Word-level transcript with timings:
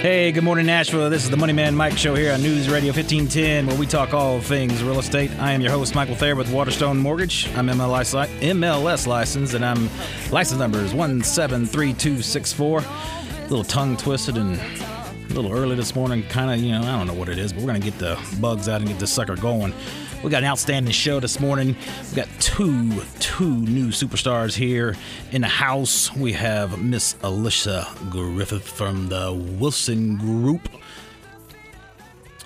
Hey, 0.00 0.32
good 0.32 0.44
morning, 0.44 0.64
Nashville. 0.64 1.10
This 1.10 1.24
is 1.24 1.30
the 1.30 1.36
Money 1.36 1.52
Man 1.52 1.74
Mike 1.74 1.98
Show 1.98 2.14
here 2.14 2.32
on 2.32 2.40
News 2.40 2.70
Radio 2.70 2.90
1510, 2.90 3.66
where 3.66 3.76
we 3.76 3.84
talk 3.84 4.14
all 4.14 4.40
things 4.40 4.82
real 4.82 4.98
estate. 4.98 5.30
I 5.38 5.52
am 5.52 5.60
your 5.60 5.70
host, 5.70 5.94
Michael 5.94 6.14
Thayer 6.14 6.34
with 6.34 6.50
Waterstone 6.50 6.96
Mortgage. 6.96 7.46
I'm 7.54 7.66
MLS, 7.66 8.14
MLS 8.40 9.06
licensed, 9.06 9.52
and 9.52 9.62
I'm 9.62 9.90
license 10.30 10.58
number 10.58 10.78
is 10.78 10.94
173264. 10.94 12.78
A 12.78 13.42
little 13.42 13.62
tongue 13.62 13.98
twisted 13.98 14.38
and 14.38 14.58
a 14.58 15.34
little 15.34 15.52
early 15.52 15.76
this 15.76 15.94
morning. 15.94 16.22
Kind 16.30 16.50
of, 16.50 16.60
you 16.64 16.72
know, 16.72 16.80
I 16.80 16.96
don't 16.96 17.06
know 17.06 17.12
what 17.12 17.28
it 17.28 17.36
is, 17.36 17.52
but 17.52 17.60
we're 17.60 17.68
going 17.68 17.82
to 17.82 17.90
get 17.90 17.98
the 17.98 18.18
bugs 18.40 18.70
out 18.70 18.80
and 18.80 18.88
get 18.88 18.98
this 18.98 19.12
sucker 19.12 19.36
going. 19.36 19.74
We 20.22 20.28
got 20.30 20.42
an 20.42 20.50
outstanding 20.50 20.92
show 20.92 21.18
this 21.18 21.40
morning. 21.40 21.74
We 22.10 22.16
got 22.16 22.28
two 22.40 23.00
two 23.20 23.50
new 23.50 23.88
superstars 23.88 24.54
here 24.54 24.94
in 25.32 25.40
the 25.40 25.48
house. 25.48 26.14
We 26.14 26.32
have 26.34 26.78
Miss 26.82 27.16
Alicia 27.22 27.86
Griffith 28.10 28.68
from 28.68 29.08
the 29.08 29.32
Wilson 29.58 30.16
Group. 30.18 30.68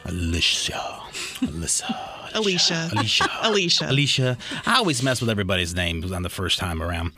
Alicia, 0.05 1.01
Alicia. 1.43 2.31
Alicia. 2.35 2.91
Alicia. 2.93 3.29
Alicia. 3.43 3.91
Alicia. 3.91 4.39
I 4.67 4.77
always 4.77 5.03
mess 5.03 5.21
with 5.21 5.31
everybody's 5.31 5.75
names 5.75 6.13
on 6.13 6.23
the 6.23 6.29
first 6.29 6.59
time 6.59 6.83
around. 6.83 7.13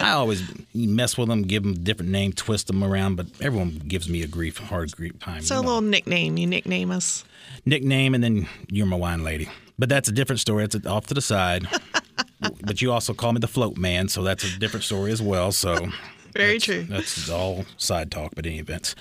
I 0.00 0.12
always 0.12 0.42
mess 0.74 1.18
with 1.18 1.28
them, 1.28 1.42
give 1.42 1.62
them 1.64 1.72
a 1.72 1.76
different 1.76 2.10
name, 2.12 2.32
twist 2.32 2.68
them 2.68 2.82
around, 2.84 3.16
but 3.16 3.26
everyone 3.40 3.80
gives 3.86 4.08
me 4.08 4.22
a 4.22 4.26
grief, 4.28 4.58
hard 4.58 4.90
grief 4.96 5.18
time. 5.18 5.42
So 5.42 5.54
you 5.54 5.60
a 5.60 5.62
know. 5.62 5.68
little 5.68 5.82
nickname. 5.82 6.36
You 6.36 6.46
nickname 6.46 6.90
us. 6.90 7.24
nickname, 7.64 8.14
and 8.14 8.22
then 8.24 8.48
you're 8.68 8.86
my 8.86 8.96
wine 8.96 9.22
lady. 9.24 9.48
But 9.80 9.88
that's 9.88 10.10
a 10.10 10.12
different 10.12 10.40
story. 10.40 10.64
It's 10.64 10.76
off 10.84 11.06
to 11.06 11.14
the 11.14 11.22
side. 11.22 11.66
but 12.62 12.82
you 12.82 12.92
also 12.92 13.14
call 13.14 13.32
me 13.32 13.40
the 13.40 13.48
float 13.48 13.78
man, 13.78 14.08
so 14.08 14.22
that's 14.22 14.44
a 14.44 14.58
different 14.58 14.84
story 14.84 15.10
as 15.10 15.22
well. 15.22 15.52
So 15.52 15.88
Very 16.36 16.58
true. 16.58 16.82
that's 16.82 17.30
all 17.30 17.64
side 17.78 18.10
talk. 18.10 18.34
But 18.36 18.44
in 18.44 18.52
any 18.52 18.60
event, 18.60 18.94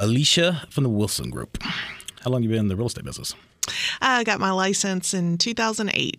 Alicia 0.00 0.66
from 0.68 0.82
the 0.82 0.90
Wilson 0.90 1.30
Group. 1.30 1.62
How 1.62 2.30
long 2.30 2.42
you 2.42 2.48
been 2.48 2.58
in 2.58 2.68
the 2.68 2.74
real 2.74 2.88
estate 2.88 3.04
business? 3.04 3.36
I 4.02 4.24
got 4.24 4.40
my 4.40 4.50
license 4.50 5.14
in 5.14 5.38
2008. 5.38 6.18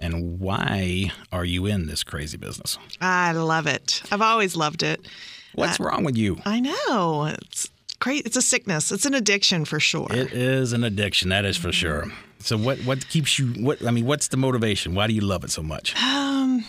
And 0.00 0.40
why 0.40 1.12
are 1.30 1.44
you 1.44 1.66
in 1.66 1.86
this 1.86 2.02
crazy 2.02 2.36
business? 2.36 2.76
I 3.00 3.30
love 3.32 3.68
it. 3.68 4.02
I've 4.10 4.20
always 4.20 4.56
loved 4.56 4.82
it. 4.82 5.06
What's 5.54 5.78
uh, 5.78 5.84
wrong 5.84 6.02
with 6.02 6.16
you? 6.16 6.40
I 6.44 6.58
know. 6.58 7.32
It's 7.40 7.70
great. 8.00 8.26
It's 8.26 8.36
a 8.36 8.42
sickness. 8.42 8.90
It's 8.90 9.06
an 9.06 9.14
addiction 9.14 9.64
for 9.64 9.78
sure. 9.78 10.08
It 10.10 10.32
is 10.32 10.72
an 10.72 10.82
addiction, 10.82 11.28
that 11.28 11.44
is 11.44 11.56
for 11.56 11.70
sure. 11.70 12.10
So 12.40 12.56
what 12.56 12.78
what 12.80 13.08
keeps 13.08 13.38
you 13.38 13.48
what 13.64 13.84
I 13.86 13.90
mean, 13.90 14.06
what's 14.06 14.28
the 14.28 14.36
motivation? 14.36 14.94
Why 14.94 15.06
do 15.06 15.12
you 15.12 15.20
love 15.20 15.44
it 15.44 15.50
so 15.50 15.62
much? 15.62 15.94
um, 16.02 16.64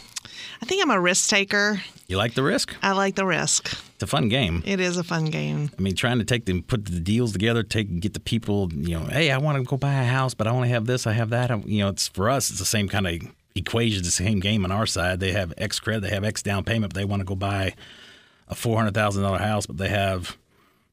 I 0.62 0.66
think 0.66 0.82
I'm 0.84 0.92
a 0.92 1.00
risk 1.00 1.30
taker. 1.30 1.82
You 2.08 2.18
like 2.18 2.34
the 2.34 2.44
risk? 2.44 2.76
I 2.82 2.92
like 2.92 3.16
the 3.16 3.26
risk. 3.26 3.72
It's 3.94 4.04
a 4.04 4.08
fun 4.08 4.28
game. 4.30 4.62
It 4.66 4.80
is 4.80 4.98
a 4.98 5.04
fun 5.04 5.26
game. 5.26 5.70
I 5.78 5.82
mean, 5.82 5.96
trying 5.96 6.20
to 6.20 6.26
take 6.26 6.46
them, 6.46 6.64
put 6.64 6.86
the 6.86 7.00
deals 7.00 7.32
together, 7.32 7.64
take 7.64 8.00
get 8.02 8.14
the 8.14 8.20
people. 8.20 8.70
You 8.74 9.00
know, 9.00 9.06
hey, 9.06 9.32
I 9.32 9.38
want 9.38 9.58
to 9.58 9.64
go 9.64 9.78
buy 9.78 9.94
a 9.94 10.06
house, 10.06 10.34
but 10.34 10.48
I 10.48 10.52
only 10.52 10.70
have 10.70 10.86
this, 10.86 11.08
I 11.08 11.14
have 11.14 11.30
that. 11.30 11.50
I, 11.52 11.58
you 11.66 11.80
know, 11.84 11.90
it's 11.90 12.08
for 12.10 12.30
us, 12.30 12.50
it's 12.50 12.60
the 12.60 12.66
same 12.66 12.90
kind 12.90 13.08
of 13.08 13.22
equation, 13.56 14.04
the 14.04 14.12
same 14.12 14.40
game 14.40 14.66
on 14.66 14.72
our 14.72 14.86
side. 14.86 15.20
They 15.20 15.32
have 15.32 15.54
X 15.58 15.80
credit, 15.80 16.02
they 16.02 16.10
have 16.10 16.24
X 16.24 16.42
down 16.42 16.64
payment, 16.64 16.94
but 16.94 17.00
they 17.00 17.06
want 17.06 17.22
to 17.22 17.26
go 17.26 17.36
buy 17.36 17.74
a 18.48 18.56
four 18.56 18.76
hundred 18.78 18.96
thousand 18.96 19.24
dollar 19.24 19.38
house, 19.40 19.66
but 19.66 19.78
they 19.78 19.90
have 19.90 20.36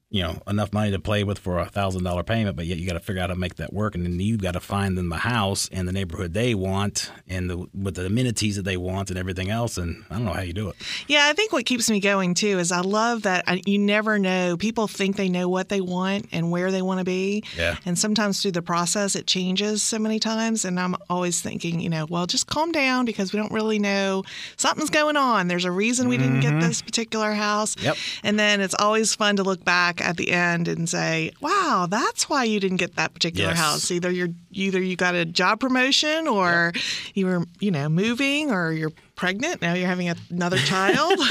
you 0.09 0.23
know 0.23 0.41
enough 0.47 0.73
money 0.73 0.93
to 0.93 0.99
play 1.01 1.25
with 1.25 1.39
for 1.39 1.59
a 1.59 1.67
thousand 1.67 2.05
dollar 2.05 2.23
payment, 2.23 2.57
but 2.57 2.67
yet 2.67 2.79
you 2.79 2.87
got 2.87 2.95
to 2.95 3.01
figure 3.01 3.21
out 3.21 3.29
how 3.29 3.35
to 3.35 3.41
make 3.41 3.57
that 3.57 3.73
work, 3.73 3.95
and 3.95 4.05
then 4.05 4.19
you've 4.21 4.41
got 4.41 4.53
to 4.53 4.61
find 4.61 4.97
them 4.97 5.09
the 5.09 5.17
house 5.17 5.69
and 5.73 5.89
the 5.89 5.93
neighborhood 5.93 6.33
they 6.33 6.55
want, 6.55 7.11
and 7.27 7.51
the 7.51 7.67
with 7.75 7.97
the 7.97 8.07
amenities 8.07 8.57
that 8.57 8.62
they 8.62 8.77
want, 8.77 9.11
and 9.11 9.19
everything 9.19 9.51
else. 9.51 9.77
And 9.77 10.05
I 10.09 10.15
don't 10.15 10.25
know 10.25 10.33
how 10.33 10.43
you 10.43 10.53
do 10.53 10.69
it. 10.69 10.77
Yeah, 11.09 11.27
I 11.29 11.33
think 11.33 11.53
what 11.53 11.67
keeps 11.67 11.91
me 11.91 11.99
going 11.99 12.34
too 12.34 12.59
is 12.59 12.71
I 12.71 12.81
love 12.81 13.23
that 13.23 13.45
I, 13.49 13.61
you 13.67 13.79
never 13.79 14.19
know. 14.19 14.57
People 14.57 14.87
think 14.87 15.17
they 15.17 15.29
know 15.29 15.49
what 15.49 15.69
they 15.69 15.81
want 15.81 16.27
and 16.31 16.51
where 16.51 16.71
they 16.71 16.83
want 16.83 16.99
to 17.01 17.05
be. 17.05 17.43
Yeah. 17.56 17.77
And 17.84 17.99
sometimes 17.99 18.41
through 18.41 18.53
the 18.53 18.62
process, 18.62 19.17
it 19.17 19.27
changes 19.27 19.83
so 19.83 19.99
many 19.99 20.21
times. 20.21 20.65
And 20.65 20.78
I'm 20.78 20.94
always 21.11 21.41
thinking, 21.41 21.81
you 21.81 21.88
know, 21.88 22.06
well, 22.09 22.27
just 22.27 22.47
calm 22.47 22.71
down 22.71 23.06
because 23.06 23.33
we 23.33 23.38
don't 23.38 23.53
really 23.53 23.78
know. 23.81 24.23
Something's 24.56 24.91
going 24.91 25.17
on. 25.17 25.49
There's 25.49 25.65
a 25.65 25.71
reason 25.71 26.09
we 26.09 26.17
didn't 26.17 26.41
get 26.41 26.61
this 26.61 26.81
particular 26.81 27.33
house. 27.33 27.75
Mm-hmm. 27.75 27.87
Yep. 27.87 27.97
And 28.23 28.38
then 28.38 28.61
it's 28.61 28.75
always 28.75 29.15
fun 29.15 29.37
to 29.37 29.43
look 29.43 29.65
back 29.65 29.96
at 30.01 30.17
the 30.17 30.31
end 30.31 30.69
and 30.69 30.89
say, 30.89 31.33
wow, 31.41 31.87
that's 31.89 32.29
why 32.29 32.45
you 32.45 32.61
didn't 32.61 32.77
get 32.79 32.97
that 32.97 33.15
particular 33.15 33.51
Yes. 33.51 33.59
house. 33.59 33.91
Either 33.91 34.11
you're 34.11 34.29
either 34.53 34.81
you 34.81 34.97
got 34.97 35.15
a 35.15 35.25
job 35.25 35.61
promotion 35.61 36.27
or 36.29 36.73
you 37.15 37.27
were, 37.27 37.45
you 37.61 37.71
know, 37.71 37.89
moving 37.89 38.51
or 38.51 38.73
you're 38.73 38.93
pregnant. 39.17 39.62
Now 39.62 39.75
you're 39.75 39.89
having 39.89 40.09
another 40.31 40.59
child. 40.59 41.19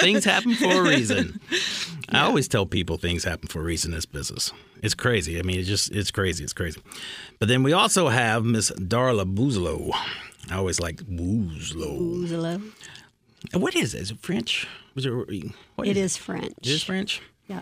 things 0.00 0.24
happen 0.24 0.54
for 0.54 0.66
a 0.66 0.82
reason. 0.82 1.40
I 2.10 2.20
always 2.20 2.48
tell 2.48 2.66
people 2.66 2.96
things 2.98 3.24
happen 3.24 3.48
for 3.48 3.60
a 3.60 3.64
reason 3.64 3.90
in 3.92 3.96
this 3.96 4.06
business. 4.06 4.52
It's 4.82 4.94
crazy. 4.94 5.38
I 5.38 5.42
mean, 5.42 5.58
it's 5.58 5.68
just 5.68 5.90
it's 5.92 6.10
crazy. 6.10 6.44
It's 6.44 6.52
crazy. 6.52 6.80
But 7.38 7.48
then 7.48 7.62
we 7.62 7.72
also 7.72 8.08
have 8.08 8.44
Miss 8.44 8.70
Darla 8.72 9.24
Boozlow. 9.34 9.90
I 10.50 10.56
always 10.56 10.78
like 10.80 10.96
Boozlow. 10.98 11.98
Ouzelo. 11.98 12.62
What 13.54 13.74
is 13.74 13.94
it? 13.94 14.02
Is 14.02 14.10
it 14.10 14.18
French? 14.20 14.66
Was 14.94 15.06
it? 15.06 15.10
What 15.10 15.86
It 15.88 15.96
it? 15.96 15.96
is 15.96 16.16
French. 16.16 16.52
It 16.62 16.66
is 16.68 16.82
French. 16.82 17.20
Yeah. 17.46 17.60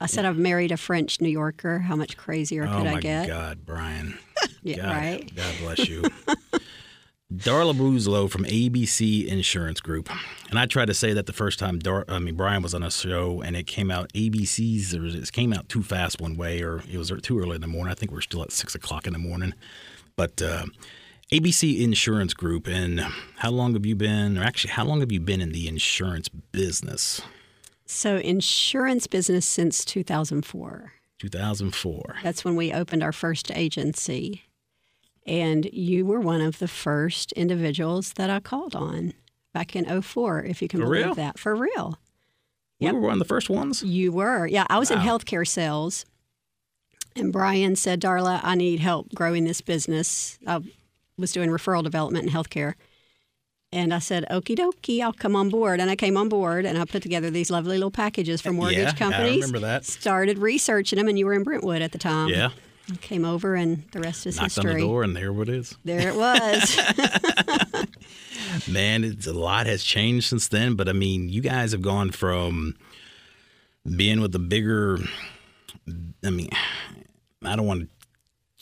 I 0.00 0.06
said 0.06 0.24
I've 0.24 0.36
married 0.36 0.72
a 0.72 0.76
French 0.76 1.20
New 1.20 1.28
Yorker. 1.28 1.78
How 1.78 1.96
much 1.96 2.16
crazier 2.16 2.66
Oh 2.68 2.78
could 2.78 2.86
I 2.86 3.00
get? 3.00 3.30
Oh 3.30 3.32
my 3.32 3.40
God, 3.40 3.66
Brian. 3.66 4.18
Yeah, 4.62 4.76
God, 4.76 4.96
right. 4.96 5.34
God 5.36 5.54
bless 5.60 5.88
you. 5.88 6.02
Darla 7.34 7.74
Boozlow 7.74 8.30
from 8.30 8.44
ABC 8.44 9.26
Insurance 9.26 9.80
Group, 9.80 10.08
and 10.50 10.58
I 10.58 10.64
tried 10.66 10.86
to 10.86 10.94
say 10.94 11.12
that 11.12 11.26
the 11.26 11.32
first 11.32 11.58
time 11.58 11.78
Dar- 11.78 12.04
I 12.08 12.18
mean 12.18 12.34
Brian 12.34 12.62
was 12.62 12.74
on 12.74 12.82
a 12.82 12.90
show, 12.90 13.42
and 13.42 13.56
it 13.56 13.66
came 13.66 13.90
out 13.90 14.10
ABC's 14.14 14.94
or 14.94 15.04
it 15.06 15.32
came 15.32 15.52
out 15.52 15.68
too 15.68 15.82
fast 15.82 16.20
one 16.20 16.36
way, 16.36 16.62
or 16.62 16.82
it 16.90 16.96
was 16.96 17.12
too 17.22 17.38
early 17.38 17.56
in 17.56 17.60
the 17.60 17.66
morning. 17.66 17.90
I 17.90 17.94
think 17.94 18.10
we're 18.12 18.20
still 18.20 18.42
at 18.42 18.52
six 18.52 18.74
o'clock 18.74 19.06
in 19.06 19.12
the 19.12 19.18
morning, 19.18 19.52
but 20.16 20.40
uh, 20.40 20.64
ABC 21.32 21.80
Insurance 21.80 22.34
Group. 22.34 22.66
And 22.66 23.00
how 23.36 23.50
long 23.50 23.74
have 23.74 23.84
you 23.84 23.96
been, 23.96 24.38
or 24.38 24.42
actually, 24.44 24.72
how 24.72 24.84
long 24.84 25.00
have 25.00 25.10
you 25.12 25.20
been 25.20 25.40
in 25.40 25.52
the 25.52 25.66
insurance 25.68 26.28
business? 26.28 27.20
So, 27.86 28.16
insurance 28.16 29.06
business 29.06 29.44
since 29.46 29.84
2004. 29.84 30.92
2004. 31.18 32.16
That's 32.22 32.44
when 32.44 32.56
we 32.56 32.72
opened 32.72 33.02
our 33.02 33.12
first 33.12 33.50
agency. 33.54 34.42
And 35.26 35.66
you 35.72 36.04
were 36.04 36.20
one 36.20 36.40
of 36.40 36.58
the 36.58 36.68
first 36.68 37.32
individuals 37.32 38.14
that 38.14 38.30
I 38.30 38.40
called 38.40 38.74
on 38.74 39.14
back 39.52 39.74
in 39.76 39.84
04, 40.02 40.44
if 40.44 40.60
you 40.60 40.68
can 40.68 40.80
For 40.80 40.86
believe 40.86 41.04
real? 41.06 41.14
that. 41.14 41.38
For 41.38 41.54
real. 41.54 41.98
We 42.80 42.86
Yep. 42.86 42.94
were 42.94 43.00
one 43.00 43.12
of 43.14 43.18
the 43.20 43.24
first 43.24 43.48
ones. 43.48 43.82
You 43.82 44.12
were. 44.12 44.46
Yeah, 44.46 44.66
I 44.68 44.78
was 44.78 44.90
in 44.90 44.98
healthcare 44.98 45.46
sales. 45.46 46.04
And 47.16 47.32
Brian 47.32 47.76
said, 47.76 48.00
Darla, 48.00 48.40
I 48.42 48.54
need 48.56 48.80
help 48.80 49.14
growing 49.14 49.44
this 49.44 49.60
business. 49.60 50.38
I 50.46 50.60
was 51.16 51.32
doing 51.32 51.48
referral 51.50 51.84
development 51.84 52.26
in 52.26 52.32
healthcare. 52.32 52.74
And 53.74 53.92
I 53.92 53.98
said, 53.98 54.24
okie 54.30 54.56
dokie, 54.56 55.00
I'll 55.02 55.12
come 55.12 55.34
on 55.34 55.48
board. 55.50 55.80
And 55.80 55.90
I 55.90 55.96
came 55.96 56.16
on 56.16 56.28
board 56.28 56.64
and 56.64 56.78
I 56.78 56.84
put 56.84 57.02
together 57.02 57.28
these 57.28 57.50
lovely 57.50 57.76
little 57.76 57.90
packages 57.90 58.40
for 58.40 58.52
mortgage 58.52 58.78
Yeah, 58.78 58.90
I 58.90 58.92
companies. 58.92 59.34
remember 59.42 59.58
that. 59.66 59.84
Started 59.84 60.38
researching 60.38 60.96
them, 60.96 61.08
and 61.08 61.18
you 61.18 61.26
were 61.26 61.34
in 61.34 61.42
Brentwood 61.42 61.82
at 61.82 61.90
the 61.90 61.98
time. 61.98 62.28
Yeah, 62.28 62.50
I 62.92 62.96
came 62.98 63.24
over, 63.24 63.56
and 63.56 63.82
the 63.90 63.98
rest 64.00 64.26
is 64.26 64.36
knocked 64.36 64.58
on 64.58 64.64
history. 64.66 64.80
the 64.82 64.86
door, 64.86 65.02
and 65.02 65.16
there 65.16 65.32
it 65.42 65.48
is. 65.48 65.76
There 65.84 66.08
it 66.08 66.14
was. 66.14 66.78
Man, 68.68 69.02
it's 69.04 69.26
a 69.26 69.32
lot 69.32 69.66
has 69.66 69.82
changed 69.82 70.28
since 70.28 70.46
then. 70.48 70.74
But 70.76 70.88
I 70.88 70.92
mean, 70.92 71.28
you 71.28 71.40
guys 71.40 71.72
have 71.72 71.82
gone 71.82 72.10
from 72.12 72.76
being 73.96 74.20
with 74.20 74.30
the 74.32 74.38
bigger. 74.38 74.98
I 76.24 76.30
mean, 76.30 76.48
I 77.44 77.56
don't 77.56 77.66
want 77.66 77.80
to 77.82 77.88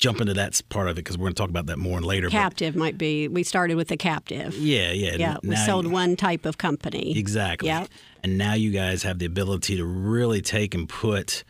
jump 0.03 0.21
into 0.21 0.35
that 0.35 0.61
part 0.69 0.89
of 0.89 0.93
it 0.93 0.97
because 1.05 1.17
we're 1.17 1.25
going 1.27 1.35
to 1.35 1.41
talk 1.41 1.49
about 1.51 1.67
that 1.67 1.79
more 1.79 1.97
and 1.97 2.05
later. 2.05 2.27
but- 2.27 2.33
captive 2.33 2.75
might 2.77 2.99
be. 2.99 3.29
We 3.29 3.43
started 3.45 3.77
with 3.77 3.89
the 3.89 3.97
captive. 3.97 4.55
yeah, 4.59 4.91
yeah, 4.93 5.15
Yeah, 5.17 5.37
we 5.43 5.55
sold 5.57 5.85
you- 5.87 5.91
one 5.91 6.17
type 6.17 6.45
of 6.45 6.59
company. 6.59 7.17
exactly. 7.17 7.69
Yeah. 7.69 7.87
And 8.25 8.37
now 8.39 8.55
you 8.55 8.71
guys 8.71 9.03
have 9.05 9.19
the 9.19 9.27
ability 9.27 9.77
to 9.77 9.85
really 9.85 10.43
take 10.43 10.75
and 10.75 10.89
put 10.89 11.45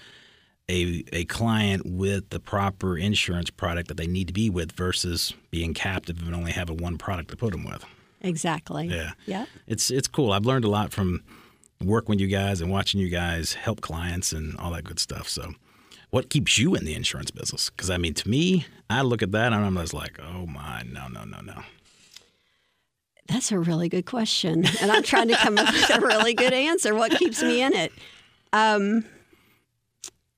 a 0.69 1.03
a 1.13 1.25
client 1.25 1.83
with 1.85 2.29
the 2.31 2.39
proper 2.41 2.97
insurance 2.97 3.51
product 3.51 3.89
that 3.89 3.97
they 3.97 4.07
need 4.07 4.27
to 4.29 4.33
be 4.33 4.49
with 4.49 4.73
versus 4.73 5.35
being 5.51 5.75
captive 5.75 6.17
and 6.25 6.35
only 6.35 6.53
having 6.53 6.77
one 6.77 6.97
product 6.99 7.31
to 7.31 7.37
put 7.37 7.53
them 7.53 7.65
with. 7.65 7.85
Exactly. 8.21 8.87
Yeah. 8.87 9.13
Yeah. 9.27 9.47
It's 9.67 9.91
it's 9.91 10.09
cool. 10.09 10.33
I've 10.33 10.47
learned 10.47 10.65
a 10.65 10.71
lot 10.71 10.93
from 10.93 11.23
working 11.83 12.11
with 12.13 12.21
you 12.21 12.29
guys 12.29 12.61
and 12.61 12.71
watching 12.71 13.01
you 13.01 13.09
guys 13.09 13.55
help 13.55 13.81
clients 13.81 14.33
and 14.33 14.57
all 14.59 14.71
that 14.73 14.85
good 14.85 15.01
stuff. 15.01 15.29
So, 15.29 15.55
what 16.13 16.29
keeps 16.31 16.59
you 16.59 16.75
in 16.75 16.85
the 16.85 16.95
insurance 16.95 17.31
business? 17.31 17.71
Because 17.71 17.89
I 17.91 17.97
mean, 17.97 18.13
to 18.15 18.29
me, 18.29 18.67
I 18.89 19.01
look 19.03 19.23
at 19.23 19.33
that 19.33 19.53
and 19.53 19.65
I'm 19.65 19.75
just 19.77 19.95
like, 19.95 20.21
oh 20.23 20.47
my, 20.47 20.83
no, 20.83 21.09
no, 21.09 21.25
no, 21.25 21.41
no. 21.41 21.63
That's 23.29 23.51
a 23.51 23.59
really 23.59 23.89
good 23.89 24.05
question. 24.05 24.65
And 24.81 24.93
I'm 24.93 25.03
trying 25.03 25.29
to 25.29 25.37
come 25.37 25.57
up 25.57 25.73
with 25.73 25.91
a 25.91 26.01
really 26.01 26.35
good 26.35 26.53
answer. 26.53 26.95
What 26.95 27.13
keeps 27.13 27.43
me 27.43 27.63
in 27.63 27.73
it? 27.73 27.93
Um, 28.53 29.07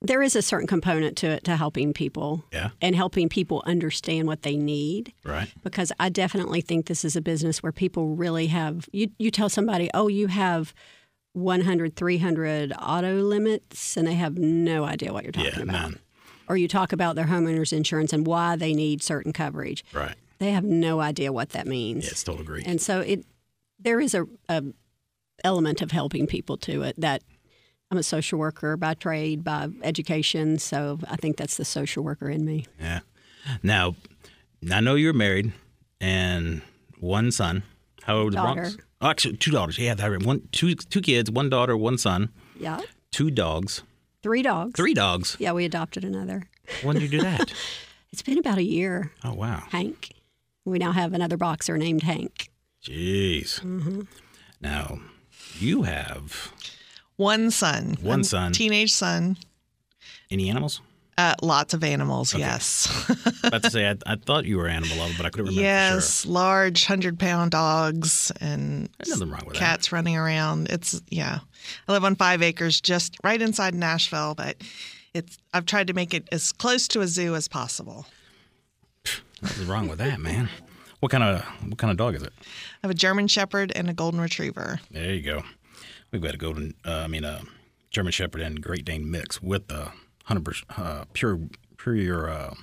there 0.00 0.22
is 0.22 0.36
a 0.36 0.42
certain 0.42 0.68
component 0.68 1.16
to 1.16 1.26
it 1.28 1.44
to 1.44 1.56
helping 1.56 1.92
people 1.92 2.44
Yeah. 2.52 2.70
and 2.80 2.94
helping 2.94 3.28
people 3.28 3.62
understand 3.66 4.28
what 4.28 4.42
they 4.42 4.54
need. 4.56 5.12
Right. 5.24 5.48
Because 5.64 5.90
I 5.98 6.08
definitely 6.08 6.60
think 6.60 6.86
this 6.86 7.04
is 7.04 7.16
a 7.16 7.20
business 7.22 7.62
where 7.64 7.72
people 7.72 8.14
really 8.14 8.46
have, 8.48 8.88
you, 8.92 9.10
you 9.18 9.30
tell 9.32 9.48
somebody, 9.48 9.90
oh, 9.94 10.06
you 10.06 10.28
have 10.28 10.72
100, 11.34 11.94
300 11.96 12.72
auto 12.80 13.14
limits, 13.20 13.96
and 13.96 14.06
they 14.06 14.14
have 14.14 14.38
no 14.38 14.84
idea 14.84 15.12
what 15.12 15.24
you're 15.24 15.32
talking 15.32 15.52
Yeah, 15.54 15.62
about. 15.62 15.72
none. 15.72 15.98
Or 16.48 16.56
you 16.56 16.68
talk 16.68 16.92
about 16.92 17.16
their 17.16 17.26
homeowner's 17.26 17.72
insurance 17.72 18.12
and 18.12 18.26
why 18.26 18.56
they 18.56 18.72
need 18.74 19.02
certain 19.02 19.32
coverage. 19.32 19.84
Right. 19.92 20.14
They 20.38 20.50
have 20.52 20.64
no 20.64 21.00
idea 21.00 21.32
what 21.32 21.50
that 21.50 21.66
means. 21.66 22.04
Yes, 22.04 22.22
totally 22.22 22.42
agree. 22.42 22.62
And 22.66 22.80
so 22.80 23.00
it 23.00 23.24
there 23.78 24.00
is 24.00 24.14
a, 24.14 24.26
a 24.48 24.62
element 25.42 25.82
of 25.82 25.90
helping 25.90 26.26
people 26.26 26.56
to 26.58 26.82
it 26.82 26.94
that 27.00 27.22
I'm 27.90 27.98
a 27.98 28.02
social 28.02 28.38
worker 28.38 28.76
by 28.76 28.94
trade, 28.94 29.42
by 29.44 29.68
education, 29.82 30.58
so 30.58 30.98
I 31.08 31.16
think 31.16 31.36
that's 31.36 31.56
the 31.56 31.64
social 31.64 32.02
worker 32.04 32.28
in 32.30 32.44
me. 32.44 32.66
Yeah. 32.80 33.00
Now, 33.62 33.94
I 34.72 34.80
know 34.80 34.94
you're 34.94 35.12
married 35.12 35.52
and 36.00 36.62
one 36.98 37.30
son. 37.30 37.62
How 38.02 38.16
old 38.16 38.34
is. 38.34 38.40
Bronx? 38.40 38.76
Actually, 39.04 39.36
two 39.36 39.50
daughters. 39.50 39.78
Yeah, 39.78 39.94
that 39.94 40.06
right. 40.10 40.22
One, 40.22 40.48
two, 40.52 40.74
two 40.74 41.00
kids, 41.00 41.30
one 41.30 41.50
daughter, 41.50 41.76
one 41.76 41.98
son, 41.98 42.30
Yeah. 42.58 42.80
two 43.12 43.30
dogs, 43.30 43.82
Three 44.22 44.42
dogs. 44.42 44.72
three 44.76 44.94
dogs. 44.94 45.36
Yeah, 45.38 45.52
we 45.52 45.64
adopted 45.66 46.04
another. 46.04 46.48
When 46.82 46.94
did 46.96 47.02
you 47.02 47.08
do 47.08 47.20
that? 47.22 47.52
It's 48.12 48.22
been 48.22 48.38
about 48.38 48.58
a 48.58 48.62
year, 48.62 49.10
oh 49.24 49.34
wow, 49.34 49.64
Hank. 49.70 50.12
We 50.64 50.78
now 50.78 50.92
have 50.92 51.12
another 51.14 51.36
boxer 51.36 51.76
named 51.76 52.04
Hank. 52.04 52.48
jeez. 52.80 53.60
Mm-hmm. 53.60 54.02
Now, 54.60 55.00
you 55.58 55.82
have 55.82 56.52
One 57.16 57.50
son. 57.50 57.96
One 58.00 58.20
a 58.20 58.24
son. 58.24 58.52
Teenage 58.52 58.92
son. 58.92 59.36
any 60.30 60.48
animals? 60.48 60.80
Uh, 61.16 61.34
lots 61.42 61.74
of 61.74 61.84
animals, 61.84 62.34
yes. 62.34 62.88
About 63.44 63.62
to 63.62 63.70
say, 63.70 63.88
I, 63.90 63.96
I 64.04 64.16
thought 64.16 64.44
you 64.46 64.56
were 64.58 64.66
animal 64.66 64.96
lover, 64.98 65.14
but 65.16 65.26
I 65.26 65.30
couldn't 65.30 65.46
remember. 65.46 65.62
yes, 65.62 66.26
large 66.26 66.84
100 66.88 67.18
pound 67.20 67.52
dogs 67.52 68.32
and 68.40 68.88
There's 68.98 69.10
nothing 69.20 69.30
wrong 69.32 69.42
with 69.46 69.54
that. 69.54 69.60
cats 69.60 69.92
running 69.92 70.16
around. 70.16 70.68
It's, 70.70 71.00
yeah. 71.10 71.38
I 71.86 71.92
live 71.92 72.04
on 72.04 72.16
five 72.16 72.42
acres 72.42 72.80
just 72.80 73.16
right 73.22 73.40
inside 73.40 73.74
Nashville, 73.74 74.34
but 74.34 74.56
it's, 75.14 75.38
I've 75.52 75.66
tried 75.66 75.86
to 75.86 75.92
make 75.92 76.14
it 76.14 76.28
as 76.32 76.50
close 76.50 76.88
to 76.88 77.00
a 77.00 77.06
zoo 77.06 77.36
as 77.36 77.46
possible. 77.46 78.06
What's 79.40 79.58
wrong 79.60 79.88
with 79.88 79.98
that, 79.98 80.18
man? 80.20 80.48
What 81.00 81.12
kind 81.12 81.22
of 81.22 81.44
what 81.68 81.76
kind 81.78 81.90
of 81.90 81.96
dog 81.98 82.14
is 82.14 82.22
it? 82.22 82.32
I 82.40 82.44
have 82.82 82.90
a 82.90 82.94
German 82.94 83.28
Shepherd 83.28 83.72
and 83.76 83.90
a 83.90 83.92
Golden 83.92 84.20
Retriever. 84.20 84.80
There 84.90 85.12
you 85.12 85.20
go. 85.22 85.42
We've 86.10 86.22
got 86.22 86.34
a 86.34 86.38
golden, 86.38 86.74
uh, 86.84 87.02
I 87.04 87.06
mean, 87.08 87.24
a 87.24 87.42
German 87.90 88.12
Shepherd 88.12 88.40
and 88.40 88.62
Great 88.62 88.84
Dane 88.86 89.10
mix 89.10 89.42
with 89.42 89.70
a 89.70 89.92
hundred 90.24 90.44
percent 90.44 90.66
uh, 90.78 91.04
pure, 91.12 91.38
pure, 91.78 92.28
uh, 92.30 92.54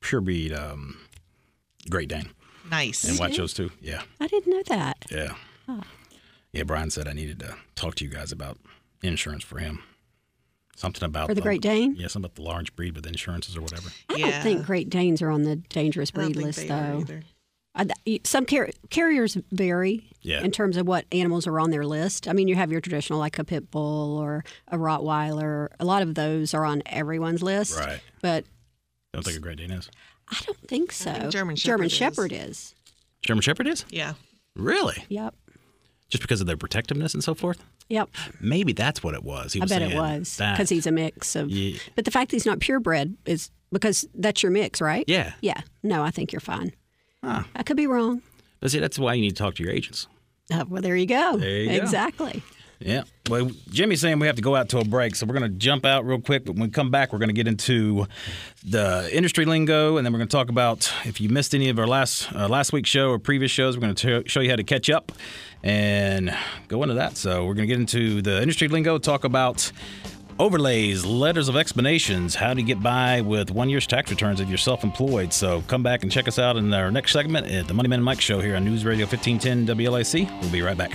pure 0.00 0.20
breed 0.20 0.52
um, 0.52 0.98
Great 1.90 2.08
Dane. 2.08 2.30
Nice. 2.70 3.04
And 3.04 3.18
watch 3.18 3.36
those 3.36 3.54
too. 3.54 3.70
Yeah, 3.80 4.02
I 4.20 4.26
didn't 4.26 4.52
know 4.52 4.62
that. 4.68 5.04
yeah, 5.10 5.34
yeah. 6.52 6.62
Brian 6.64 6.90
said 6.90 7.06
I 7.06 7.12
needed 7.12 7.38
to 7.40 7.54
talk 7.76 7.94
to 7.96 8.04
you 8.04 8.10
guys 8.10 8.32
about 8.32 8.58
insurance 9.02 9.44
for 9.44 9.58
him. 9.58 9.82
Something 10.76 11.04
about 11.04 11.28
For 11.28 11.34
the 11.34 11.40
Great 11.40 11.62
Dane? 11.62 11.94
Yeah, 11.96 12.08
something 12.08 12.26
about 12.26 12.34
the 12.34 12.42
large 12.42 12.76
breed 12.76 12.94
with 12.96 13.06
insurances 13.06 13.56
or 13.56 13.62
whatever. 13.62 13.88
I 14.10 14.16
Yeah. 14.16 14.30
don't 14.30 14.42
think 14.42 14.66
Great 14.66 14.90
Danes 14.90 15.22
are 15.22 15.30
on 15.30 15.42
the 15.44 15.56
dangerous 15.56 16.10
I 16.14 16.18
don't 16.20 16.24
breed 16.26 16.34
think 16.34 16.46
list, 16.46 16.58
they 16.58 16.70
are 16.70 16.92
though. 16.92 16.98
either. 17.00 17.22
Uh, 17.76 17.84
I, 18.06 18.20
some 18.24 18.46
car- 18.46 18.70
carriers 18.90 19.36
vary 19.52 20.08
Yeah. 20.22 20.42
in 20.42 20.50
terms 20.50 20.76
of 20.76 20.86
what 20.88 21.04
animals 21.12 21.46
are 21.46 21.60
on 21.60 21.70
their 21.70 21.84
list. 21.84 22.26
I 22.26 22.32
mean, 22.32 22.48
you 22.48 22.54
have 22.54 22.72
your 22.72 22.80
traditional 22.80 23.18
like 23.18 23.38
a 23.38 23.44
pit 23.44 23.70
bull 23.70 24.16
or 24.18 24.44
a 24.68 24.76
Rottweiler. 24.78 25.68
A 25.78 25.84
lot 25.84 26.02
of 26.02 26.14
those 26.14 26.54
are 26.54 26.64
on 26.64 26.82
everyone's 26.86 27.42
list. 27.42 27.78
Right. 27.78 28.00
But 28.22 28.44
Don't 29.12 29.24
think 29.24 29.36
a 29.36 29.40
Great 29.40 29.58
Dane 29.58 29.70
is. 29.72 29.90
I 30.28 30.38
don't 30.44 30.58
think 30.66 30.90
so. 30.92 31.12
think 31.12 31.30
German 31.30 31.56
German 31.56 31.88
Shepherd 31.88 32.30
Shepherd 32.30 32.32
is. 32.32 32.74
German 33.22 33.42
Shepherd 33.42 33.66
is 33.68 33.84
Yeah. 33.90 34.14
really 34.56 35.04
Yep. 35.08 35.34
just 36.08 36.22
because 36.22 36.40
of 36.40 36.46
their 36.46 36.56
protectiveness 36.56 37.14
and 37.14 37.22
so 37.22 37.34
forth. 37.34 37.62
Yep. 37.88 38.08
Maybe 38.40 38.72
that's 38.72 39.02
what 39.04 39.14
it 39.14 39.22
was. 39.22 39.52
He 39.52 39.60
I 39.62 39.66
bet 39.66 39.82
it 39.82 39.94
was 39.94 40.36
because 40.38 40.68
he's 40.70 40.86
a 40.86 40.92
mix 40.92 41.36
of. 41.36 41.50
Yeah. 41.50 41.78
But 41.94 42.04
the 42.04 42.10
fact 42.10 42.30
that 42.30 42.36
he's 42.36 42.46
not 42.46 42.58
purebred 42.58 43.16
is 43.26 43.50
because 43.70 44.04
that's 44.14 44.42
your 44.42 44.50
mix, 44.50 44.80
right? 44.80 45.04
Yeah. 45.06 45.34
Yeah. 45.40 45.60
No, 45.84 46.02
I 46.02 46.10
think 46.10 46.32
you're 46.32 46.40
fine. 46.40 46.72
Huh. 47.26 47.42
I 47.54 47.62
could 47.62 47.76
be 47.76 47.86
wrong. 47.86 48.22
But 48.60 48.70
see, 48.70 48.78
that's 48.78 48.98
why 48.98 49.14
you 49.14 49.22
need 49.22 49.30
to 49.30 49.42
talk 49.42 49.56
to 49.56 49.62
your 49.62 49.72
agents. 49.72 50.06
Uh, 50.52 50.64
well, 50.68 50.80
there 50.80 50.96
you 50.96 51.06
go. 51.06 51.36
There 51.36 51.58
you 51.58 51.68
go. 51.68 51.74
exactly. 51.74 52.42
Yeah. 52.78 53.04
Well, 53.30 53.50
Jimmy's 53.70 54.02
saying 54.02 54.18
we 54.18 54.26
have 54.26 54.36
to 54.36 54.42
go 54.42 54.54
out 54.54 54.68
to 54.68 54.78
a 54.78 54.84
break, 54.84 55.16
so 55.16 55.24
we're 55.26 55.38
going 55.38 55.50
to 55.50 55.58
jump 55.58 55.86
out 55.86 56.04
real 56.04 56.20
quick. 56.20 56.44
But 56.44 56.56
when 56.56 56.64
we 56.64 56.68
come 56.68 56.90
back, 56.90 57.12
we're 57.12 57.18
going 57.18 57.30
to 57.30 57.34
get 57.34 57.48
into 57.48 58.06
the 58.64 59.08
industry 59.12 59.46
lingo, 59.46 59.96
and 59.96 60.04
then 60.04 60.12
we're 60.12 60.18
going 60.18 60.28
to 60.28 60.36
talk 60.36 60.50
about 60.50 60.92
if 61.04 61.20
you 61.20 61.28
missed 61.30 61.54
any 61.54 61.68
of 61.70 61.78
our 61.78 61.86
last 61.86 62.30
uh, 62.34 62.48
last 62.48 62.72
week's 62.72 62.90
show 62.90 63.10
or 63.10 63.18
previous 63.18 63.50
shows, 63.50 63.76
we're 63.76 63.80
going 63.80 63.94
to 63.94 64.28
show 64.28 64.40
you 64.40 64.50
how 64.50 64.56
to 64.56 64.62
catch 64.64 64.90
up 64.90 65.10
and 65.62 66.36
go 66.68 66.82
into 66.82 66.94
that. 66.96 67.16
So 67.16 67.46
we're 67.46 67.54
going 67.54 67.66
to 67.66 67.74
get 67.74 67.80
into 67.80 68.20
the 68.20 68.42
industry 68.42 68.68
lingo, 68.68 68.98
talk 68.98 69.24
about 69.24 69.72
overlays, 70.38 71.04
letters 71.04 71.48
of 71.48 71.56
explanations, 71.56 72.34
how 72.34 72.54
to 72.54 72.62
get 72.62 72.82
by 72.82 73.20
with 73.20 73.50
one 73.50 73.68
year's 73.68 73.86
tax 73.86 74.10
returns 74.10 74.40
if 74.40 74.48
you're 74.48 74.58
self 74.58 74.84
employed. 74.84 75.32
So 75.32 75.62
come 75.68 75.82
back 75.82 76.02
and 76.02 76.12
check 76.12 76.28
us 76.28 76.38
out 76.38 76.56
in 76.56 76.72
our 76.72 76.90
next 76.90 77.12
segment 77.12 77.46
at 77.46 77.68
the 77.68 77.74
Money 77.74 77.88
Man 77.88 78.02
Mike 78.02 78.20
Show 78.20 78.40
here 78.40 78.56
on 78.56 78.64
News 78.64 78.84
Radio 78.84 79.06
1510 79.06 79.76
WLAC. 79.76 80.40
We'll 80.40 80.50
be 80.50 80.62
right 80.62 80.76
back. 80.76 80.92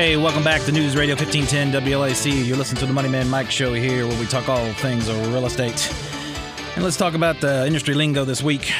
Hey, 0.00 0.16
welcome 0.16 0.42
back 0.42 0.62
to 0.62 0.72
News 0.72 0.96
Radio 0.96 1.14
1510 1.14 1.82
WLAC. 1.82 2.46
You're 2.46 2.56
listening 2.56 2.80
to 2.80 2.86
the 2.86 2.92
Money 2.94 3.10
Man 3.10 3.28
Mike 3.28 3.50
Show 3.50 3.74
here, 3.74 4.06
where 4.06 4.18
we 4.18 4.24
talk 4.24 4.48
all 4.48 4.72
things 4.72 5.10
real 5.10 5.44
estate. 5.44 5.92
And 6.74 6.82
let's 6.82 6.96
talk 6.96 7.12
about 7.12 7.38
the 7.42 7.66
industry 7.66 7.92
lingo 7.92 8.24
this 8.24 8.42
week. 8.42 8.72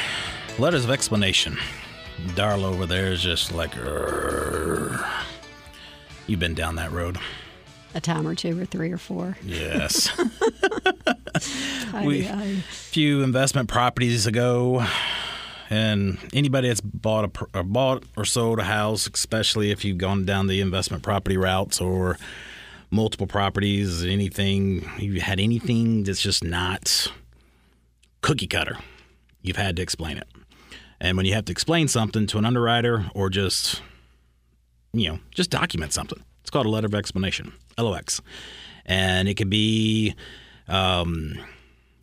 Letters 0.57 0.83
of 0.83 0.89
explanation. 0.89 1.59
Darla 2.29 2.63
over 2.63 2.87
there 2.87 3.11
is 3.11 3.21
just 3.21 3.51
like, 3.51 3.69
"Urgh." 3.73 5.07
you've 6.25 6.39
been 6.39 6.55
down 6.55 6.73
that 6.77 6.91
road. 6.91 7.19
A 7.93 8.01
time 8.01 8.27
or 8.27 8.33
two 8.33 8.59
or 8.59 8.65
three 8.65 8.91
or 8.91 8.97
four. 8.97 9.37
Yes. 9.43 10.09
We- 12.03 12.23
few 12.71 13.21
investment 13.21 13.69
properties 13.69 14.25
ago, 14.25 14.83
and 15.71 16.19
anybody 16.33 16.67
that's 16.67 16.81
bought 16.81 17.25
a 17.25 17.57
or 17.57 17.63
bought 17.63 18.03
or 18.15 18.25
sold 18.25 18.59
a 18.59 18.63
house, 18.63 19.09
especially 19.11 19.71
if 19.71 19.83
you've 19.83 19.97
gone 19.97 20.25
down 20.25 20.45
the 20.45 20.61
investment 20.61 21.01
property 21.01 21.37
routes 21.37 21.81
or 21.81 22.17
multiple 22.91 23.25
properties, 23.25 24.03
anything 24.03 24.87
you've 24.99 25.23
had 25.23 25.39
anything 25.39 26.03
that's 26.03 26.21
just 26.21 26.43
not 26.43 27.11
cookie 28.21 28.47
cutter, 28.47 28.77
you've 29.41 29.55
had 29.55 29.77
to 29.77 29.81
explain 29.81 30.17
it. 30.17 30.27
And 30.99 31.17
when 31.17 31.25
you 31.25 31.33
have 31.33 31.45
to 31.45 31.51
explain 31.51 31.87
something 31.87 32.27
to 32.27 32.37
an 32.37 32.45
underwriter 32.45 33.05
or 33.15 33.29
just 33.29 33.81
you 34.93 35.09
know, 35.09 35.19
just 35.33 35.49
document 35.49 35.93
something. 35.93 36.21
It's 36.41 36.49
called 36.49 36.65
a 36.65 36.69
letter 36.69 36.87
of 36.87 36.95
explanation, 36.95 37.53
LOX. 37.77 38.21
And 38.85 39.27
it 39.27 39.35
could 39.35 39.49
be 39.49 40.15
um, 40.67 41.39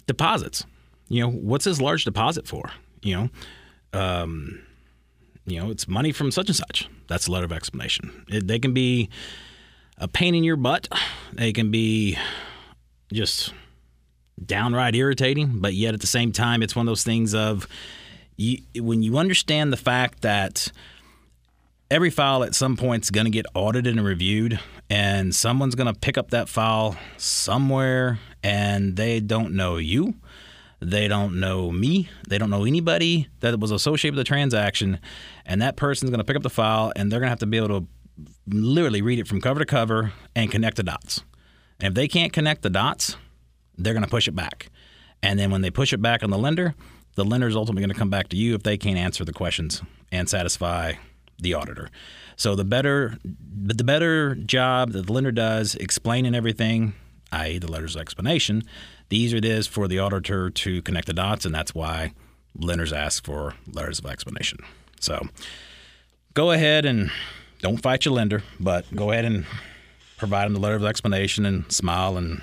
deposits. 0.06 0.64
You 1.08 1.22
know, 1.22 1.30
what's 1.30 1.64
this 1.64 1.80
large 1.80 2.04
deposit 2.04 2.46
for? 2.46 2.70
You 3.02 3.16
know, 3.16 3.30
um, 3.92 4.60
you 5.46 5.60
know, 5.60 5.70
it's 5.70 5.88
money 5.88 6.12
from 6.12 6.30
such 6.30 6.48
and 6.48 6.56
such. 6.56 6.88
That's 7.08 7.26
a 7.26 7.32
letter 7.32 7.46
of 7.46 7.52
explanation. 7.52 8.24
It, 8.28 8.46
they 8.46 8.58
can 8.58 8.74
be 8.74 9.08
a 9.96 10.08
pain 10.08 10.34
in 10.34 10.44
your 10.44 10.56
butt. 10.56 10.88
They 11.32 11.52
can 11.52 11.70
be 11.70 12.16
just 13.12 13.52
downright 14.44 14.94
irritating, 14.94 15.58
but 15.60 15.74
yet 15.74 15.94
at 15.94 16.00
the 16.00 16.06
same 16.06 16.32
time, 16.32 16.62
it's 16.62 16.76
one 16.76 16.86
of 16.86 16.90
those 16.90 17.04
things 17.04 17.34
of 17.34 17.66
you, 18.36 18.58
when 18.76 19.02
you 19.02 19.18
understand 19.18 19.72
the 19.72 19.76
fact 19.76 20.22
that 20.22 20.70
every 21.90 22.10
file 22.10 22.44
at 22.44 22.54
some 22.54 22.76
point 22.76 23.04
is 23.04 23.10
going 23.10 23.24
to 23.24 23.30
get 23.30 23.46
audited 23.54 23.96
and 23.96 24.04
reviewed, 24.04 24.60
and 24.90 25.34
someone's 25.34 25.74
going 25.74 25.92
to 25.92 25.98
pick 25.98 26.16
up 26.16 26.30
that 26.30 26.48
file 26.48 26.96
somewhere, 27.16 28.18
and 28.42 28.96
they 28.96 29.20
don't 29.20 29.54
know 29.54 29.76
you. 29.76 30.14
They 30.80 31.08
don't 31.08 31.40
know 31.40 31.72
me. 31.72 32.08
They 32.28 32.38
don't 32.38 32.50
know 32.50 32.64
anybody 32.64 33.28
that 33.40 33.58
was 33.58 33.70
associated 33.70 34.16
with 34.16 34.24
the 34.24 34.28
transaction. 34.28 35.00
And 35.44 35.60
that 35.60 35.76
person's 35.76 36.10
going 36.10 36.18
to 36.18 36.24
pick 36.24 36.36
up 36.36 36.42
the 36.42 36.50
file 36.50 36.92
and 36.94 37.10
they're 37.10 37.18
going 37.20 37.26
to 37.26 37.30
have 37.30 37.40
to 37.40 37.46
be 37.46 37.56
able 37.56 37.80
to 37.80 37.86
literally 38.46 39.02
read 39.02 39.18
it 39.18 39.26
from 39.26 39.40
cover 39.40 39.60
to 39.60 39.66
cover 39.66 40.12
and 40.34 40.50
connect 40.50 40.76
the 40.76 40.82
dots. 40.82 41.22
And 41.80 41.88
if 41.88 41.94
they 41.94 42.08
can't 42.08 42.32
connect 42.32 42.62
the 42.62 42.70
dots, 42.70 43.16
they're 43.76 43.92
going 43.92 44.04
to 44.04 44.10
push 44.10 44.28
it 44.28 44.34
back. 44.34 44.70
And 45.22 45.38
then 45.38 45.50
when 45.50 45.62
they 45.62 45.70
push 45.70 45.92
it 45.92 46.02
back 46.02 46.22
on 46.22 46.30
the 46.30 46.38
lender, 46.38 46.74
the 47.14 47.24
lender 47.24 47.48
is 47.48 47.56
ultimately 47.56 47.82
going 47.82 47.94
to 47.94 47.98
come 47.98 48.10
back 48.10 48.28
to 48.28 48.36
you 48.36 48.54
if 48.54 48.62
they 48.62 48.76
can't 48.76 48.98
answer 48.98 49.24
the 49.24 49.32
questions 49.32 49.82
and 50.12 50.28
satisfy 50.28 50.94
the 51.38 51.54
auditor. 51.54 51.88
So 52.36 52.54
the 52.54 52.64
better, 52.64 53.18
the 53.24 53.84
better 53.84 54.34
job 54.36 54.92
that 54.92 55.06
the 55.06 55.12
lender 55.12 55.32
does 55.32 55.74
explaining 55.74 56.34
everything, 56.34 56.94
i.e., 57.32 57.58
the 57.58 57.70
letter's 57.70 57.96
explanation, 57.96 58.62
the 59.08 59.18
easier 59.18 59.38
it 59.38 59.44
is 59.44 59.66
for 59.66 59.88
the 59.88 59.98
auditor 59.98 60.50
to 60.50 60.82
connect 60.82 61.06
the 61.06 61.14
dots, 61.14 61.44
and 61.44 61.54
that's 61.54 61.74
why 61.74 62.12
lenders 62.56 62.92
ask 62.92 63.24
for 63.24 63.54
letters 63.72 63.98
of 63.98 64.06
explanation. 64.06 64.58
So 65.00 65.28
go 66.34 66.50
ahead 66.50 66.84
and 66.84 67.10
don't 67.60 67.78
fight 67.78 68.04
your 68.04 68.14
lender, 68.14 68.42
but 68.60 68.84
go 68.94 69.10
ahead 69.10 69.24
and 69.24 69.46
provide 70.16 70.46
them 70.46 70.54
the 70.54 70.60
letter 70.60 70.74
of 70.74 70.84
explanation 70.84 71.46
and 71.46 71.70
smile 71.70 72.16
and 72.16 72.42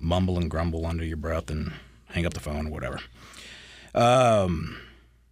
mumble 0.00 0.38
and 0.38 0.50
grumble 0.50 0.86
under 0.86 1.04
your 1.04 1.16
breath 1.16 1.50
and 1.50 1.72
hang 2.06 2.24
up 2.24 2.34
the 2.34 2.40
phone 2.40 2.68
or 2.68 2.70
whatever. 2.70 3.00
Um, 3.94 4.80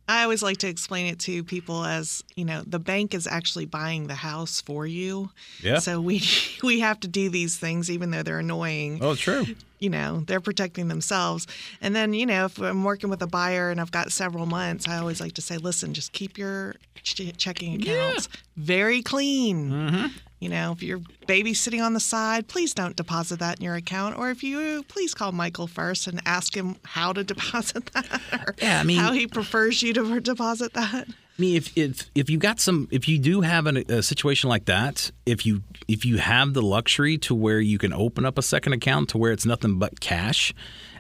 I 0.09 0.23
always 0.23 0.43
like 0.43 0.59
to 0.59 0.69
explain 0.69 1.07
it 1.07 1.19
to 1.21 1.43
people 1.43 1.85
as, 1.85 2.23
you 2.37 2.45
know, 2.45 2.63
the 2.67 2.79
bank 2.79 3.15
is 3.15 3.27
actually 3.27 3.67
buying 3.67 4.07
the 4.07 4.15
house 4.15 4.61
for 4.61 4.87
you. 4.87 5.31
Yeah. 5.61 5.79
So 5.79 6.01
we 6.01 6.23
we 6.63 6.81
have 6.81 7.01
to 7.01 7.09
do 7.09 7.29
these 7.29 7.57
things 7.57 7.91
even 7.91 8.11
though 8.11 8.23
they're 8.23 8.39
annoying. 8.39 8.99
oh, 9.03 9.15
true. 9.15 9.47
You 9.79 9.91
know, 9.91 10.21
they're 10.27 10.41
protecting 10.41 10.89
themselves. 10.89 11.47
And 11.83 11.95
then, 11.95 12.15
you 12.15 12.25
know, 12.25 12.47
if 12.47 12.59
I'm 12.59 12.83
working 12.83 13.11
with 13.11 13.21
a 13.23 13.27
buyer 13.27 13.71
and 13.71 13.81
I've 13.81 13.91
got 13.93 14.11
several 14.11 14.47
months, 14.47 14.89
I 14.89 14.97
always 14.99 15.21
like 15.21 15.33
to 15.35 15.43
say, 15.43 15.59
listen, 15.59 15.93
just 15.93 16.13
keep 16.13 16.39
your 16.39 16.77
ch- 17.03 17.37
checking 17.37 17.75
accounts 17.83 18.29
very 18.57 19.03
clean. 19.03 19.71
Mm-hmm. 19.71 20.07
You 20.39 20.49
know, 20.51 20.73
if 20.73 20.83
your 20.83 21.01
baby's 21.27 21.61
sitting 21.61 21.81
on 21.81 21.93
the 21.95 22.01
side, 22.01 22.47
please 22.49 22.75
don't 22.75 22.95
deposit 22.97 23.39
that 23.39 23.59
in 23.59 23.65
your 23.65 23.75
account. 23.75 24.19
Or 24.19 24.31
if 24.31 24.43
you, 24.43 24.83
please 24.89 25.15
call 25.15 25.33
Michael 25.33 25.67
first 25.67 26.07
and 26.07 26.21
ask 26.27 26.55
him 26.57 26.77
how 26.85 27.13
to 27.13 27.25
deposit 27.33 27.87
that 27.93 28.21
or 28.33 28.55
Yeah, 28.61 28.81
I 28.81 28.83
mean- 28.83 28.99
how 28.99 29.13
he 29.13 29.27
prefers 29.27 29.83
you 29.83 29.93
to 29.95 30.21
deposit 30.21 30.73
that. 30.75 31.07
I 31.39 31.43
mean, 31.43 31.57
if 31.57 31.77
if 31.77 32.11
if 32.15 32.31
you 32.31 32.39
got 32.39 32.61
some, 32.61 32.89
if 32.91 33.09
you 33.09 33.19
do 33.19 33.43
have 33.43 33.67
an, 33.67 33.79
a 33.91 34.03
situation 34.03 34.49
like 34.49 34.65
that, 34.67 35.11
if 35.27 35.45
you 35.45 35.63
if 35.87 36.05
you 36.05 36.17
have 36.17 36.55
the 36.55 36.63
luxury 36.63 37.19
to 37.19 37.35
where 37.35 37.61
you 37.61 37.77
can 37.77 37.93
open 37.93 38.25
up 38.25 38.39
a 38.39 38.43
second 38.43 38.73
account 38.73 39.11
to 39.11 39.19
where 39.19 39.33
it's 39.33 39.45
nothing 39.45 39.79
but 39.79 40.01
cash, 40.01 40.55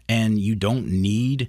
and 0.09 0.39
you 0.39 0.55
don't 0.55 0.89
need 0.89 1.49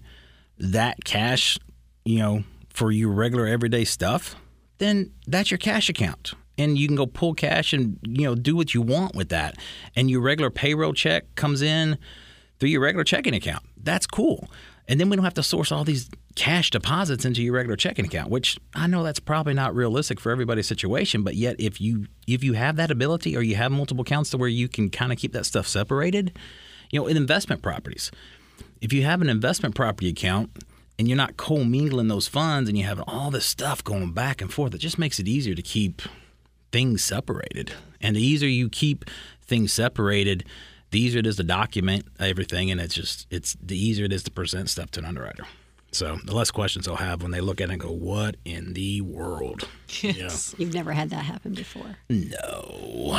that 0.57 1.03
cash, 1.03 1.59
you 2.05 2.19
know, 2.19 2.43
for 2.69 2.91
your 2.91 3.11
regular 3.11 3.45
everyday 3.45 3.83
stuff, 3.83 4.35
then 4.77 5.11
that's 5.27 5.51
your 5.51 5.57
cash 5.57 5.89
account. 5.89 6.33
And 6.57 6.77
you 6.77 6.87
can 6.87 6.95
go 6.95 7.05
pull 7.05 7.33
cash 7.33 7.73
and 7.73 7.99
you 8.03 8.25
know 8.25 8.35
do 8.35 8.55
what 8.55 8.73
you 8.73 8.81
want 8.81 9.15
with 9.15 9.29
that. 9.29 9.57
And 9.97 10.09
your 10.09 10.21
regular 10.21 10.49
payroll 10.49 10.93
check 10.93 11.35
comes 11.35 11.61
in 11.61 11.97
through 12.57 12.69
your 12.69 12.81
regular 12.81 13.03
checking 13.03 13.33
account. 13.33 13.63
That's 13.75 14.07
cool. 14.07 14.49
And 14.87 14.99
then 14.99 15.09
we 15.09 15.17
don't 15.17 15.25
have 15.25 15.33
to 15.33 15.43
source 15.43 15.71
all 15.71 15.83
these 15.83 16.09
cash 16.35 16.69
deposits 16.69 17.25
into 17.25 17.41
your 17.41 17.53
regular 17.53 17.75
checking 17.75 18.05
account, 18.05 18.29
which 18.29 18.57
I 18.73 18.87
know 18.87 19.03
that's 19.03 19.19
probably 19.19 19.53
not 19.53 19.75
realistic 19.75 20.19
for 20.19 20.31
everybody's 20.31 20.67
situation, 20.67 21.23
but 21.23 21.35
yet 21.35 21.57
if 21.59 21.81
you 21.81 22.07
if 22.25 22.43
you 22.43 22.53
have 22.53 22.77
that 22.77 22.91
ability 22.91 23.35
or 23.35 23.41
you 23.41 23.55
have 23.55 23.71
multiple 23.71 24.03
accounts 24.03 24.29
to 24.29 24.37
where 24.37 24.47
you 24.47 24.69
can 24.69 24.89
kind 24.89 25.11
of 25.11 25.17
keep 25.17 25.33
that 25.33 25.45
stuff 25.45 25.67
separated, 25.67 26.37
you 26.91 26.99
know, 26.99 27.07
in 27.07 27.17
investment 27.17 27.61
properties. 27.61 28.11
If 28.79 28.93
you 28.93 29.03
have 29.03 29.21
an 29.21 29.29
investment 29.29 29.75
property 29.75 30.09
account 30.09 30.51
and 30.97 31.07
you're 31.07 31.17
not 31.17 31.35
commingling 31.35 32.07
those 32.07 32.27
funds 32.27 32.69
and 32.69 32.77
you 32.77 32.85
have 32.85 33.03
all 33.07 33.29
this 33.29 33.45
stuff 33.45 33.83
going 33.83 34.13
back 34.13 34.41
and 34.41 34.53
forth, 34.53 34.73
it 34.73 34.79
just 34.79 34.97
makes 34.97 35.19
it 35.19 35.27
easier 35.27 35.55
to 35.55 35.61
keep 35.61 36.01
things 36.71 37.03
separated. 37.03 37.73
And 37.99 38.15
the 38.15 38.21
easier 38.21 38.49
you 38.49 38.69
keep 38.69 39.05
things 39.41 39.73
separated, 39.73 40.45
the 40.91 40.99
easier 40.99 41.19
it 41.19 41.27
is 41.27 41.35
to 41.37 41.43
document 41.43 42.05
everything, 42.19 42.71
and 42.71 42.79
it's 42.79 42.95
just 42.95 43.27
it's 43.29 43.55
the 43.61 43.77
easier 43.77 44.05
it 44.05 44.13
is 44.13 44.23
to 44.23 44.31
present 44.31 44.69
stuff 44.69 44.91
to 44.91 44.99
an 44.99 45.05
underwriter. 45.05 45.45
So 45.91 46.17
the 46.25 46.35
less 46.35 46.51
questions 46.51 46.85
they'll 46.85 46.95
have 46.97 47.21
when 47.21 47.31
they 47.31 47.41
look 47.41 47.61
at 47.61 47.69
it 47.69 47.73
and 47.73 47.81
go, 47.81 47.91
"What 47.91 48.35
in 48.45 48.73
the 48.73 49.01
world?" 49.01 49.67
Yes. 50.01 50.53
You've 50.57 50.73
never 50.73 50.91
had 50.91 51.09
that 51.11 51.23
happen 51.25 51.53
before. 51.53 51.95
No. 52.09 53.17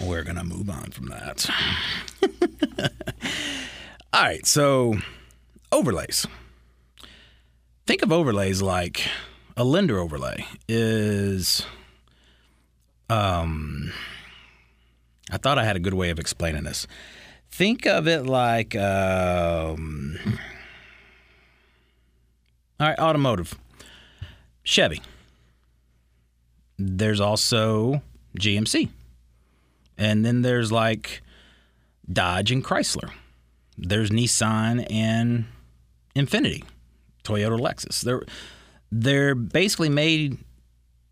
We're 0.00 0.22
gonna 0.22 0.44
move 0.44 0.68
on 0.70 0.90
from 0.90 1.06
that. 1.06 1.48
All 4.12 4.22
right, 4.22 4.46
so 4.46 4.94
overlays. 5.72 6.26
Think 7.86 8.02
of 8.02 8.12
overlays 8.12 8.60
like 8.62 9.08
a 9.56 9.64
lender 9.64 9.98
overlay 9.98 10.46
is 10.68 11.64
um 13.08 13.92
I 15.30 15.38
thought 15.38 15.58
I 15.58 15.64
had 15.64 15.76
a 15.76 15.80
good 15.80 15.94
way 15.94 16.10
of 16.10 16.18
explaining 16.18 16.64
this. 16.64 16.86
Think 17.50 17.86
of 17.86 18.08
it 18.08 18.26
like 18.26 18.74
um 18.76 20.18
All 22.80 22.88
right, 22.88 22.98
automotive. 22.98 23.54
Chevy. 24.64 25.00
There's 26.78 27.20
also 27.20 28.02
GMC. 28.38 28.88
And 29.96 30.24
then 30.24 30.42
there's 30.42 30.72
like 30.72 31.22
Dodge 32.10 32.50
and 32.50 32.64
Chrysler. 32.64 33.10
There's 33.78 34.10
Nissan 34.10 34.86
and 34.90 35.46
Infiniti, 36.16 36.64
Toyota, 37.24 37.58
Lexus. 37.58 38.00
They're 38.02 38.22
they're 38.90 39.34
basically 39.34 39.88
made 39.88 40.38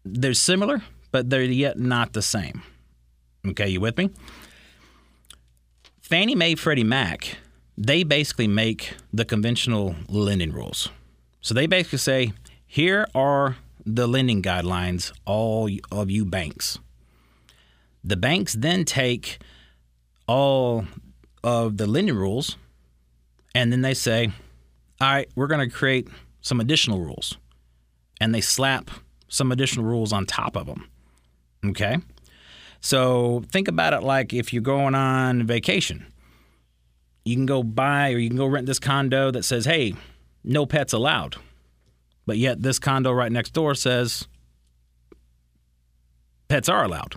they're 0.05 0.35
similar, 0.35 0.83
but 1.13 1.31
they're 1.31 1.43
yet 1.45 1.79
not 1.79 2.13
the 2.13 2.23
same. 2.23 2.63
Okay, 3.47 3.69
you 3.69 3.81
with 3.81 3.99
me? 3.99 4.11
Fannie 6.01 6.35
Mae, 6.35 6.55
Freddie 6.55 6.85
Mac, 6.85 7.39
they 7.77 8.05
basically 8.05 8.47
make 8.47 8.95
the 9.13 9.25
conventional 9.25 9.97
lending 10.09 10.53
rules. 10.53 10.91
So 11.41 11.55
they 11.55 11.67
basically 11.67 11.99
say, 11.99 12.33
here 12.67 13.09
are 13.15 13.57
the 13.85 14.07
lending 14.07 14.43
guidelines, 14.43 15.13
all 15.25 15.69
of 15.91 16.11
you 16.11 16.25
banks. 16.25 16.79
The 18.05 18.17
banks 18.17 18.53
then 18.53 18.85
take 18.85 19.39
all 20.29 20.85
of 21.43 21.79
the 21.79 21.87
lending 21.87 22.15
rules 22.15 22.57
and 23.55 23.73
then 23.73 23.83
they 23.83 23.95
say, 23.95 24.31
all 25.01 25.13
right, 25.13 25.29
we're 25.35 25.49
going 25.49 25.69
to 25.69 25.75
create 25.75 26.09
some 26.41 26.61
additional 26.61 27.01
rules. 27.01 27.37
And 28.21 28.33
they 28.33 28.41
slap 28.41 28.91
some 29.29 29.51
additional 29.51 29.85
rules 29.85 30.13
on 30.13 30.27
top 30.27 30.57
of 30.57 30.67
them. 30.67 30.89
Okay? 31.67 31.99
So 32.83 33.45
think 33.51 33.69
about 33.69 33.95
it 33.95 34.03
like 34.03 34.35
if 34.35 34.53
you're 34.53 34.61
going 34.61 34.95
on 34.95 35.47
vacation, 35.47 36.13
you 37.25 37.37
can 37.37 37.47
go 37.47 37.63
buy 37.63 38.13
or 38.13 38.19
you 38.19 38.29
can 38.29 38.37
go 38.37 38.47
rent 38.47 38.67
this 38.67 38.81
condo 38.81 39.31
that 39.31 39.45
says, 39.45 39.65
hey, 39.65 39.95
no 40.45 40.67
pets 40.67 40.93
allowed. 40.93 41.37
But 42.27 42.39
yet 42.39 42.61
this 42.61 42.81
condo 42.81 43.13
right 43.13 43.31
next 43.31 43.53
door 43.53 43.77
says 43.77 44.27
pets 46.49 46.69
are 46.69 46.85
allowed. 46.85 47.15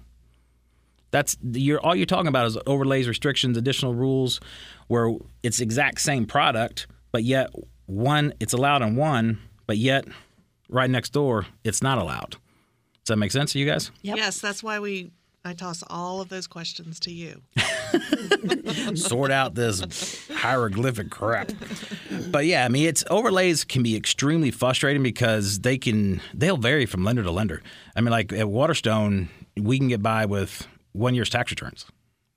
That's 1.10 1.36
you're 1.42 1.80
all 1.80 1.96
you're 1.96 2.06
talking 2.06 2.28
about 2.28 2.46
is 2.46 2.58
overlays, 2.68 3.08
restrictions, 3.08 3.58
additional 3.58 3.96
rules, 3.96 4.40
where 4.88 5.16
it's 5.42 5.62
exact 5.62 6.02
same 6.02 6.26
product, 6.26 6.88
but 7.12 7.24
yet 7.24 7.50
one 7.88 8.34
it's 8.40 8.54
allowed 8.54 8.84
in 8.84 8.96
one, 8.96 9.40
but 9.66 9.78
yet 9.78 10.06
right 10.70 10.90
next 10.90 11.12
door 11.12 11.48
it's 11.64 11.82
not 11.82 11.98
allowed. 11.98 12.32
Does 12.32 13.10
that 13.10 13.18
make 13.18 13.32
sense 13.32 13.54
to 13.54 13.60
you 13.60 13.66
guys? 13.66 13.92
Yep. 14.02 14.18
Yes, 14.18 14.42
that's 14.42 14.62
why 14.62 14.80
we 14.80 15.12
I 15.46 15.54
toss 15.54 15.84
all 15.88 16.22
of 16.22 16.30
those 16.30 16.48
questions 16.48 17.00
to 17.02 17.12
you. 17.12 17.44
sort 18.96 19.32
out 19.32 19.54
this 19.54 20.28
hieroglyphic 20.30 21.12
crap. 21.12 21.52
But 22.32 22.48
yeah, 22.48 22.66
I 22.66 22.68
mean, 22.68 22.88
it's 22.88 23.04
overlays 23.12 23.64
can 23.64 23.84
be 23.84 23.96
extremely 23.96 24.50
frustrating 24.50 25.04
because 25.04 25.60
they 25.60 25.78
can 25.78 26.20
they'll 26.34 26.58
vary 26.58 26.88
from 26.88 27.04
lender 27.04 27.22
to 27.22 27.30
lender. 27.30 27.62
I 27.96 28.02
mean, 28.02 28.10
like 28.10 28.34
at 28.34 28.50
Waterstone, 28.50 29.30
we 29.56 29.78
can 29.78 29.88
get 29.88 30.02
by 30.02 30.26
with 30.26 30.68
one 30.94 31.14
year's 31.14 31.30
tax 31.30 31.52
returns, 31.52 31.86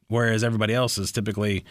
whereas 0.08 0.44
everybody 0.44 0.74
else 0.74 0.98
is 0.98 1.10
typically 1.10 1.64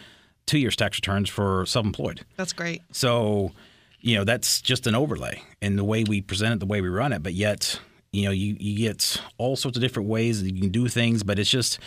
two 0.46 0.58
years 0.58 0.74
tax 0.74 0.96
returns 0.98 1.28
for 1.28 1.64
self-employed. 1.66 2.24
That's 2.36 2.52
great. 2.52 2.82
So, 2.90 3.52
you 4.00 4.16
know, 4.16 4.24
that's 4.24 4.60
just 4.60 4.88
an 4.88 4.96
overlay 4.96 5.42
in 5.60 5.76
the 5.76 5.84
way 5.84 6.02
we 6.02 6.20
present 6.20 6.54
it, 6.54 6.58
the 6.58 6.66
way 6.66 6.80
we 6.80 6.88
run 6.88 7.12
it. 7.12 7.22
But 7.22 7.34
yet, 7.34 7.78
you 8.12 8.24
know, 8.24 8.30
you, 8.30 8.56
you 8.58 8.78
get 8.78 9.20
all 9.36 9.56
sorts 9.56 9.76
of 9.76 9.82
different 9.82 10.08
ways 10.08 10.42
that 10.42 10.54
you 10.54 10.60
can 10.60 10.70
do 10.70 10.88
things, 10.88 11.22
but 11.22 11.38
it's 11.38 11.50
just, 11.50 11.78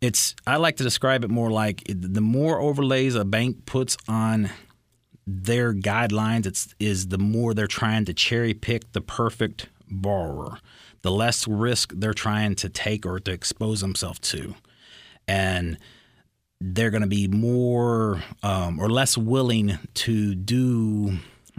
it's, 0.00 0.34
I 0.46 0.56
like 0.56 0.76
to 0.76 0.84
describe 0.84 1.24
it 1.24 1.30
more 1.30 1.50
like 1.50 1.82
the 1.88 2.20
more 2.20 2.60
overlays 2.60 3.14
a 3.14 3.24
bank 3.24 3.66
puts 3.66 3.96
on 4.08 4.50
their 5.26 5.74
guidelines, 5.74 6.46
it's, 6.46 6.74
is 6.78 7.08
the 7.08 7.18
more 7.18 7.52
they're 7.52 7.66
trying 7.66 8.04
to 8.06 8.14
cherry 8.14 8.54
pick 8.54 8.92
the 8.92 9.00
perfect 9.00 9.68
borrower, 9.90 10.58
the 11.02 11.10
less 11.10 11.46
risk 11.46 11.92
they're 11.96 12.14
trying 12.14 12.54
to 12.54 12.68
take 12.68 13.04
or 13.04 13.20
to 13.20 13.30
expose 13.30 13.80
themselves 13.80 14.18
to. 14.20 14.54
And, 15.26 15.78
they're 16.60 16.90
going 16.90 17.02
to 17.02 17.08
be 17.08 17.28
more 17.28 18.22
um, 18.42 18.80
or 18.80 18.90
less 18.90 19.16
willing 19.16 19.78
to 19.94 20.34
do. 20.34 21.18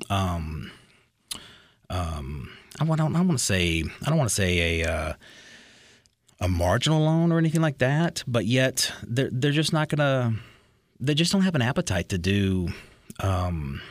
Um, 0.09 0.71
um, 1.89 2.51
I 2.79 2.83
want. 2.83 3.01
I 3.01 3.05
don't 3.05 3.13
want 3.27 3.39
to 3.39 3.43
say. 3.45 3.83
I 4.05 4.09
don't 4.09 4.17
want 4.17 4.29
to 4.29 4.35
say 4.35 4.81
a 4.81 4.89
uh, 4.91 5.13
a 6.39 6.47
marginal 6.47 7.01
loan 7.03 7.31
or 7.31 7.37
anything 7.37 7.61
like 7.61 7.79
that. 7.79 8.23
But 8.27 8.45
yet, 8.45 8.91
they're 9.03 9.29
they're 9.31 9.51
just 9.51 9.73
not 9.73 9.89
to. 9.89 10.33
They 10.99 11.13
just 11.13 11.31
don't 11.31 11.41
have 11.41 11.55
an 11.55 11.61
appetite 11.61 12.09
to 12.09 12.17
do 12.17 12.69
um, 13.21 13.81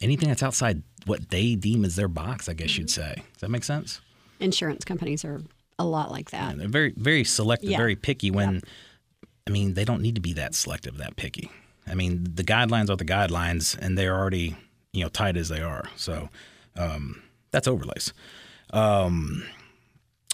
anything 0.00 0.28
that's 0.28 0.42
outside 0.42 0.82
what 1.06 1.30
they 1.30 1.54
deem 1.54 1.84
as 1.84 1.96
their 1.96 2.08
box. 2.08 2.48
I 2.48 2.54
guess 2.54 2.76
you'd 2.78 2.90
say. 2.90 3.14
Does 3.32 3.40
that 3.40 3.50
make 3.50 3.64
sense? 3.64 4.00
Insurance 4.40 4.84
companies 4.84 5.24
are 5.24 5.40
a 5.78 5.84
lot 5.84 6.10
like 6.10 6.30
that. 6.30 6.52
And 6.52 6.60
they're 6.60 6.68
very 6.68 6.92
very 6.96 7.24
selective, 7.24 7.70
Yeah. 7.70 7.76
very 7.78 7.96
picky. 7.96 8.30
When 8.30 8.62
I 9.46 9.50
mean, 9.50 9.74
they 9.74 9.84
don't 9.84 10.02
need 10.02 10.14
to 10.16 10.20
be 10.20 10.34
that 10.34 10.54
selective, 10.54 10.98
that 10.98 11.16
picky. 11.16 11.50
I 11.86 11.94
mean, 11.94 12.24
the 12.34 12.44
guidelines 12.44 12.90
are 12.90 12.96
the 12.96 13.04
guidelines, 13.04 13.76
and 13.78 13.96
they're 13.96 14.14
already 14.16 14.56
you 14.92 15.02
know 15.02 15.08
tight 15.08 15.36
as 15.36 15.48
they 15.48 15.60
are. 15.62 15.84
So 15.96 16.28
um, 16.76 17.22
that's 17.50 17.68
overlays. 17.68 18.12
Um, 18.70 19.44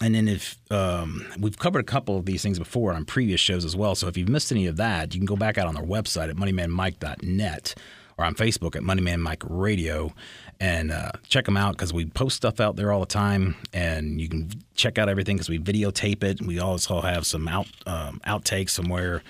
and 0.01 0.13
then 0.13 0.27
if 0.27 0.57
um, 0.71 1.25
we've 1.39 1.57
covered 1.57 1.79
a 1.79 1.83
couple 1.83 2.17
of 2.17 2.25
these 2.25 2.43
things 2.43 2.59
before 2.59 2.93
on 2.93 3.05
previous 3.05 3.39
shows 3.39 3.63
as 3.63 3.75
well. 3.75 3.95
So 3.95 4.07
if 4.07 4.17
you've 4.17 4.27
missed 4.29 4.51
any 4.51 4.67
of 4.67 4.75
that, 4.77 5.13
you 5.13 5.19
can 5.19 5.25
go 5.25 5.37
back 5.37 5.57
out 5.57 5.67
on 5.67 5.77
our 5.77 5.83
website 5.83 6.29
at 6.29 6.35
moneymanmike.net 6.35 7.75
or 8.17 8.25
on 8.25 8.35
Facebook 8.35 8.75
at 8.75 8.81
Moneyman 8.81 9.19
Mike 9.19 9.43
Radio 9.47 10.13
and 10.59 10.91
uh, 10.91 11.11
check 11.27 11.45
them 11.45 11.57
out 11.57 11.73
because 11.73 11.93
we 11.93 12.05
post 12.05 12.37
stuff 12.37 12.59
out 12.59 12.75
there 12.75 12.91
all 12.91 13.01
the 13.01 13.05
time, 13.05 13.55
and 13.73 14.21
you 14.21 14.29
can 14.29 14.49
check 14.73 14.97
out 14.97 15.09
everything 15.09 15.35
because 15.35 15.49
we 15.49 15.59
videotape 15.59 16.23
it. 16.23 16.41
We 16.41 16.59
also 16.59 17.01
have 17.01 17.25
some 17.25 17.47
out 17.47 17.67
um, 17.85 18.21
outtakes 18.25 18.69
somewhere. 18.69 19.21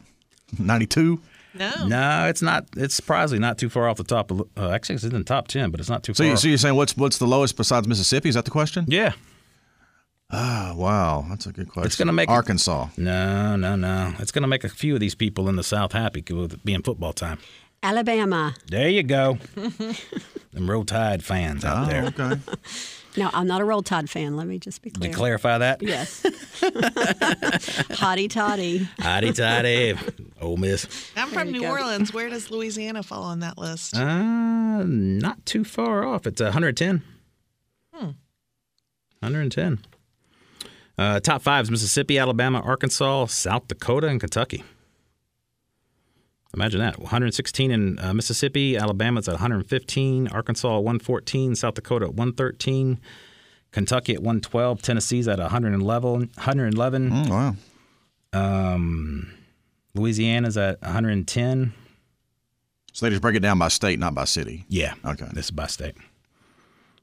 92? 0.59 1.21
No. 1.55 1.87
No, 1.87 2.27
it's 2.29 2.43
not. 2.43 2.67
It's 2.77 2.95
surprisingly 2.95 3.41
not 3.41 3.59
too 3.59 3.69
far 3.69 3.89
off 3.89 3.97
the 3.97 4.05
top. 4.05 4.31
Of, 4.31 4.43
uh, 4.57 4.71
actually, 4.71 4.97
it's 4.97 5.05
in 5.05 5.11
the 5.13 5.23
top 5.25 5.49
10, 5.49 5.71
but 5.71 5.81
it's 5.81 5.89
not 5.91 6.03
too 6.03 6.15
So, 6.15 6.23
far. 6.25 6.31
you, 6.31 6.37
so 6.37 6.49
you're 6.49 6.59
saying 6.59 6.75
what's 6.77 6.97
what's 6.97 7.19
the 7.19 7.27
lowest 7.27 7.57
besides 7.57 7.87
Mississippi? 7.89 8.29
Is 8.29 8.35
that 8.37 8.45
the 8.45 8.51
question? 8.53 8.85
yeah. 8.89 9.13
Ah, 10.37 10.73
wow. 10.77 11.25
That's 11.29 11.47
a 11.47 11.53
good 11.53 11.69
question. 11.69 11.87
It's 11.87 11.97
gonna 11.97 12.13
make 12.13 12.29
it- 12.29 12.33
Arkansas. 12.33 12.89
No, 12.97 13.55
no, 13.57 13.77
no. 13.77 14.15
It's 14.19 14.33
going 14.33 14.43
to 14.43 14.49
make 14.49 14.65
a 14.65 14.69
few 14.69 14.95
of 14.95 15.01
these 15.01 15.15
people 15.15 15.49
in 15.49 15.55
the 15.57 15.63
South 15.63 15.93
happy 15.93 16.25
with 16.35 16.55
it 16.55 16.65
being 16.65 16.83
football 16.83 17.13
time. 17.13 17.39
Alabama. 17.83 18.55
There 18.69 18.89
you 18.89 19.03
go. 19.05 19.39
Them 20.53 20.69
Roll 20.71 20.85
Tide 20.85 21.23
fans 21.23 21.65
out 21.65 21.87
Oh, 21.87 21.91
there. 21.91 22.05
okay. 22.07 22.41
No, 23.17 23.31
I'm 23.33 23.47
not 23.47 23.61
a 23.61 23.65
Roll 23.65 23.81
Tide 23.85 24.11
fan. 24.11 24.37
Let 24.37 24.49
me 24.49 24.59
just 24.59 24.83
be 24.83 24.91
To 24.91 24.99
clear. 24.99 25.13
clarify 25.13 25.59
that, 25.59 25.81
Yes. 25.81 26.21
Hotty 27.95 28.29
toddy. 28.29 28.89
Hotty 28.99 29.33
toddy, 29.33 29.95
Ole 30.41 30.57
Miss. 30.57 30.89
I'm 31.17 31.31
There 31.31 31.39
from 31.45 31.53
New 31.53 31.61
go. 31.61 31.71
Orleans. 31.71 32.13
Where 32.13 32.29
does 32.29 32.51
Louisiana 32.51 33.05
fall 33.05 33.23
on 33.23 33.39
that 33.39 33.57
list? 33.57 33.97
Uh, 33.97 34.83
not 34.85 35.47
too 35.47 35.63
far 35.63 36.05
off. 36.05 36.27
It's 36.27 36.41
110. 36.43 37.03
Hmm. 37.93 38.05
110. 39.21 39.79
Uh, 40.97 41.19
top 41.21 41.43
five 41.43 41.65
is 41.65 41.71
Mississippi, 41.71 42.19
Alabama, 42.19 42.61
Arkansas, 42.61 43.27
South 43.27 43.67
Dakota, 43.69 44.07
and 44.09 44.21
Kentucky. 44.21 44.63
Imagine 46.55 46.81
that. 46.81 47.01
116 47.01 47.71
in 47.73 47.99
uh, 47.99 48.15
Mississippi, 48.15 48.77
Alabama's 48.77 49.29
at 49.29 49.33
115, 49.33 50.29
Arkansas 50.29 50.69
at 50.79 50.85
114, 50.85 51.57
South 51.57 51.75
Dakota 51.75 52.05
at 52.07 52.15
113, 52.15 53.01
Kentucky 53.73 54.15
at 54.15 54.21
112, 54.21 54.81
Tennessee's 54.83 55.27
at 55.27 55.41
111, 55.41 56.31
111 56.37 57.11
Mm, 57.11 57.29
wow. 57.29 57.57
um, 58.33 59.33
Louisiana's 59.95 60.57
at 60.57 60.81
110. 60.83 61.73
So 62.93 63.07
they 63.07 63.11
just 63.11 63.23
break 63.23 63.35
it 63.35 63.41
down 63.41 63.59
by 63.59 63.67
state, 63.67 63.99
not 63.99 64.15
by 64.15 64.25
city. 64.25 64.65
Yeah. 64.69 64.95
Okay. 65.05 65.27
This 65.33 65.47
is 65.47 65.51
by 65.51 65.67
state. 65.67 65.97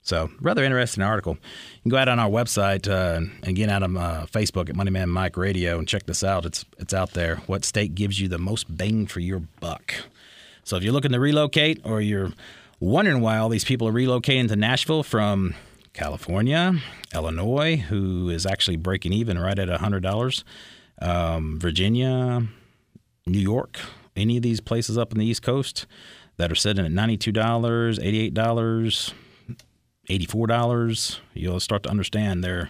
So, 0.03 0.31
rather 0.41 0.63
interesting 0.63 1.03
article. 1.03 1.33
You 1.75 1.81
can 1.83 1.91
go 1.91 1.97
out 1.97 2.07
on 2.07 2.19
our 2.19 2.29
website 2.29 2.89
uh, 2.89 3.27
and 3.43 3.55
get 3.55 3.69
out 3.69 3.83
on 3.83 3.95
uh, 3.95 4.25
Facebook 4.31 4.67
at 4.67 4.75
Moneyman 4.75 5.09
Mike 5.09 5.37
Radio 5.37 5.77
and 5.77 5.87
check 5.87 6.07
this 6.07 6.23
out. 6.23 6.45
It's 6.45 6.65
it's 6.79 6.93
out 6.93 7.11
there. 7.11 7.37
What 7.45 7.63
state 7.63 7.93
gives 7.93 8.19
you 8.19 8.27
the 8.27 8.39
most 8.39 8.75
bang 8.75 9.05
for 9.05 9.19
your 9.19 9.43
buck? 9.59 9.93
So, 10.63 10.75
if 10.75 10.83
you're 10.83 10.93
looking 10.93 11.11
to 11.11 11.19
relocate 11.19 11.81
or 11.83 12.01
you're 12.01 12.31
wondering 12.79 13.21
why 13.21 13.37
all 13.37 13.49
these 13.49 13.63
people 13.63 13.87
are 13.87 13.93
relocating 13.93 14.47
to 14.47 14.55
Nashville 14.55 15.03
from 15.03 15.53
California, 15.93 16.79
Illinois, 17.13 17.77
who 17.77 18.29
is 18.29 18.45
actually 18.45 18.77
breaking 18.77 19.13
even 19.13 19.37
right 19.37 19.59
at 19.59 19.69
$100, 19.69 20.43
um, 20.99 21.59
Virginia, 21.59 22.47
New 23.27 23.39
York, 23.39 23.79
any 24.15 24.37
of 24.37 24.43
these 24.43 24.61
places 24.61 24.97
up 24.97 25.11
in 25.11 25.19
the 25.19 25.25
East 25.25 25.43
Coast 25.43 25.85
that 26.37 26.51
are 26.51 26.55
sitting 26.55 26.85
at 26.85 26.91
$92, 26.91 27.33
$88, 28.33 29.13
$84, 30.09 31.19
you'll 31.33 31.59
start 31.59 31.83
to 31.83 31.89
understand 31.89 32.43
their 32.43 32.69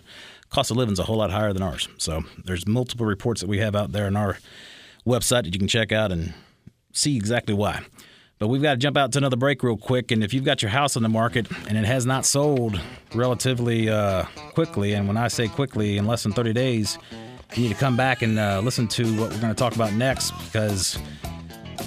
cost 0.50 0.70
of 0.70 0.78
living 0.78 0.94
is 0.94 1.00
a 1.00 1.04
whole 1.04 1.18
lot 1.18 1.32
higher 1.32 1.54
than 1.54 1.64
ours. 1.64 1.88
So 1.98 2.24
there's 2.44 2.68
multiple 2.68 3.06
reports 3.06 3.42
that 3.42 3.48
we 3.48 3.60
have 3.60 3.76
out 3.76 3.92
there 3.94 4.06
on 4.08 4.18
our 4.18 4.38
website 5.06 5.44
that 5.44 5.54
you 5.54 5.60
can 5.60 5.68
check 5.68 5.92
out 5.92 6.12
and 6.12 6.34
see 6.94 7.16
exactly 7.16 7.54
why. 7.54 7.82
But 8.38 8.48
we've 8.48 8.62
got 8.62 8.72
to 8.72 8.78
jump 8.78 8.98
out 8.98 9.12
to 9.12 9.20
another 9.20 9.38
break 9.38 9.62
real 9.62 9.78
quick. 9.78 10.12
And 10.12 10.24
if 10.24 10.34
you've 10.34 10.44
got 10.44 10.62
your 10.64 10.72
house 10.72 10.98
on 10.98 11.04
the 11.04 11.10
market 11.10 11.48
and 11.68 11.78
it 11.78 11.86
has 11.86 12.06
not 12.08 12.26
sold 12.26 12.82
relatively 13.14 13.88
uh, 13.88 14.24
quickly, 14.54 14.94
and 14.94 15.08
when 15.08 15.16
I 15.16 15.28
say 15.28 15.48
quickly, 15.48 15.98
in 15.98 16.08
less 16.08 16.24
than 16.24 16.34
30 16.34 16.54
days, 16.54 16.98
you 17.56 17.64
need 17.64 17.70
to 17.70 17.76
come 17.76 17.96
back 17.96 18.24
and 18.24 18.40
uh, 18.40 18.60
listen 18.64 18.88
to 18.90 19.04
what 19.20 19.30
we're 19.30 19.42
going 19.42 19.54
to 19.54 19.60
talk 19.60 19.76
about 19.76 19.94
next 19.94 20.32
because 20.46 20.98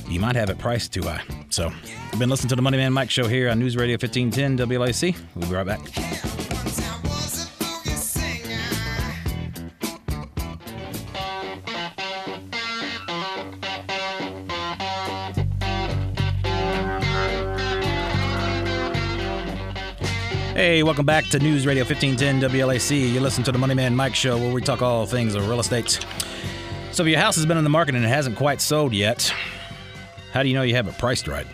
you 0.09 0.21
might 0.21 0.37
have 0.37 0.51
it 0.51 0.59
priced 0.59 0.93
too 0.93 1.03
high. 1.03 1.23
So, 1.51 1.73
you've 2.11 2.19
been 2.19 2.31
listening 2.31 2.51
to 2.51 2.57
the 2.57 2.63
Money 2.63 2.77
Man 2.77 2.93
Mike 2.93 3.11
Show 3.11 3.27
here 3.27 3.49
on 3.49 3.59
News 3.59 3.77
Radio 3.77 3.95
1510 3.95 4.59
WLAC. 4.69 5.17
We'll 5.35 5.49
be 5.49 5.55
right 5.55 5.67
back. 5.67 5.81
Hey, 20.55 20.85
welcome 20.85 21.05
back 21.05 21.25
to 21.31 21.41
News 21.41 21.67
Radio 21.67 21.83
1510 21.83 22.51
WLAC. 22.51 23.13
You 23.13 23.21
listen 23.21 23.43
to 23.45 23.53
the 23.53 23.59
Money 23.59 23.75
Man 23.75 23.95
Mike 23.95 24.15
Show 24.15 24.39
where 24.39 24.53
we 24.53 24.63
talk 24.63 24.83
all 24.83 25.05
things 25.05 25.35
of 25.35 25.49
real 25.49 25.59
estate. 25.59 25.99
So, 26.93 27.03
if 27.03 27.09
your 27.09 27.19
house 27.19 27.35
has 27.35 27.45
been 27.45 27.57
on 27.57 27.65
the 27.65 27.71
market 27.71 27.97
and 27.97 28.05
it 28.05 28.09
hasn't 28.09 28.37
quite 28.37 28.61
sold 28.61 28.93
yet, 28.93 29.35
how 30.35 30.43
do 30.43 30.49
you 30.51 30.55
know 30.55 30.63
you 30.63 30.75
have 30.75 30.87
it 30.89 30.99
priced 30.99 31.27
right? 31.27 31.47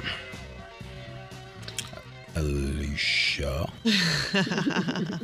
Alicia. 2.35 3.71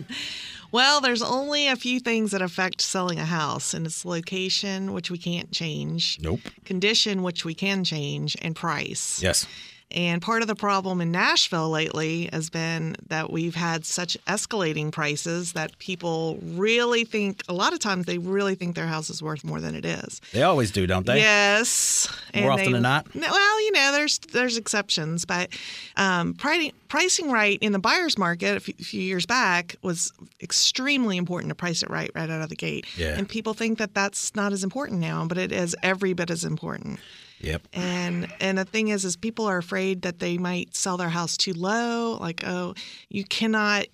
Well, 0.73 1.01
there's 1.01 1.23
only 1.23 1.69
a 1.69 1.77
few 1.77 2.01
things 2.01 2.33
that 2.33 2.43
affect 2.43 2.81
selling 2.83 3.21
a 3.21 3.25
house, 3.25 3.73
and 3.73 3.87
it's 3.87 4.05
location, 4.05 4.93
which 4.93 5.13
we 5.13 5.17
can't 5.17 5.51
change, 5.53 6.19
Nope. 6.21 6.41
condition, 6.65 7.23
which 7.23 7.45
we 7.45 7.55
can 7.55 7.85
change, 7.85 8.37
and 8.43 8.55
price. 8.55 9.23
Yes. 9.23 9.47
And 9.93 10.21
part 10.21 10.43
of 10.43 10.49
the 10.49 10.57
problem 10.57 11.01
in 11.01 11.13
Nashville 11.13 11.71
lately 11.71 12.29
has 12.33 12.51
been 12.51 12.97
that 13.09 13.31
we've 13.31 13.55
had 13.55 13.85
such 13.85 14.19
escalating 14.27 14.91
prices 14.91 15.53
that 15.53 15.79
people 15.79 16.39
really 16.43 17.05
think, 17.05 17.45
a 17.49 17.53
lot 17.53 17.73
of 17.73 17.79
times, 17.79 18.05
they 18.05 18.19
really 18.19 18.57
think 18.57 18.75
their 18.75 18.89
house 18.89 19.11
is 19.11 19.23
worth 19.23 19.45
more 19.45 19.61
than 19.61 19.77
it 19.77 19.85
is. 19.85 20.21
They 20.33 20.43
always 20.43 20.73
do, 20.73 20.89
don't 20.89 21.07
they? 21.07 21.19
Yes. 21.19 22.09
More 22.35 22.51
often 22.51 22.73
than 22.73 22.83
not? 22.83 23.15
No, 23.15 23.31
well, 23.31 23.61
you 23.65 23.73
know, 23.73 23.93
there's 23.93 24.19
there's 24.19 24.57
exceptions, 24.57 25.25
but 25.25 25.51
um, 25.97 26.35
pricing 26.35 27.31
right 27.31 27.59
in 27.61 27.71
the 27.73 27.79
buyer's 27.79 28.19
market 28.19 28.57
a 28.57 28.61
few, 28.61 28.75
few 28.75 29.01
years 29.01 29.25
back 29.25 29.77
was 29.83 30.13
extremely 30.43 31.17
important 31.17 31.51
to 31.51 31.55
price 31.55 31.83
it 31.83 31.91
right 31.91 32.11
right 32.15 32.29
out 32.29 32.43
of 32.43 32.49
the 32.49 32.57
gate. 32.57 32.87
Yeah. 32.97 33.17
And 33.17 33.29
people 33.29 33.55
think 33.55 33.79
that 33.79 33.95
that's 33.95 34.35
not 34.35 34.53
as 34.53 34.65
important 34.65 35.01
now, 35.01 35.27
but 35.27 35.39
it 35.39 35.53
is 35.53 35.77
every 35.83 36.13
bit 36.13 36.31
as 36.31 36.45
important. 36.45 36.99
Yep. 37.41 37.69
And 37.73 38.33
and 38.41 38.59
the 38.59 38.65
thing 38.65 38.89
is, 38.89 39.05
is 39.05 39.17
people 39.17 39.47
are 39.47 39.59
afraid 39.59 40.03
that 40.03 40.19
they 40.19 40.39
might 40.39 40.75
sell 40.75 40.97
their 40.97 41.09
house 41.09 41.37
too 41.37 41.53
low. 41.53 42.19
Like, 42.21 42.47
oh, 42.47 42.75
you 43.09 43.25
cannot 43.25 43.87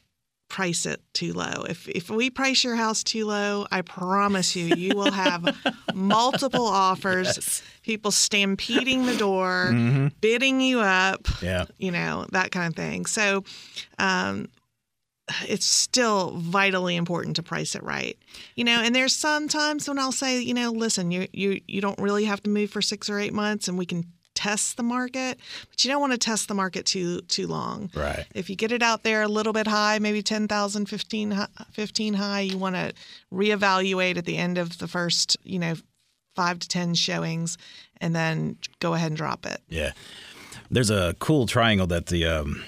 price 0.48 0.84
it 0.84 1.00
too 1.14 1.32
low. 1.32 1.64
If 1.68 1.88
if 1.88 2.10
we 2.10 2.28
price 2.28 2.62
your 2.62 2.76
house 2.76 3.02
too 3.02 3.26
low, 3.26 3.66
I 3.72 3.80
promise 3.80 4.54
you, 4.54 4.66
you 4.76 4.94
will 4.94 5.10
have 5.10 5.56
multiple 5.94 6.66
offers. 6.66 7.62
People 7.82 8.10
stampeding 8.10 9.06
the 9.06 9.16
door, 9.16 9.72
bidding 10.20 10.60
you 10.60 10.80
up. 10.80 11.26
Yeah. 11.40 11.64
You 11.78 11.90
know 11.90 12.26
that 12.32 12.52
kind 12.52 12.68
of 12.68 12.76
thing. 12.76 13.06
So, 13.06 13.44
um, 13.98 14.48
it's 15.48 15.66
still 15.66 16.32
vitally 16.32 16.96
important 16.96 17.36
to 17.36 17.42
price 17.42 17.74
it 17.74 17.82
right. 17.82 18.18
You 18.54 18.64
know, 18.64 18.80
and 18.82 18.94
there's 18.94 19.14
sometimes 19.14 19.88
when 19.88 19.98
I'll 19.98 20.12
say, 20.12 20.40
you 20.40 20.54
know, 20.54 20.70
listen, 20.70 21.10
you 21.10 21.28
you 21.32 21.60
you 21.66 21.80
don't 21.80 21.98
really 21.98 22.24
have 22.24 22.42
to 22.44 22.50
move 22.50 22.70
for 22.70 22.82
six 22.82 23.08
or 23.10 23.18
eight 23.18 23.32
months, 23.32 23.68
and 23.68 23.78
we 23.78 23.86
can 23.86 24.04
test 24.34 24.76
the 24.76 24.82
market, 24.82 25.38
but 25.70 25.84
you 25.84 25.90
don't 25.90 26.00
want 26.00 26.12
to 26.12 26.18
test 26.18 26.48
the 26.48 26.54
market 26.54 26.86
too 26.86 27.20
too 27.22 27.46
long. 27.46 27.90
Right. 27.94 28.26
If 28.34 28.50
you 28.50 28.56
get 28.56 28.72
it 28.72 28.82
out 28.82 29.02
there 29.02 29.22
a 29.22 29.28
little 29.28 29.52
bit 29.52 29.66
high, 29.66 29.98
maybe 29.98 30.22
10,000, 30.22 30.86
15, 30.86 31.46
15 31.72 32.14
high, 32.14 32.40
you 32.40 32.58
want 32.58 32.76
to 32.76 32.92
reevaluate 33.32 34.16
at 34.16 34.24
the 34.24 34.36
end 34.36 34.58
of 34.58 34.78
the 34.78 34.88
first, 34.88 35.36
you 35.44 35.58
know, 35.58 35.74
five 36.34 36.58
to 36.60 36.68
10 36.68 36.94
showings 36.94 37.58
and 38.00 38.16
then 38.16 38.56
go 38.80 38.94
ahead 38.94 39.08
and 39.08 39.16
drop 39.16 39.46
it. 39.46 39.60
Yeah. 39.68 39.92
There's 40.70 40.90
a 40.90 41.14
cool 41.18 41.46
triangle 41.46 41.86
that 41.88 42.06
the 42.06 42.24
um, 42.24 42.64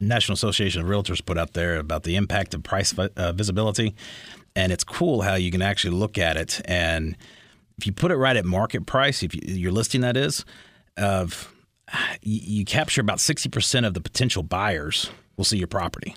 National 0.00 0.34
Association 0.34 0.82
of 0.82 0.88
Realtors 0.88 1.24
put 1.24 1.38
out 1.38 1.54
there 1.54 1.78
about 1.78 2.02
the 2.02 2.16
impact 2.16 2.54
of 2.54 2.62
price 2.62 2.96
uh, 2.98 3.32
visibility. 3.32 3.94
And 4.54 4.72
it's 4.72 4.84
cool 4.84 5.22
how 5.22 5.34
you 5.34 5.50
can 5.50 5.62
actually 5.62 5.96
look 5.96 6.18
at 6.18 6.36
it. 6.36 6.60
And 6.64 7.16
if 7.78 7.86
you 7.86 7.92
put 7.92 8.10
it 8.10 8.16
right 8.16 8.36
at 8.36 8.44
market 8.44 8.86
price, 8.86 9.22
if 9.22 9.34
you, 9.34 9.40
your 9.44 9.72
listing 9.72 10.00
that 10.00 10.16
is, 10.16 10.44
of 10.96 11.52
you, 12.22 12.64
capture 12.64 13.00
about 13.00 13.18
60% 13.18 13.86
of 13.86 13.94
the 13.94 14.00
potential 14.00 14.42
buyers 14.42 15.10
will 15.36 15.44
see 15.44 15.58
your 15.58 15.66
property. 15.66 16.16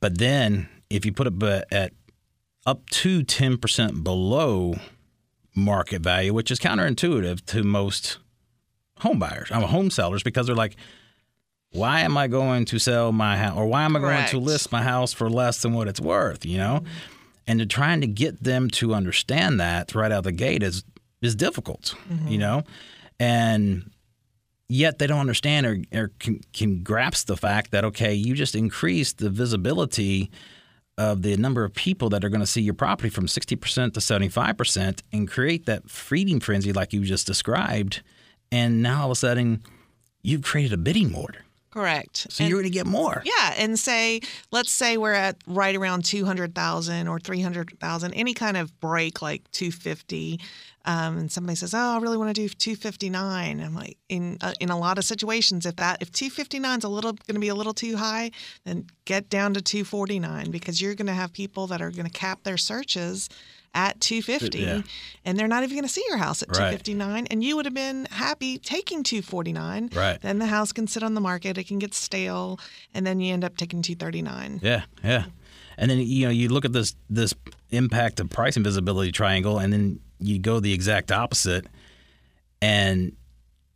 But 0.00 0.18
then 0.18 0.68
if 0.90 1.06
you 1.06 1.12
put 1.12 1.26
it 1.26 1.64
at 1.72 1.92
up 2.66 2.88
to 2.90 3.22
10% 3.22 4.04
below 4.04 4.74
market 5.54 6.02
value, 6.02 6.34
which 6.34 6.50
is 6.50 6.58
counterintuitive 6.58 7.44
to 7.46 7.62
most 7.62 8.18
home 8.98 9.18
buyers, 9.18 9.48
I'm 9.50 9.62
home 9.62 9.90
sellers 9.90 10.22
because 10.22 10.46
they're 10.46 10.56
like, 10.56 10.76
why 11.72 12.00
am 12.00 12.16
I 12.16 12.28
going 12.28 12.64
to 12.66 12.78
sell 12.78 13.12
my 13.12 13.36
house 13.36 13.56
or 13.56 13.66
why 13.66 13.84
am 13.84 13.96
I 13.96 14.00
going 14.00 14.26
to 14.28 14.38
list 14.38 14.72
my 14.72 14.82
house 14.82 15.12
for 15.12 15.28
less 15.28 15.62
than 15.62 15.74
what 15.74 15.88
it's 15.88 16.00
worth, 16.00 16.44
you 16.44 16.58
know? 16.58 16.80
Mm-hmm. 16.82 17.14
And 17.46 17.60
to 17.60 17.66
trying 17.66 18.00
to 18.02 18.06
get 18.06 18.42
them 18.42 18.68
to 18.70 18.94
understand 18.94 19.58
that 19.60 19.94
right 19.94 20.12
out 20.12 20.24
the 20.24 20.32
gate 20.32 20.62
is 20.62 20.84
is 21.20 21.34
difficult, 21.34 21.94
mm-hmm. 22.10 22.28
you 22.28 22.38
know? 22.38 22.62
And 23.18 23.90
yet 24.68 24.98
they 24.98 25.06
don't 25.06 25.20
understand 25.20 25.66
or, 25.66 25.78
or 25.92 26.10
can, 26.18 26.40
can 26.52 26.82
grasp 26.82 27.26
the 27.26 27.36
fact 27.36 27.70
that 27.72 27.84
okay, 27.84 28.14
you 28.14 28.34
just 28.34 28.54
increased 28.54 29.18
the 29.18 29.30
visibility 29.30 30.30
of 30.96 31.22
the 31.22 31.36
number 31.36 31.64
of 31.64 31.72
people 31.74 32.08
that 32.10 32.24
are 32.24 32.28
going 32.28 32.40
to 32.40 32.46
see 32.46 32.60
your 32.60 32.74
property 32.74 33.08
from 33.08 33.26
60% 33.26 33.94
to 33.94 34.00
75% 34.00 35.02
and 35.12 35.30
create 35.30 35.64
that 35.66 35.88
feeding 35.88 36.40
frenzy 36.40 36.72
like 36.72 36.92
you 36.92 37.02
just 37.02 37.26
described. 37.26 38.02
And 38.50 38.82
now 38.82 39.02
all 39.02 39.06
of 39.06 39.12
a 39.12 39.14
sudden, 39.14 39.62
you've 40.22 40.42
created 40.42 40.72
a 40.72 40.76
bidding 40.76 41.12
war. 41.12 41.30
Correct. 41.78 42.26
So 42.30 42.42
And- 42.42 42.50
you're 42.50 42.58
going 42.60 42.70
to 42.72 42.76
get 42.76 42.86
more. 42.86 43.22
Yeah, 43.24 43.54
and 43.56 43.78
say 43.78 44.20
let's 44.50 44.72
say 44.72 44.96
we're 44.96 45.12
at 45.12 45.36
right 45.46 45.76
around 45.76 46.04
two 46.04 46.24
hundred 46.24 46.54
thousand 46.54 47.06
or 47.06 47.20
three 47.20 47.40
hundred 47.40 47.78
thousand, 47.78 48.14
any 48.14 48.34
kind 48.34 48.56
of 48.56 48.78
break 48.80 49.22
like 49.22 49.48
two 49.52 49.70
fifty, 49.70 50.40
um, 50.84 51.18
and 51.18 51.30
somebody 51.30 51.54
says, 51.54 51.74
"Oh, 51.74 51.78
I 51.78 51.98
really 51.98 52.16
want 52.16 52.34
to 52.34 52.40
do 52.42 52.48
two 52.48 52.74
fifty 52.74 53.08
nine. 53.10 53.60
I'm 53.60 53.74
like, 53.76 53.96
in 54.08 54.38
uh, 54.40 54.54
in 54.58 54.70
a 54.70 54.78
lot 54.78 54.98
of 54.98 55.04
situations, 55.04 55.66
if 55.66 55.76
that 55.76 56.02
if 56.02 56.10
two 56.10 56.30
fifty 56.30 56.58
nine 56.58 56.78
is 56.78 56.84
a 56.84 56.88
little 56.88 57.12
going 57.12 57.34
to 57.34 57.38
be 57.40 57.48
a 57.48 57.54
little 57.54 57.74
too 57.74 57.96
high, 57.96 58.32
then 58.64 58.86
get 59.04 59.28
down 59.30 59.54
to 59.54 59.62
two 59.62 59.84
forty 59.84 60.18
nine 60.18 60.50
because 60.50 60.82
you're 60.82 60.96
going 60.96 61.06
to 61.06 61.12
have 61.12 61.32
people 61.32 61.68
that 61.68 61.80
are 61.80 61.92
going 61.92 62.06
to 62.06 62.10
cap 62.10 62.42
their 62.42 62.56
searches 62.56 63.28
at 63.74 64.00
250 64.00 64.58
Yeah. 64.58 64.82
and 65.24 65.38
they're 65.38 65.48
not 65.48 65.62
even 65.62 65.76
going 65.76 65.86
to 65.86 65.92
see 65.92 66.04
your 66.08 66.16
house 66.18 66.42
at 66.42 66.48
Right. 66.48 66.56
259 66.78 67.26
and 67.30 67.44
you 67.44 67.54
would 67.56 67.64
have 67.66 67.74
been 67.74 68.06
happy 68.10 68.58
taking 68.58 69.02
249 69.02 69.90
Right. 69.94 70.20
then 70.20 70.38
the 70.38 70.46
house 70.46 70.72
can 70.72 70.86
sit 70.86 71.02
on 71.02 71.14
the 71.14 71.20
market 71.20 71.58
it 71.58 71.68
can 71.68 71.78
get 71.78 71.94
stale 71.94 72.58
and 72.94 73.06
then 73.06 73.20
you 73.20 73.32
end 73.32 73.44
up 73.44 73.56
taking 73.56 73.82
239 73.82 74.60
Yeah, 74.62 74.84
yeah. 75.04 75.24
And 75.76 75.88
then 75.90 75.98
you 75.98 76.26
know 76.26 76.30
you 76.32 76.48
look 76.48 76.64
at 76.64 76.72
this 76.72 76.96
this 77.08 77.34
impact 77.70 78.18
of 78.18 78.28
price 78.30 78.56
and 78.56 78.64
visibility 78.64 79.12
triangle, 79.12 79.58
and 79.60 79.72
then 79.72 80.00
you 80.18 80.40
go 80.40 80.58
the 80.58 80.72
exact 80.72 81.12
opposite, 81.12 81.66
and 82.60 83.12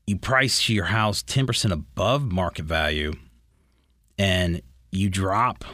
you 0.08 0.16
price 0.18 0.68
your 0.68 0.86
house 0.86 1.22
ten 1.22 1.46
percent 1.46 1.72
above 1.72 2.22
market 2.32 2.64
value, 2.64 3.12
and 4.18 4.62
you 4.90 5.08
drop 5.10 5.64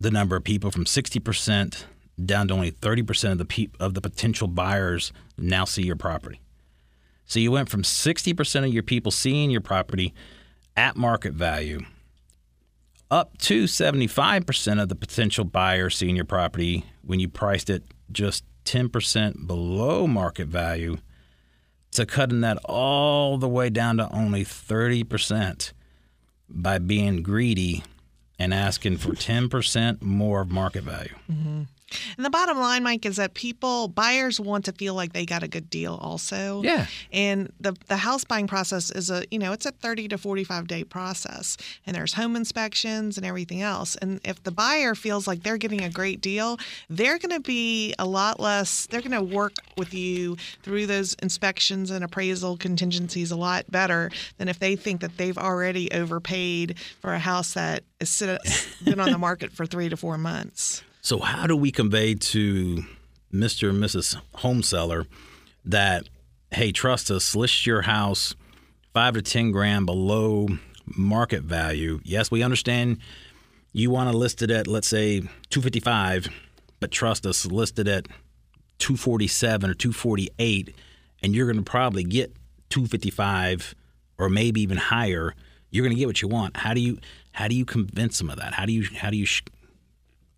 the 0.00 0.10
number 0.10 0.34
of 0.34 0.42
people 0.42 0.72
from 0.72 0.86
sixty 0.86 1.20
percent 1.20 1.86
down 2.26 2.48
to 2.48 2.54
only 2.54 2.70
thirty 2.70 3.02
percent 3.02 3.32
of 3.32 3.38
the 3.38 3.44
peop- 3.44 3.76
of 3.80 3.94
the 3.94 4.00
potential 4.00 4.48
buyers 4.48 5.12
now 5.38 5.64
see 5.64 5.82
your 5.82 5.96
property. 5.96 6.40
So 7.26 7.38
you 7.38 7.52
went 7.52 7.68
from 7.68 7.84
sixty 7.84 8.34
percent 8.34 8.66
of 8.66 8.72
your 8.72 8.82
people 8.82 9.12
seeing 9.12 9.50
your 9.50 9.60
property 9.60 10.14
at 10.76 10.96
market 10.96 11.32
value 11.34 11.80
up 13.10 13.36
to 13.38 13.64
75% 13.64 14.80
of 14.80 14.88
the 14.88 14.94
potential 14.94 15.44
buyers 15.44 15.96
seeing 15.96 16.14
your 16.16 16.24
property 16.24 16.84
when 17.02 17.18
you 17.18 17.28
priced 17.28 17.68
it 17.68 17.82
just 18.12 18.44
10% 18.64 19.46
below 19.46 20.06
market 20.06 20.46
value 20.46 20.96
to 21.92 22.06
cutting 22.06 22.40
that 22.42 22.58
all 22.64 23.36
the 23.36 23.48
way 23.48 23.68
down 23.68 23.96
to 23.96 24.08
only 24.14 24.44
30% 24.44 25.72
by 26.48 26.78
being 26.78 27.22
greedy 27.22 27.82
and 28.38 28.54
asking 28.54 28.96
for 28.96 29.10
10% 29.12 30.00
more 30.00 30.42
of 30.42 30.50
market 30.50 30.84
value. 30.84 31.14
Mm-hmm. 31.30 31.62
And 32.16 32.24
the 32.24 32.30
bottom 32.30 32.58
line, 32.58 32.82
Mike, 32.82 33.04
is 33.06 33.16
that 33.16 33.34
people, 33.34 33.88
buyers 33.88 34.38
want 34.40 34.64
to 34.66 34.72
feel 34.72 34.94
like 34.94 35.12
they 35.12 35.26
got 35.26 35.42
a 35.42 35.48
good 35.48 35.70
deal 35.70 35.98
also. 36.00 36.62
Yeah. 36.62 36.86
And 37.12 37.52
the 37.60 37.76
the 37.88 37.96
house 37.96 38.24
buying 38.24 38.46
process 38.46 38.90
is 38.90 39.10
a, 39.10 39.24
you 39.30 39.38
know, 39.38 39.52
it's 39.52 39.66
a 39.66 39.72
30 39.72 40.08
to 40.08 40.18
45 40.18 40.66
day 40.66 40.84
process. 40.84 41.56
And 41.86 41.96
there's 41.96 42.14
home 42.14 42.36
inspections 42.36 43.16
and 43.16 43.26
everything 43.26 43.62
else. 43.62 43.96
And 43.96 44.20
if 44.24 44.42
the 44.42 44.50
buyer 44.50 44.94
feels 44.94 45.26
like 45.26 45.42
they're 45.42 45.56
getting 45.56 45.82
a 45.82 45.90
great 45.90 46.20
deal, 46.20 46.58
they're 46.88 47.18
going 47.18 47.34
to 47.34 47.40
be 47.40 47.94
a 47.98 48.06
lot 48.06 48.40
less, 48.40 48.86
they're 48.86 49.00
going 49.00 49.10
to 49.12 49.22
work 49.22 49.54
with 49.76 49.94
you 49.94 50.36
through 50.62 50.86
those 50.86 51.14
inspections 51.14 51.90
and 51.90 52.04
appraisal 52.04 52.56
contingencies 52.56 53.30
a 53.30 53.36
lot 53.36 53.70
better 53.70 54.10
than 54.38 54.48
if 54.48 54.58
they 54.58 54.76
think 54.76 55.00
that 55.00 55.16
they've 55.16 55.38
already 55.38 55.90
overpaid 55.92 56.78
for 57.00 57.14
a 57.14 57.18
house 57.18 57.54
that 57.54 57.82
has 58.00 58.22
been 58.84 59.00
on 59.00 59.10
the 59.10 59.18
market 59.18 59.52
for 59.52 59.66
three 59.66 59.88
to 59.88 59.96
four 59.96 60.18
months. 60.18 60.82
So, 61.02 61.18
how 61.18 61.46
do 61.46 61.56
we 61.56 61.70
convey 61.70 62.14
to 62.14 62.84
Mr. 63.32 63.70
and 63.70 63.82
Mrs. 63.82 64.20
Home 64.36 64.62
Seller 64.62 65.06
that, 65.64 66.08
hey, 66.50 66.72
trust 66.72 67.10
us, 67.10 67.34
list 67.34 67.66
your 67.66 67.82
house 67.82 68.34
five 68.92 69.14
to 69.14 69.22
10 69.22 69.50
grand 69.50 69.86
below 69.86 70.48
market 70.86 71.42
value? 71.42 72.00
Yes, 72.04 72.30
we 72.30 72.42
understand 72.42 72.98
you 73.72 73.90
want 73.90 74.10
to 74.10 74.16
list 74.16 74.42
it 74.42 74.50
at, 74.50 74.66
let's 74.66 74.88
say, 74.88 75.20
255, 75.20 76.28
but 76.80 76.90
trust 76.90 77.24
us, 77.24 77.46
list 77.46 77.78
it 77.78 77.88
at 77.88 78.06
247 78.78 79.70
or 79.70 79.74
248, 79.74 80.74
and 81.22 81.34
you're 81.34 81.46
going 81.46 81.62
to 81.62 81.70
probably 81.70 82.04
get 82.04 82.34
255 82.70 83.74
or 84.18 84.28
maybe 84.28 84.60
even 84.60 84.76
higher. 84.76 85.34
You're 85.70 85.84
going 85.84 85.94
to 85.94 85.98
get 85.98 86.06
what 86.06 86.20
you 86.20 86.28
want. 86.28 86.58
How 86.58 86.74
do 86.74 86.80
you 86.80 86.98
how 87.32 87.46
do 87.46 87.54
you 87.54 87.64
convince 87.64 88.18
them 88.18 88.28
of 88.28 88.36
that? 88.36 88.54
How 88.54 88.66
do 88.66 88.72
you 88.72 88.86
how 88.96 89.10
do 89.10 89.16
you 89.16 89.26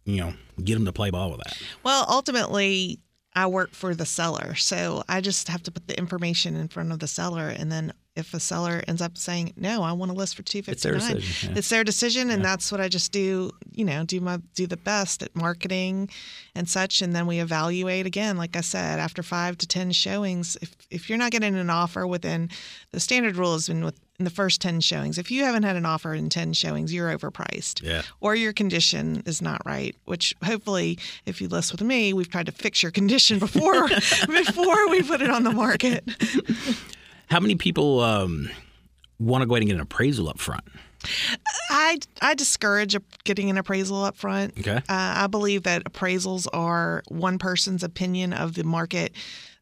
you 0.05 0.19
know 0.19 0.33
get 0.63 0.75
them 0.75 0.85
to 0.85 0.93
play 0.93 1.11
ball 1.11 1.31
with 1.31 1.41
that? 1.41 1.57
Well, 1.83 2.05
ultimately, 2.09 3.01
I 3.35 3.47
work 3.47 3.73
for 3.73 3.95
the 3.95 4.07
seller. 4.07 4.55
So 4.55 5.03
I 5.09 5.21
just 5.21 5.49
have 5.49 5.63
to 5.65 5.73
put 5.73 5.89
the 5.89 5.99
information 5.99 6.57
in 6.57 6.69
front 6.69 6.93
of 6.93 6.99
the 6.99 7.07
seller. 7.07 7.49
And 7.49 7.73
then 7.73 7.93
if 8.15 8.35
a 8.35 8.41
seller 8.41 8.83
ends 8.87 9.01
up 9.01 9.17
saying, 9.17 9.55
no, 9.57 9.83
I 9.83 9.93
want 9.93 10.11
to 10.11 10.17
list 10.17 10.37
for 10.37 10.43
259 10.43 11.17
decision, 11.17 11.51
yeah. 11.51 11.59
it's 11.59 11.69
their 11.71 11.83
decision. 11.85 12.31
And 12.31 12.45
that's 12.45 12.71
what 12.71 12.81
I 12.81 12.89
just 12.89 13.11
do, 13.11 13.51
you 13.73 13.85
know, 13.85 14.05
do 14.05 14.21
my, 14.21 14.39
do 14.55 14.67
the 14.67 14.77
best 14.77 15.23
at 15.23 15.35
marketing 15.35 16.11
and 16.55 16.69
such. 16.69 17.01
And 17.01 17.15
then 17.17 17.27
we 17.27 17.39
evaluate 17.41 18.05
again, 18.05 18.37
like 18.37 18.55
I 18.55 18.61
said, 18.61 18.99
after 18.99 19.23
five 19.23 19.57
to 19.59 19.67
10 19.67 19.93
showings, 19.93 20.59
if, 20.61 20.77
if 20.91 21.09
you're 21.09 21.19
not 21.19 21.31
getting 21.31 21.55
an 21.57 21.71
offer 21.71 22.07
within 22.07 22.51
the 22.91 23.01
standard 23.01 23.37
rule 23.37 23.55
has 23.55 23.69
been 23.69 23.85
with 23.85 23.99
in 24.19 24.25
the 24.25 24.31
first 24.31 24.61
10 24.61 24.81
showings, 24.83 25.17
if 25.17 25.31
you 25.31 25.43
haven't 25.43 25.63
had 25.63 25.75
an 25.75 25.87
offer 25.87 26.15
in 26.15 26.29
10 26.29 26.53
showings, 26.53 26.93
you're 26.93 27.09
overpriced 27.17 27.83
Yeah. 27.83 28.03
or 28.21 28.35
your 28.37 28.53
condition 28.53 29.23
is 29.25 29.41
not 29.41 29.63
right 29.65 29.97
which 30.05 30.35
hopefully 30.45 30.99
if 31.25 31.41
you 31.41 31.49
list 31.49 31.73
with 31.73 31.81
me 31.81 32.13
we've 32.13 32.29
tried 32.29 32.47
to 32.47 32.53
fix 32.53 32.83
your 32.83 32.93
condition 32.93 33.39
before 33.39 33.89
before 34.29 34.89
we 34.91 35.03
put 35.03 35.23
it 35.23 35.31
on 35.31 35.43
the 35.45 35.51
market 35.51 36.05
How 37.33 37.41
many 37.41 37.55
people 37.55 38.01
um, 38.01 38.51
want 39.19 39.41
to 39.41 39.47
go 39.47 39.55
ahead 39.55 39.63
and 39.63 39.69
get 39.71 39.75
an 39.77 39.81
appraisal 39.81 40.29
up 40.29 40.39
front? 40.39 40.65
i 41.71 41.99
i 42.21 42.33
discourage 42.35 42.95
getting 43.25 43.51
an 43.51 43.59
appraisal 43.59 44.05
up 44.05 44.17
front 44.17 44.57
Okay. 44.61 44.77
uh, 44.77 44.83
i 44.89 45.27
believe 45.27 45.65
that 45.65 45.83
appraisals 45.83 46.47
are 46.53 47.03
one 47.09 47.39
person's 47.39 47.83
opinion 47.83 48.33
of 48.33 48.55
the 48.55 48.63
market 48.63 49.13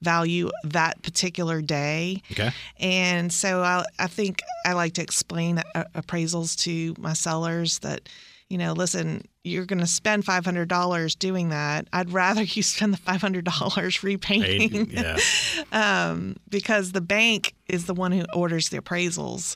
value 0.02 0.50
that 0.64 1.00
particular 1.02 1.62
day 1.62 2.20
Okay. 2.32 2.50
And 2.78 3.32
so 3.32 3.62
I, 3.62 3.84
I 3.98 4.06
think 4.06 4.42
I 4.66 4.74
like 4.74 4.92
to 4.94 5.02
explain 5.02 5.62
uh, 5.74 5.84
appraisals 5.94 6.58
to 6.64 6.94
my 7.00 7.14
sellers 7.14 7.78
that, 7.78 8.06
you 8.50 8.58
know, 8.58 8.72
listen, 8.72 9.22
you're 9.44 9.64
going 9.64 9.78
to 9.78 9.86
spend 9.86 10.26
$500 10.26 11.18
doing 11.18 11.48
that. 11.50 11.86
I'd 11.92 12.12
rather 12.12 12.42
you 12.42 12.62
spend 12.62 12.92
the 12.92 12.98
$500 12.98 14.02
repainting 14.02 14.90
yeah. 14.90 15.16
um, 15.72 16.36
because 16.50 16.92
the 16.92 17.00
bank 17.00 17.54
is 17.68 17.86
the 17.86 17.94
one 17.94 18.12
who 18.12 18.24
orders 18.34 18.68
the 18.68 18.78
appraisals. 18.78 19.54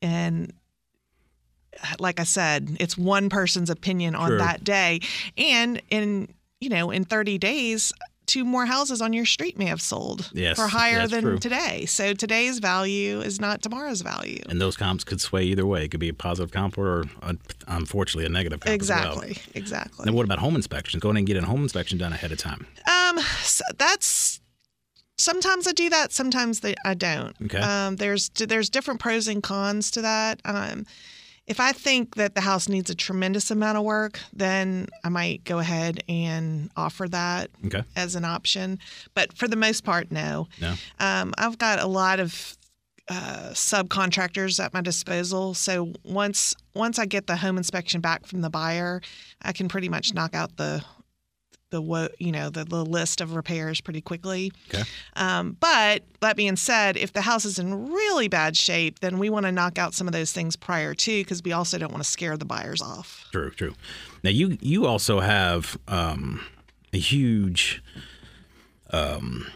And 0.00 0.52
like 1.98 2.20
I 2.20 2.24
said, 2.24 2.76
it's 2.80 2.96
one 2.96 3.28
person's 3.28 3.70
opinion 3.70 4.14
on 4.14 4.38
that 4.38 4.62
day. 4.62 5.00
And 5.36 5.82
in, 5.90 6.28
you 6.60 6.68
know, 6.68 6.90
in 6.90 7.04
30 7.04 7.38
days, 7.38 7.92
two 8.28 8.44
more 8.44 8.66
houses 8.66 9.02
on 9.02 9.12
your 9.12 9.24
street 9.24 9.58
may 9.58 9.64
have 9.64 9.80
sold 9.80 10.30
Yes, 10.32 10.56
for 10.56 10.68
higher 10.68 11.08
than 11.08 11.22
true. 11.22 11.38
today. 11.38 11.84
So 11.86 12.12
today's 12.14 12.60
value 12.60 13.20
is 13.20 13.40
not 13.40 13.62
tomorrow's 13.62 14.02
value. 14.02 14.40
And 14.48 14.60
those 14.60 14.76
comps 14.76 15.02
could 15.02 15.20
sway 15.20 15.42
either 15.44 15.66
way. 15.66 15.84
It 15.84 15.88
could 15.88 15.98
be 15.98 16.08
a 16.10 16.14
positive 16.14 16.52
comp 16.52 16.78
or, 16.78 17.06
uh, 17.22 17.32
unfortunately, 17.66 18.26
a 18.26 18.28
negative 18.28 18.60
comp. 18.60 18.80
as 18.80 18.88
well. 18.88 19.20
Exactly. 19.22 19.42
Exactly. 19.60 20.04
Then 20.04 20.14
what 20.14 20.24
about 20.24 20.38
home 20.38 20.54
inspections? 20.54 21.02
Go 21.02 21.10
in 21.10 21.16
and 21.16 21.26
get 21.26 21.36
a 21.36 21.44
home 21.44 21.62
inspection 21.62 21.98
done 21.98 22.12
ahead 22.12 22.30
of 22.30 22.38
time. 22.38 22.66
Um, 22.86 23.18
so 23.42 23.64
that's 23.78 24.40
sometimes 25.16 25.66
I 25.66 25.72
do 25.72 25.90
that, 25.90 26.12
sometimes 26.12 26.60
they, 26.60 26.74
I 26.84 26.94
don't. 26.94 27.34
Okay. 27.46 27.58
Um, 27.58 27.96
there's 27.96 28.28
there's 28.30 28.70
different 28.70 29.00
pros 29.00 29.26
and 29.26 29.42
cons 29.42 29.90
to 29.92 30.02
that. 30.02 30.40
Um, 30.44 30.86
if 31.48 31.58
I 31.60 31.72
think 31.72 32.14
that 32.16 32.34
the 32.34 32.40
house 32.42 32.68
needs 32.68 32.90
a 32.90 32.94
tremendous 32.94 33.50
amount 33.50 33.78
of 33.78 33.84
work, 33.84 34.20
then 34.32 34.86
I 35.02 35.08
might 35.08 35.44
go 35.44 35.58
ahead 35.58 36.02
and 36.08 36.70
offer 36.76 37.08
that 37.08 37.50
Okay. 37.66 37.82
as 37.96 38.14
an 38.14 38.24
option. 38.24 38.78
But 39.14 39.32
for 39.36 39.48
the 39.48 39.56
most 39.56 39.82
part, 39.84 40.12
no. 40.12 40.46
No. 40.60 40.74
Um, 41.00 41.32
I've 41.38 41.58
got 41.58 41.80
a 41.80 41.86
lot 41.86 42.20
of 42.20 42.56
uh, 43.10 43.50
subcontractors 43.54 44.62
at 44.62 44.74
my 44.74 44.82
disposal. 44.82 45.54
So 45.54 45.92
once 46.04 46.54
once 46.74 46.98
I 46.98 47.06
get 47.06 47.26
the 47.26 47.36
home 47.36 47.56
inspection 47.56 48.00
back 48.02 48.26
from 48.26 48.42
the 48.42 48.50
buyer, 48.50 49.00
I 49.42 49.52
can 49.52 49.66
pretty 49.68 49.88
much 49.88 50.12
knock 50.14 50.34
out 50.34 50.56
the 50.58 50.84
the 51.70 52.10
you 52.18 52.32
know 52.32 52.50
the, 52.50 52.64
the 52.64 52.84
list 52.84 53.20
of 53.20 53.34
repairs 53.34 53.80
pretty 53.80 54.00
quickly. 54.00 54.52
Okay. 54.72 54.82
Um, 55.16 55.56
but 55.60 56.02
that 56.20 56.36
being 56.36 56.56
said, 56.56 56.96
if 56.96 57.12
the 57.12 57.20
house 57.22 57.44
is 57.44 57.58
in 57.58 57.92
really 57.92 58.28
bad 58.28 58.56
shape, 58.56 59.00
then 59.00 59.18
we 59.18 59.30
want 59.30 59.46
to 59.46 59.52
knock 59.52 59.78
out 59.78 59.94
some 59.94 60.06
of 60.06 60.12
those 60.12 60.32
things 60.32 60.56
prior 60.56 60.94
to 60.94 61.20
because 61.20 61.42
we 61.42 61.52
also 61.52 61.78
don't 61.78 61.92
want 61.92 62.02
to 62.02 62.08
scare 62.10 62.36
the 62.36 62.44
buyers 62.44 62.80
off. 62.80 63.26
True, 63.32 63.50
true. 63.50 63.74
Now 64.24 64.30
you 64.30 64.56
you 64.60 64.86
also 64.86 65.20
have 65.20 65.78
um, 65.88 66.40
a 66.92 66.98
huge 66.98 67.82
um, 68.90 69.46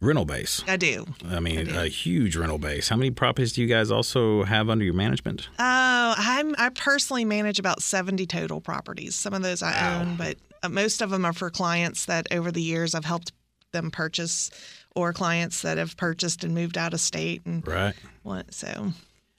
rental 0.00 0.24
base. 0.24 0.62
I 0.68 0.76
do. 0.76 1.06
I 1.26 1.40
mean, 1.40 1.70
a 1.70 1.88
huge 1.88 2.36
rental 2.36 2.58
base. 2.58 2.88
How 2.88 2.96
many 2.96 3.10
properties 3.10 3.52
do 3.52 3.62
you 3.62 3.66
guys 3.66 3.90
also 3.90 4.44
have 4.44 4.68
under 4.68 4.84
your 4.84 4.94
management? 4.94 5.48
Oh, 5.58 6.14
I'm 6.16 6.54
I 6.58 6.68
personally 6.70 7.24
manage 7.24 7.58
about 7.58 7.82
70 7.82 8.26
total 8.26 8.60
properties. 8.60 9.14
Some 9.14 9.32
of 9.34 9.42
those 9.42 9.62
I 9.62 9.72
Wow. 9.72 10.00
own, 10.00 10.16
but 10.16 10.36
uh, 10.36 10.47
Uh, 10.62 10.68
most 10.68 11.00
of 11.02 11.10
them 11.10 11.24
are 11.24 11.32
for 11.32 11.50
clients 11.50 12.06
that 12.06 12.26
over 12.32 12.50
the 12.50 12.62
years 12.62 12.94
I've 12.94 13.04
helped 13.04 13.32
them 13.72 13.90
purchase 13.90 14.50
or 14.96 15.12
clients 15.12 15.62
that 15.62 15.78
have 15.78 15.96
purchased 15.96 16.42
and 16.42 16.54
moved 16.54 16.76
out 16.78 16.94
of 16.94 17.00
state 17.00 17.42
and 17.44 17.66
Right. 17.66 17.94
what 18.22 18.52
so 18.52 18.92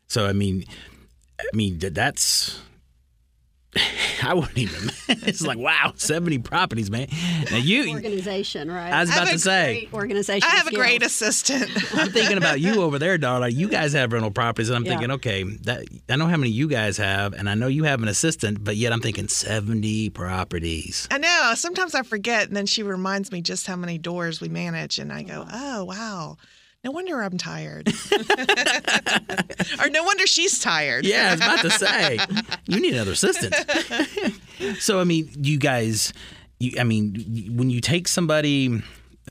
So 0.08 0.26
I 0.26 0.34
mean, 0.34 0.66
I 1.40 1.46
mean 1.54 1.80
that's. 1.80 2.60
I 4.24 4.34
wouldn't 4.34 4.58
even. 4.58 4.92
It's 5.22 5.42
like 5.42 5.58
wow, 5.58 5.94
seventy 5.96 6.38
properties, 6.38 6.90
man. 6.92 7.08
Now 7.50 7.58
you, 7.58 7.92
Organization, 7.92 8.72
right? 8.72 8.92
I 8.94 9.02
was 9.02 9.10
I 9.10 9.14
have 9.14 9.24
about 9.24 9.30
a 9.34 9.38
to 9.38 9.40
say, 9.40 9.74
Great 9.90 9.94
organization. 9.94 10.48
I 10.52 10.56
have 10.58 10.68
a 10.68 10.72
great 10.72 11.04
assistant. 11.04 11.70
I'm 11.96 12.12
thinking 12.12 12.38
about 12.38 12.60
you 12.60 12.82
over 12.84 13.00
there, 13.00 13.18
darling. 13.18 13.56
You 13.56 13.68
guys 13.70 13.94
have 13.94 14.14
rental 14.14 14.30
properties, 14.32 14.70
and 14.70 14.76
I'm 14.78 14.86
Yeah. 14.86 14.92
thinking, 14.92 15.12
okay, 15.12 15.44
that 15.64 15.84
I 16.10 16.16
know 16.16 16.28
how 16.28 16.38
many 16.38 16.52
you 16.52 16.68
guys 16.68 16.98
have, 16.98 17.34
and 17.34 17.50
I 17.50 17.56
know 17.56 17.68
you 17.68 17.84
have 17.86 18.02
an 18.04 18.08
assistant, 18.08 18.64
but 18.64 18.76
yet 18.76 18.94
I'm 18.94 19.02
thinking 19.02 19.28
70 19.28 20.10
properties. 20.12 21.08
I 21.12 21.18
know. 21.18 21.54
Sometimes 21.56 21.96
I 21.96 22.04
forget, 22.04 22.48
and 22.48 22.56
then 22.58 22.66
she 22.68 22.84
reminds 22.84 23.32
me 23.32 23.42
just 23.42 23.66
how 23.68 23.76
many 23.76 23.98
doors 23.98 24.40
we 24.42 24.48
manage, 24.50 25.00
and 25.00 25.12
I 25.12 25.24
go, 25.24 25.42
uh-huh. 25.42 25.58
"Oh 25.80 25.84
wow, 25.86 26.38
no 26.84 26.92
wonder 26.92 27.22
I'm 27.22 27.38
tired," 27.38 27.90
or 29.82 29.90
no 29.90 30.04
wonder 30.04 30.26
she's 30.28 30.60
tired. 30.60 31.06
Yeah, 31.06 31.28
I 31.28 31.32
was 31.32 31.42
about 31.42 31.62
to 31.62 31.70
say, 31.72 32.20
you 32.68 32.80
need 32.80 32.94
another 32.94 33.12
assistant. 33.12 33.56
so, 34.80 35.00
I 35.00 35.04
mean, 35.04 35.30
you 35.38 35.58
guys, 35.58 36.14
you, 36.60 36.80
I 36.80 36.84
mean, 36.84 37.54
when 37.56 37.70
you 37.70 37.82
take 37.82 38.08
somebody, 38.08 38.82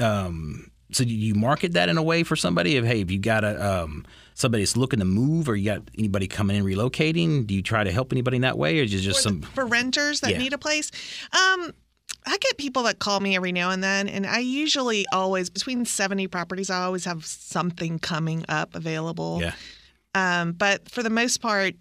um, 0.01 0.71
so 0.93 1.05
you- 1.05 1.35
market 1.35 1.73
that 1.75 1.89
in 1.89 1.97
a 1.99 2.03
way 2.03 2.23
for 2.23 2.37
somebody 2.37 2.77
of, 2.77 2.85
hey, 2.85 3.01
if 3.01 3.11
you 3.11 3.19
got 3.19 3.45
a, 3.45 3.83
um, 3.83 4.05
somebody 4.35 4.63
that's 4.63 4.77
looking 4.77 5.01
to 5.01 5.05
move 5.05 5.49
or 5.49 5.57
you 5.57 5.65
got 5.65 5.83
anybody 5.99 6.27
coming 6.29 6.57
in 6.57 6.65
relocating, 6.65 7.47
do 7.47 7.55
you 7.55 7.63
try 7.63 7.83
to 7.85 7.91
help 7.93 8.13
anybody 8.13 8.37
in 8.37 8.43
that 8.43 8.57
way 8.57 8.79
or 8.81 8.85
is 8.85 8.95
it 8.95 8.99
just 9.01 9.23
some, 9.23 9.43
for 9.43 9.67
renters 9.67 10.21
that 10.21 10.31
Yeah. 10.31 10.39
need 10.39 10.53
a 10.53 10.59
place. 10.59 10.91
Um, 11.33 11.73
I 12.27 12.37
get 12.39 12.59
people 12.59 12.83
that 12.85 12.99
call 12.99 13.21
me 13.21 13.37
every 13.37 13.53
now 13.53 13.71
and 13.71 13.83
then, 13.83 14.09
and 14.09 14.27
I 14.27 14.39
usually 14.41 15.07
always 15.13 15.49
between 15.51 15.85
seventy 15.85 16.27
properties. 16.27 16.69
I 16.71 16.83
always 16.83 17.05
have 17.05 17.25
something 17.25 17.99
coming 17.99 18.45
up 18.49 18.75
available. 18.75 19.41
yeah, 19.41 19.55
Um, 20.15 20.53
but 20.53 20.89
for 20.91 21.03
the 21.03 21.11
most 21.11 21.41
part, 21.41 21.75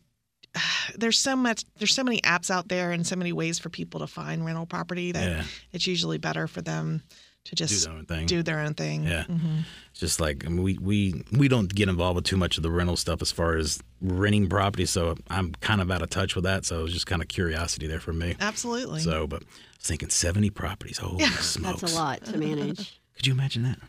there's 0.96 1.20
so 1.20 1.36
much. 1.36 1.64
There's 1.78 1.94
so 1.94 2.04
many 2.04 2.22
apps 2.22 2.50
out 2.50 2.70
there, 2.70 2.92
and 2.92 3.06
so 3.06 3.16
many 3.16 3.34
ways 3.34 3.60
for 3.60 3.70
people 3.70 4.00
to 4.02 4.08
find 4.08 4.46
rental 4.46 4.66
property 4.66 5.12
that 5.12 5.24
Yeah. 5.24 5.44
it's 5.74 5.88
usually 5.88 6.18
better 6.18 6.48
for 6.48 6.62
them 6.62 7.04
to 7.48 7.56
just 7.56 7.84
do 7.84 7.90
their 7.90 7.98
own 7.98 8.06
thing. 8.06 8.26
do 8.28 8.44
their 8.44 8.60
own 8.60 8.74
thing. 8.74 9.04
Yeah. 9.04 9.24
Mhm. 9.24 9.64
Just 9.94 10.20
like 10.22 10.46
I 10.46 10.50
mean, 10.50 10.64
we 10.64 10.78
we 10.78 11.24
we 11.32 11.48
don't 11.48 11.74
get 11.74 11.90
involved 11.90 12.16
with 12.16 12.26
too 12.26 12.38
much 12.38 12.58
of 12.58 12.64
the 12.64 12.72
rental 12.72 12.96
stuff 12.96 13.22
as 13.22 13.32
far 13.32 13.58
as 13.58 13.82
renting 14.02 14.48
property, 14.48 14.86
so 14.86 15.16
I'm 15.30 15.54
kind 15.62 15.82
of 15.82 15.90
out 15.92 16.02
of 16.02 16.10
touch 16.10 16.36
with 16.36 16.44
that. 16.44 16.66
So 16.66 16.80
it 16.80 16.84
was 16.84 16.94
just 16.94 17.08
kind 17.08 17.22
of 17.22 17.28
curiosity 17.28 17.88
there 17.88 18.00
for 18.00 18.14
me. 18.14 18.36
Absolutely. 18.40 19.00
So, 19.02 19.28
but 19.28 19.42
I 19.44 19.46
was 19.80 19.86
thinking 19.88 20.10
70 20.10 20.50
properties. 20.52 20.98
Holy 21.00 21.26
smokes! 21.26 21.82
That's 21.82 21.94
a 21.94 21.96
lot 21.96 22.24
to 22.26 22.38
manage. 22.38 23.00
Could 23.16 23.28
you 23.28 23.34
imagine 23.34 23.64
that? 23.64 23.80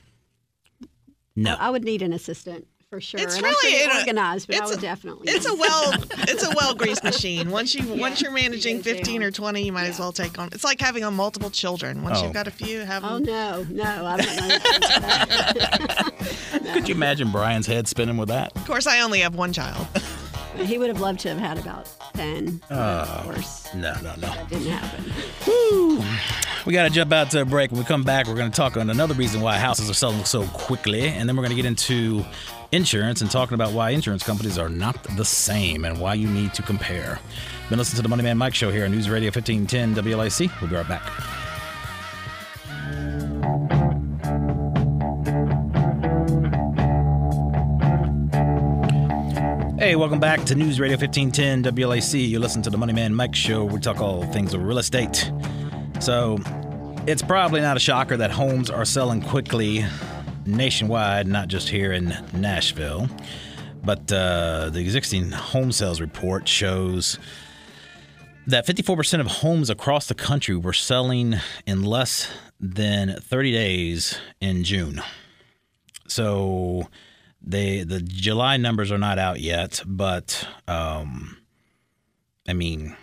No. 1.37 1.55
I 1.61 1.71
would 1.71 1.85
need 1.85 2.03
an 2.03 2.13
assistant 2.13 2.67
for 2.91 3.01
sure. 3.01 3.21
It's 3.21 3.35
and 3.35 3.45
really- 3.45 3.57
should 3.61 3.91
it- 3.91 3.93
be 3.93 3.99
organized, 3.99 4.47
but 4.47 4.57
I 4.57 4.61
it's 4.61 4.71
would 4.71 4.79
a- 4.79 4.83
definitely. 4.83 5.29
It's 5.31 5.47
a 5.47 5.55
well, 5.55 5.93
it's 6.21 6.43
a 6.47 6.51
well 6.57 6.75
greased 6.75 7.05
machine. 7.13 7.51
Once 7.51 7.75
you 7.75 7.87
once 7.95 8.23
you're 8.23 8.33
managing 8.33 8.83
15 8.83 9.21
down. 9.21 9.29
or 9.29 9.31
20, 9.31 9.63
you 9.63 9.73
might 9.73 9.89
as 9.89 9.99
well 9.99 10.13
take 10.13 10.39
on. 10.39 10.49
It's 10.53 10.65
like 10.65 10.81
having 10.81 11.05
on 11.05 11.15
multiple 11.15 11.51
children. 11.51 12.03
Once 12.03 12.19
Oh. 12.19 12.25
you've 12.25 12.33
got 12.33 12.47
a 12.47 12.51
few, 12.51 12.81
have 12.81 13.05
Oh 13.05 13.19
them. 13.21 13.25
no, 13.25 13.67
no, 13.85 14.07
I 14.07 14.17
don't 14.17 14.37
know. 16.65 16.69
Could 16.73 16.89
you 16.89 16.95
imagine 16.95 17.31
Brian's 17.31 17.67
head 17.67 17.87
spinning 17.89 18.17
with 18.17 18.29
that? 18.29 18.57
Of 18.57 18.65
course, 18.67 18.87
I 18.87 19.01
only 19.01 19.21
have 19.21 19.35
one 19.35 19.53
child. 19.53 19.87
he 20.57 20.79
would 20.79 20.89
have 20.89 21.01
loved 21.01 21.21
to 21.21 21.29
have 21.29 21.39
had 21.39 21.59
about 21.59 21.89
ten. 22.15 22.61
but 22.69 22.75
of 22.79 23.25
course, 23.25 23.69
No, 23.75 23.93
no, 24.03 24.15
no. 24.17 24.29
that 24.29 24.49
didn't 24.49 24.67
happen. 24.73 25.13
We 26.67 26.73
got 26.73 26.85
to 26.85 26.91
jump 26.91 27.13
out 27.13 27.31
to 27.33 27.43
a 27.43 27.45
break. 27.45 27.71
When 27.71 27.79
we 27.81 27.85
come 27.87 28.03
back, 28.03 28.27
we're 28.27 28.35
going 28.35 28.51
to 28.51 28.57
talk 28.57 28.77
on 28.77 28.91
another 28.91 29.15
reason 29.15 29.41
why 29.41 29.57
houses 29.59 29.89
are 29.89 29.95
selling 29.95 30.25
so 30.25 30.45
quickly. 30.49 31.07
And 31.09 31.29
then 31.29 31.37
we're 31.37 31.43
going 31.45 31.57
to 31.57 31.63
get 31.63 31.65
into 31.67 32.25
insurance 32.73 33.21
and 33.23 33.31
talking 33.31 33.55
about 33.55 33.73
why 33.73 33.91
insurance 33.91 34.23
companies 34.23 34.59
are 34.59 34.69
not 34.69 35.03
the 35.17 35.25
same 35.25 35.85
and 35.85 35.99
why 36.01 36.15
you 36.15 36.29
need 36.29 36.53
to 36.55 36.63
compare. 36.63 37.19
Been 37.71 37.79
listening 37.79 37.97
to 37.97 38.03
the 38.03 38.09
Money 38.09 38.23
Man 38.23 38.37
Mike 38.37 38.55
Show 38.55 38.71
here 38.71 38.85
on 38.85 38.91
News 38.91 39.09
Radio 39.09 39.29
1510 39.29 39.95
WLAC. 39.95 40.61
We'll 40.61 40.71
be 40.71 40.77
right 40.77 40.89
back. 40.89 41.03
Hey, 49.79 49.97
welcome 49.97 50.21
back 50.21 50.45
to 50.45 50.55
News 50.55 50.81
Radio 50.81 50.99
1510 50.99 51.73
WLAC. 51.75 52.29
You 52.29 52.39
listen 52.39 52.61
to 52.63 52.71
the 52.71 52.77
Money 52.77 52.93
Man 52.93 53.15
Mike 53.15 53.35
Show. 53.35 53.65
We 53.65 53.81
talk 53.81 54.01
all 54.01 54.25
things 54.33 54.53
of 54.53 54.63
real 54.63 54.79
estate. 54.79 55.33
So, 56.01 56.39
it's 57.07 57.23
probably 57.23 57.63
not 57.63 57.79
a 57.79 57.81
shocker 57.81 58.19
that 58.19 58.31
homes 58.31 58.69
are 58.69 58.85
selling 58.85 59.23
quickly 59.23 59.87
nationwide, 60.49 61.27
not 61.27 61.49
just 61.49 61.69
here 61.69 61.93
in 61.93 62.17
Nashville. 62.33 63.09
But 63.85 64.11
uh, 64.13 64.71
the 64.71 64.81
existing 64.81 65.31
home 65.31 65.71
sales 65.73 66.01
report 66.01 66.49
shows 66.49 67.19
that 68.47 68.67
54% 68.67 69.21
of 69.21 69.27
homes 69.27 69.71
across 69.71 70.07
the 70.07 70.15
country 70.15 70.57
were 70.57 70.73
selling 70.73 71.37
in 71.67 71.83
less 71.83 72.29
than 72.59 73.21
30 73.21 73.53
days 73.53 74.19
in 74.41 74.65
June. 74.65 75.01
So 76.09 76.89
they 77.41 77.85
the 77.85 78.01
July 78.01 78.57
numbers 78.57 78.91
are 78.91 78.99
not 78.99 79.19
out 79.19 79.41
yet, 79.41 79.83
but 79.87 80.49
um, 80.67 81.37
I 82.49 82.55
mean 82.55 82.97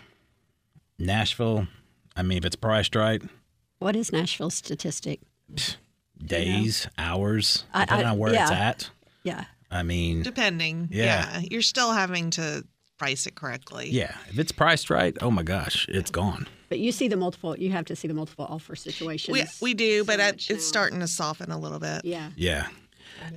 Nashville. 0.98 1.68
I 2.16 2.22
mean, 2.22 2.38
if 2.38 2.44
it's 2.44 2.56
priced 2.56 2.94
right, 2.96 3.22
What 3.78 3.94
is 3.94 4.10
Nashville's 4.12 4.54
statistic? 4.54 5.20
Days, 6.24 6.88
hours, 6.98 7.64
depending 7.78 8.06
I- 8.06 8.10
on 8.10 8.18
where 8.18 8.32
it's 8.32 8.50
at. 8.50 8.90
Yeah, 9.22 9.44
I 9.70 9.82
mean, 9.82 10.22
Depending. 10.22 10.88
Yeah. 10.92 11.40
You're 11.50 11.62
still 11.62 11.92
having 11.92 12.30
to 12.30 12.64
price 12.98 13.26
it 13.26 13.34
correctly. 13.34 13.90
yeah, 13.90 14.14
if 14.28 14.38
it's 14.38 14.52
priced 14.52 14.88
right, 14.90 15.16
oh 15.20 15.30
my 15.30 15.42
gosh, 15.42 15.86
it's 15.88 16.10
gone. 16.10 16.46
but 16.68 16.78
you 16.78 16.92
see 16.92 17.08
the 17.08 17.16
multiple. 17.16 17.58
You 17.58 17.70
have 17.72 17.84
to 17.86 17.96
see 17.96 18.06
the 18.08 18.14
multiple 18.14 18.46
offer 18.48 18.76
situations. 18.76 19.32
We, 19.60 19.70
we 19.70 19.74
do, 19.74 20.04
but 20.04 20.18
so 20.20 20.22
it, 20.26 20.32
much 20.32 20.50
it's 20.50 20.64
now. 20.64 20.68
starting 20.68 21.00
to 21.00 21.06
soften 21.08 21.50
a 21.50 21.58
little 21.58 21.78
bit. 21.80 22.04
Yeah, 22.04 22.30
Yeah. 22.36 22.68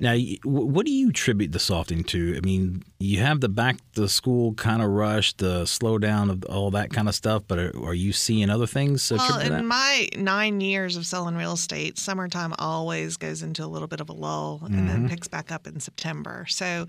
Now, 0.00 0.16
what 0.44 0.86
do 0.86 0.92
you 0.92 1.10
attribute 1.10 1.52
the 1.52 1.58
softening 1.58 2.04
to? 2.04 2.36
I 2.36 2.40
mean, 2.40 2.82
you 2.98 3.20
have 3.20 3.40
the 3.40 3.48
back 3.48 3.76
to 3.94 4.08
school 4.08 4.54
kind 4.54 4.80
of 4.82 4.88
rush, 4.90 5.34
the 5.34 5.64
slowdown 5.64 6.30
of 6.30 6.44
all 6.44 6.70
that 6.72 6.90
kind 6.90 7.08
of 7.08 7.14
stuff, 7.14 7.42
but 7.46 7.58
are, 7.58 7.72
are 7.84 7.94
you 7.94 8.12
seeing 8.12 8.48
other 8.50 8.66
things 8.66 9.10
Well, 9.10 9.38
to 9.40 9.44
in 9.46 9.52
that? 9.52 9.64
my 9.64 10.08
nine 10.16 10.60
years 10.60 10.96
of 10.96 11.04
selling 11.04 11.34
real 11.34 11.52
estate, 11.52 11.98
summertime 11.98 12.54
always 12.58 13.16
goes 13.16 13.42
into 13.42 13.64
a 13.64 13.66
little 13.68 13.88
bit 13.88 14.00
of 14.00 14.08
a 14.08 14.12
lull 14.14 14.60
and 14.64 14.74
Mm-hmm. 14.74 14.86
then 14.86 15.08
picks 15.08 15.28
back 15.28 15.52
up 15.52 15.66
in 15.66 15.80
September. 15.80 16.46
So, 16.48 16.86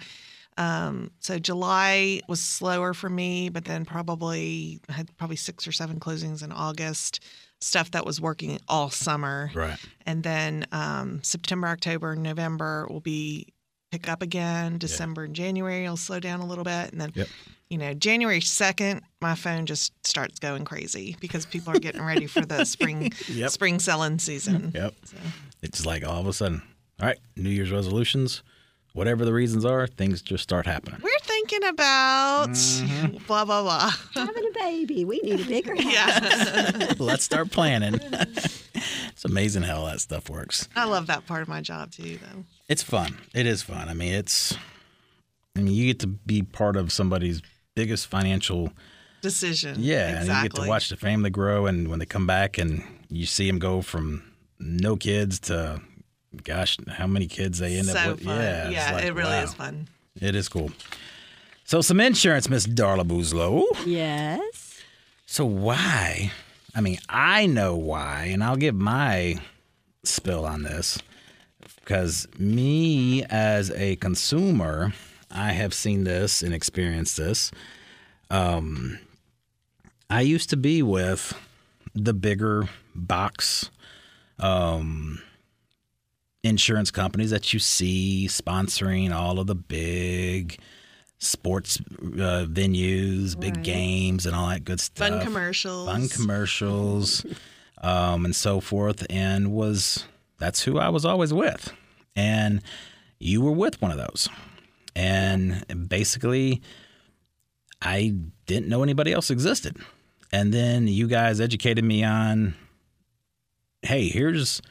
um, 0.57 1.11
so 1.19 1.39
July 1.39 2.21
was 2.27 2.39
slower 2.41 2.93
for 2.93 3.09
me, 3.09 3.49
but 3.49 3.65
then 3.65 3.85
probably 3.85 4.79
I 4.89 4.93
had 4.93 5.15
probably 5.17 5.37
six 5.37 5.67
or 5.67 5.71
seven 5.71 5.99
closings 5.99 6.43
in 6.43 6.51
August. 6.51 7.21
Stuff 7.61 7.91
that 7.91 8.05
was 8.05 8.19
working 8.19 8.59
all 8.67 8.89
summer, 8.89 9.51
Right. 9.53 9.77
and 10.07 10.23
then 10.23 10.65
um, 10.71 11.21
September, 11.23 11.67
October, 11.67 12.15
November 12.15 12.87
will 12.89 13.01
be 13.01 13.53
pick 13.91 14.09
up 14.09 14.21
again. 14.23 14.77
December 14.79 15.25
and 15.25 15.35
January 15.35 15.87
will 15.87 15.95
slow 15.97 16.19
down 16.19 16.39
a 16.39 16.45
little 16.45 16.63
bit, 16.63 16.91
and 16.91 16.99
then 16.99 17.11
Yep. 17.13 17.27
you 17.69 17.77
know 17.77 17.93
January 17.93 18.41
second, 18.41 19.01
my 19.21 19.35
phone 19.35 19.65
just 19.67 19.93
starts 20.07 20.39
going 20.39 20.65
crazy 20.65 21.15
because 21.19 21.45
people 21.45 21.71
are 21.75 21.79
getting 21.79 22.01
ready 22.03 22.25
for 22.25 22.45
the 22.45 22.65
spring 22.65 23.11
Yep. 23.27 23.49
spring 23.51 23.79
selling 23.79 24.17
season. 24.17 24.71
Yep. 24.73 24.95
So, 25.05 25.17
It's 25.61 25.85
like 25.85 26.03
all 26.07 26.19
of 26.19 26.25
a 26.27 26.33
sudden, 26.33 26.63
all 26.99 27.05
right, 27.07 27.19
New 27.35 27.49
Year's 27.51 27.71
resolutions, 27.71 28.41
whatever 28.93 29.25
the 29.25 29.33
reasons 29.33 29.65
are, 29.65 29.87
things 29.87 30.21
just 30.21 30.43
start 30.43 30.65
happening. 30.65 30.99
we're 31.03 31.11
thinking 31.23 31.63
about 31.65 32.49
Mm-hmm. 32.49 33.17
blah 33.27 33.45
blah 33.45 33.61
blah. 33.61 33.91
Having 34.13 34.45
a 34.49 34.59
baby, 34.59 35.05
we 35.05 35.19
need 35.23 35.39
a 35.41 35.45
bigger 35.45 35.75
house. 35.81 35.93
Yeah, 35.93 36.93
Let's 36.99 37.23
start 37.23 37.51
planning. 37.51 37.99
it's 38.01 39.25
amazing 39.25 39.63
how 39.63 39.77
all 39.81 39.85
that 39.87 40.01
stuff 40.01 40.29
works. 40.29 40.67
I 40.75 40.85
love 40.85 41.07
that 41.07 41.25
part 41.27 41.41
of 41.41 41.47
my 41.47 41.61
job 41.61 41.91
too, 41.91 42.17
though. 42.17 42.43
It's 42.69 42.83
fun. 42.83 43.17
It 43.33 43.45
is 43.45 43.61
fun. 43.61 43.89
I 43.89 43.93
mean, 43.93 44.13
it's. 44.13 44.55
I 45.55 45.59
mean, 45.61 45.73
you 45.73 45.87
get 45.87 45.99
to 45.99 46.07
be 46.07 46.43
part 46.43 46.77
of 46.77 46.91
somebody's 46.91 47.41
biggest 47.75 48.07
financial. 48.07 48.71
Decision. 49.21 49.75
Yeah, 49.77 50.07
and 50.07 50.17
exactly. 50.19 50.43
you 50.43 50.49
get 50.49 50.61
to 50.63 50.69
watch 50.69 50.89
the 50.89 50.97
family 50.97 51.29
grow, 51.29 51.65
and 51.67 51.89
when 51.89 51.99
they 51.99 52.05
come 52.05 52.25
back, 52.25 52.57
and 52.57 52.83
you 53.09 53.25
see 53.25 53.45
them 53.47 53.59
go 53.59 53.81
from 53.81 54.23
no 54.59 54.95
kids 54.95 55.39
to, 55.41 55.81
gosh, 56.43 56.77
how 56.87 57.07
many 57.07 57.27
kids 57.27 57.59
they 57.59 57.77
end 57.77 57.87
so 57.87 57.97
up 57.97 58.07
with? 58.17 58.23
fun. 58.23 58.37
Yeah, 58.37 58.69
Yeah, 58.69 58.91
like, 58.93 59.05
it 59.05 59.13
really 59.13 59.29
wow. 59.31 59.43
is 59.43 59.53
fun. 59.53 59.87
It 60.19 60.35
is 60.35 60.49
cool. 60.49 60.71
So, 61.65 61.81
some 61.81 61.99
insurance, 61.99 62.49
Miss 62.49 62.67
Darla 62.67 63.03
Boozlow. 63.07 63.63
Yes. 63.85 64.81
So 65.25 65.45
why? 65.45 66.31
I 66.75 66.81
mean, 66.81 66.97
I 67.07 67.45
know 67.45 67.75
why, 67.75 68.25
and 68.25 68.43
I'll 68.43 68.57
give 68.57 68.75
my 68.75 69.37
spill 70.03 70.45
on 70.45 70.63
this 70.63 70.99
because 71.79 72.27
me 72.37 73.23
as 73.25 73.71
a 73.71 73.95
consumer, 73.97 74.93
I 75.29 75.53
have 75.53 75.73
seen 75.73 76.03
this 76.03 76.41
and 76.41 76.53
experienced 76.53 77.15
this. 77.17 77.51
Um, 78.29 78.99
I 80.09 80.21
used 80.21 80.49
to 80.49 80.57
be 80.57 80.81
with 80.83 81.33
the 81.95 82.13
bigger 82.13 82.67
box 82.93 83.69
um, 84.39 85.21
insurance 86.43 86.91
companies 86.91 87.29
that 87.31 87.53
you 87.53 87.59
see 87.59 88.27
sponsoring 88.29 89.13
all 89.13 89.39
of 89.39 89.47
the 89.47 89.55
big 89.55 90.57
sports 91.19 91.79
uh, 91.79 92.45
venues, 92.49 93.39
big 93.39 93.57
Right. 93.57 93.63
games, 93.65 94.25
and 94.25 94.35
all 94.35 94.49
that 94.49 94.65
good 94.65 94.79
stuff. 94.79 95.07
Fun 95.09 95.21
commercials. 95.21 95.85
Fun 95.87 96.07
commercials, 96.09 97.25
um, 97.81 98.25
and 98.25 98.35
so 98.35 98.59
forth. 98.59 99.05
And 99.09 99.51
was 99.51 100.05
that's 100.39 100.63
who 100.63 100.79
I 100.79 100.89
was 100.89 101.05
always 101.05 101.31
with. 101.33 101.71
And 102.15 102.61
you 103.19 103.41
were 103.41 103.51
with 103.51 103.79
one 103.81 103.91
of 103.91 103.97
those. 103.97 104.27
And 104.95 105.87
basically, 105.87 106.61
I 107.81 108.15
didn't 108.47 108.67
know 108.67 108.83
anybody 108.83 109.13
else 109.13 109.29
existed. 109.29 109.77
And 110.31 110.51
then 110.53 110.87
you 110.87 111.07
guys 111.07 111.39
educated 111.39 111.83
me 111.85 112.03
on, 112.03 112.55
hey, 113.83 114.07
here's 114.09 114.61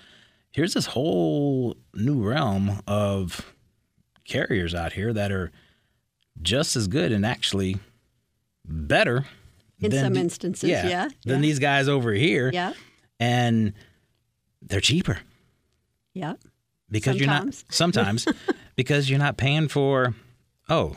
here's 0.53 0.75
this 0.75 0.87
whole 0.87 1.77
new 1.95 2.23
realm 2.23 2.81
of 2.87 3.55
carriers 4.25 4.75
out 4.75 4.93
here 4.93 5.13
that 5.13 5.33
are 5.33 5.51
just 6.43 6.77
as 6.77 6.87
good 6.89 7.13
and 7.13 7.25
actually 7.27 7.77
better 8.65 9.27
In 9.81 9.91
than 9.91 10.05
some 10.05 10.15
the- 10.15 10.21
instances, 10.21 10.69
yeah, 10.71 11.09
than 11.25 11.37
yeah. 11.37 11.41
these 11.41 11.59
guys 11.59 11.89
over 11.89 12.13
here 12.13 12.51
Yeah. 12.53 12.73
and 13.19 13.73
they're 14.63 14.81
cheaper 14.81 15.19
Yeah. 16.15 16.35
because 16.91 17.17
you're 17.17 17.27
not 17.27 17.55
sometimes 17.71 18.27
because 18.77 19.09
you're 19.11 19.19
not 19.19 19.37
paying 19.37 19.69
for 19.69 20.15
oh 20.69 20.95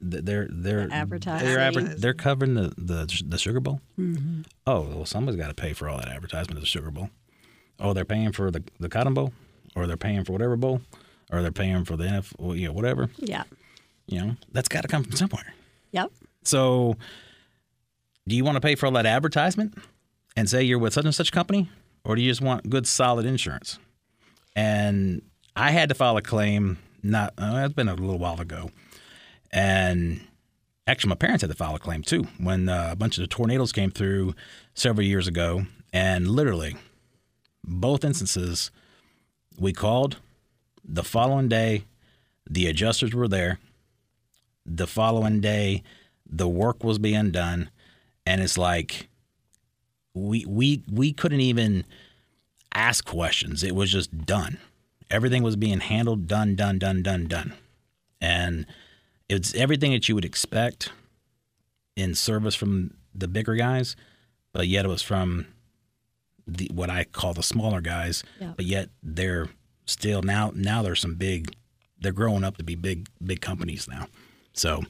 they're 0.00 0.46
they're 0.50 0.86
The 0.88 0.94
advertising. 0.94 1.46
they're, 1.46 1.58
adver- 1.58 1.80
they're 1.82 2.14
covering 2.14 2.54
the, 2.54 2.72
the 2.76 3.22
the 3.26 3.38
Sugar 3.38 3.60
Bowl. 3.60 3.80
Mm-hmm. 3.98 4.42
Oh 4.66 4.82
well, 4.82 5.06
somebody's 5.06 5.40
got 5.40 5.48
to 5.48 5.54
pay 5.54 5.72
for 5.72 5.88
all 5.88 5.96
that 5.98 6.08
advertisement 6.08 6.58
of 6.58 6.60
the 6.62 6.66
Sugar 6.66 6.90
Bowl. 6.90 7.08
Oh, 7.78 7.92
they're 7.92 8.04
paying 8.04 8.32
for 8.32 8.50
the 8.50 8.62
the 8.80 8.88
Cotton 8.88 9.14
Bowl, 9.14 9.32
or 9.74 9.86
they're 9.86 9.96
paying 9.96 10.24
for 10.24 10.32
whatever 10.32 10.56
bowl, 10.56 10.80
or 11.30 11.42
they're 11.42 11.52
paying 11.52 11.84
for 11.84 11.96
the 11.96 12.04
NFL, 12.04 12.32
well, 12.38 12.56
you 12.56 12.66
know, 12.66 12.72
whatever. 12.72 13.10
Yeah. 13.18 13.44
You 14.06 14.20
know, 14.20 14.36
that's 14.52 14.68
got 14.68 14.82
to 14.82 14.88
come 14.88 15.02
from 15.02 15.12
somewhere. 15.12 15.54
Yep. 15.92 16.12
So, 16.44 16.96
do 18.26 18.36
you 18.36 18.44
want 18.44 18.56
to 18.56 18.60
pay 18.60 18.74
for 18.76 18.86
all 18.86 18.92
that 18.92 19.06
advertisement 19.06 19.76
and 20.36 20.48
say 20.48 20.62
you're 20.62 20.78
with 20.78 20.92
such 20.92 21.04
and 21.04 21.14
such 21.14 21.32
company, 21.32 21.68
or 22.04 22.14
do 22.14 22.22
you 22.22 22.30
just 22.30 22.40
want 22.40 22.70
good, 22.70 22.86
solid 22.86 23.26
insurance? 23.26 23.78
And 24.54 25.22
I 25.56 25.72
had 25.72 25.88
to 25.88 25.94
file 25.94 26.16
a 26.16 26.22
claim. 26.22 26.78
Not 27.02 27.34
uh, 27.38 27.62
it's 27.64 27.74
been 27.74 27.88
a 27.88 27.94
little 27.94 28.18
while 28.18 28.40
ago, 28.40 28.70
and 29.52 30.20
actually, 30.86 31.10
my 31.10 31.16
parents 31.16 31.42
had 31.42 31.50
to 31.50 31.56
file 31.56 31.74
a 31.74 31.78
claim 31.78 32.02
too 32.02 32.26
when 32.38 32.68
uh, 32.68 32.90
a 32.92 32.96
bunch 32.96 33.18
of 33.18 33.22
the 33.22 33.28
tornadoes 33.28 33.72
came 33.72 33.90
through 33.90 34.34
several 34.74 35.06
years 35.06 35.28
ago, 35.28 35.66
and 35.92 36.28
literally, 36.28 36.76
both 37.66 38.04
instances, 38.04 38.70
we 39.58 39.72
called. 39.72 40.16
The 40.84 41.02
following 41.02 41.48
day, 41.48 41.84
the 42.48 42.66
adjusters 42.66 43.12
were 43.12 43.28
there. 43.28 43.58
The 44.64 44.86
following 44.86 45.40
day 45.40 45.82
the 46.28 46.48
work 46.48 46.82
was 46.82 46.98
being 46.98 47.30
done. 47.30 47.70
And 48.24 48.40
it's 48.40 48.58
like 48.58 49.08
we 50.14 50.44
we 50.46 50.82
we 50.90 51.12
couldn't 51.12 51.40
even 51.40 51.84
ask 52.74 53.04
questions. 53.04 53.62
It 53.62 53.74
was 53.74 53.90
just 53.90 54.26
done. 54.26 54.58
Everything 55.10 55.42
was 55.42 55.56
being 55.56 55.80
handled 55.80 56.26
done 56.26 56.56
done 56.56 56.78
done 56.78 57.02
done 57.02 57.26
done. 57.26 57.54
And 58.20 58.66
it's 59.28 59.54
everything 59.54 59.92
that 59.92 60.08
you 60.08 60.14
would 60.14 60.24
expect 60.24 60.90
in 61.94 62.14
service 62.14 62.54
from 62.54 62.94
the 63.14 63.28
bigger 63.28 63.54
guys 63.54 63.96
but 64.56 64.68
yet 64.68 64.86
it 64.86 64.88
was 64.88 65.02
from 65.02 65.46
the 66.46 66.70
what 66.72 66.90
I 66.90 67.04
call 67.04 67.34
the 67.34 67.42
smaller 67.42 67.80
guys 67.80 68.22
Yeah. 68.40 68.52
but 68.56 68.64
yet 68.66 68.88
they're 69.02 69.48
still 69.84 70.22
now 70.22 70.52
now 70.54 70.82
there's 70.82 71.00
some 71.00 71.14
big 71.14 71.54
they're 72.00 72.12
growing 72.12 72.44
up 72.44 72.56
to 72.58 72.64
be 72.64 72.74
big 72.74 73.08
big 73.24 73.40
companies 73.40 73.88
now 73.88 74.06
so 74.52 74.82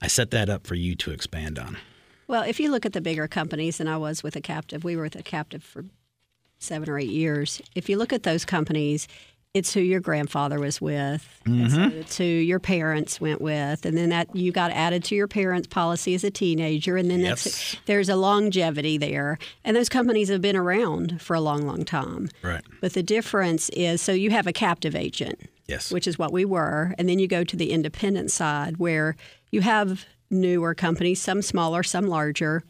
I 0.00 0.06
set 0.08 0.30
that 0.32 0.48
up 0.50 0.66
for 0.66 0.74
you 0.74 0.94
to 0.96 1.12
expand 1.12 1.58
on. 1.58 1.78
Well, 2.26 2.42
if 2.42 2.58
you 2.60 2.70
look 2.70 2.84
at 2.84 2.92
the 2.92 3.00
bigger 3.00 3.26
companies, 3.28 3.80
and 3.80 3.88
I 3.88 3.96
was 3.96 4.22
with 4.22 4.34
a 4.36 4.40
captive, 4.40 4.82
we 4.84 4.96
were 4.96 5.04
with 5.04 5.14
a 5.16 5.22
captive 5.22 5.62
for 5.62 5.84
seven 6.58 6.90
or 6.90 6.98
eight 6.98 7.08
years. 7.10 7.62
If 7.74 7.88
you 7.88 7.96
look 7.96 8.12
at 8.12 8.22
those 8.22 8.44
companies, 8.44 9.08
it's 9.54 9.72
who 9.72 9.80
your 9.80 10.00
grandfather 10.00 10.58
was 10.58 10.80
with, 10.80 11.26
it's, 11.46 11.74
Mm-hmm. 11.74 11.98
it's 12.00 12.18
who 12.18 12.24
your 12.24 12.58
parents 12.58 13.20
went 13.20 13.40
with, 13.40 13.86
and 13.86 13.96
then 13.96 14.08
that 14.08 14.34
you 14.34 14.50
got 14.50 14.72
added 14.72 15.04
to 15.04 15.14
your 15.14 15.28
parents' 15.28 15.68
policy 15.68 16.12
as 16.14 16.24
a 16.24 16.30
teenager, 16.30 16.96
and 16.96 17.08
then 17.08 17.20
Yes. 17.20 17.44
that's 17.44 17.76
there's 17.86 18.08
a 18.08 18.16
longevity 18.16 18.98
there, 18.98 19.38
and 19.64 19.76
those 19.76 19.88
companies 19.88 20.28
have 20.28 20.42
been 20.42 20.56
around 20.56 21.22
for 21.22 21.34
a 21.34 21.40
long, 21.40 21.64
long 21.66 21.84
time. 21.84 22.28
Right. 22.42 22.62
But 22.80 22.94
the 22.94 23.02
difference 23.04 23.68
is, 23.70 24.02
so 24.02 24.10
you 24.12 24.30
have 24.30 24.48
a 24.48 24.52
captive 24.52 24.96
agent, 24.96 25.48
Yes. 25.68 25.92
which 25.92 26.08
is 26.08 26.18
what 26.18 26.32
we 26.32 26.44
were. 26.44 26.92
And 26.98 27.08
then 27.08 27.20
you 27.20 27.28
go 27.28 27.44
to 27.44 27.56
the 27.56 27.70
independent 27.70 28.32
side 28.32 28.78
where 28.78 29.14
you 29.52 29.60
have 29.60 30.04
newer 30.30 30.74
companies, 30.74 31.22
some 31.22 31.40
smaller, 31.42 31.84
some 31.84 32.08
larger. 32.08 32.64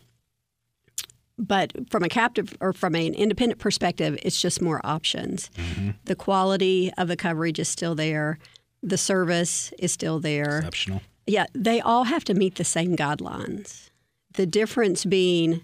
But 1.36 1.72
from 1.90 2.04
a 2.04 2.08
captive 2.08 2.56
or 2.60 2.72
from 2.72 2.94
an 2.94 3.12
independent 3.14 3.60
perspective, 3.60 4.18
it's 4.22 4.40
just 4.40 4.62
more 4.62 4.80
options. 4.84 5.50
Mm-hmm. 5.56 5.90
The 6.04 6.14
quality 6.14 6.92
of 6.96 7.08
the 7.08 7.16
coverage 7.16 7.58
is 7.58 7.68
still 7.68 7.94
there. 7.94 8.38
The 8.82 8.98
service 8.98 9.72
is 9.78 9.90
still 9.92 10.20
there. 10.20 10.58
Exceptional. 10.58 11.02
Yeah, 11.26 11.46
they 11.54 11.80
all 11.80 12.04
have 12.04 12.24
to 12.24 12.34
meet 12.34 12.54
the 12.56 12.64
same 12.64 12.96
guidelines. 12.96 13.90
The 14.34 14.46
difference 14.46 15.04
being 15.04 15.62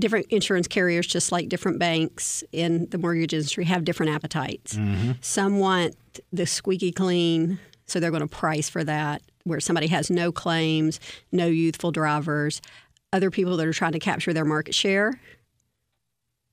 different 0.00 0.26
insurance 0.30 0.68
carriers, 0.68 1.06
just 1.06 1.32
like 1.32 1.48
different 1.48 1.78
banks 1.78 2.44
in 2.52 2.88
the 2.90 2.98
mortgage 2.98 3.34
industry, 3.34 3.64
have 3.64 3.84
different 3.84 4.12
appetites. 4.12 4.74
Mm-hmm. 4.74 5.12
Some 5.20 5.58
want 5.58 5.96
the 6.32 6.46
squeaky 6.46 6.92
clean, 6.92 7.58
so 7.86 7.98
they're 7.98 8.12
going 8.12 8.20
to 8.20 8.28
price 8.28 8.68
for 8.68 8.84
that, 8.84 9.22
where 9.44 9.60
somebody 9.60 9.88
has 9.88 10.10
no 10.10 10.30
claims, 10.30 11.00
no 11.32 11.46
youthful 11.46 11.90
drivers. 11.90 12.62
Other 13.12 13.30
people 13.30 13.56
that 13.56 13.66
are 13.66 13.72
trying 13.72 13.92
to 13.92 13.98
capture 13.98 14.32
their 14.32 14.44
market 14.44 14.74
share 14.74 15.18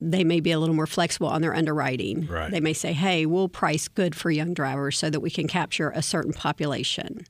they 0.00 0.24
may 0.24 0.40
be 0.40 0.50
a 0.50 0.58
little 0.58 0.74
more 0.74 0.86
flexible 0.86 1.28
on 1.28 1.40
their 1.40 1.54
underwriting. 1.54 2.26
Right. 2.26 2.50
They 2.50 2.60
may 2.60 2.72
say, 2.72 2.92
hey, 2.92 3.26
we'll 3.26 3.48
price 3.48 3.88
good 3.88 4.14
for 4.14 4.30
young 4.30 4.52
drivers 4.52 4.98
so 4.98 5.10
that 5.10 5.20
we 5.20 5.30
can 5.30 5.48
capture 5.48 5.90
a 5.90 6.02
certain 6.02 6.32
population. 6.32 7.26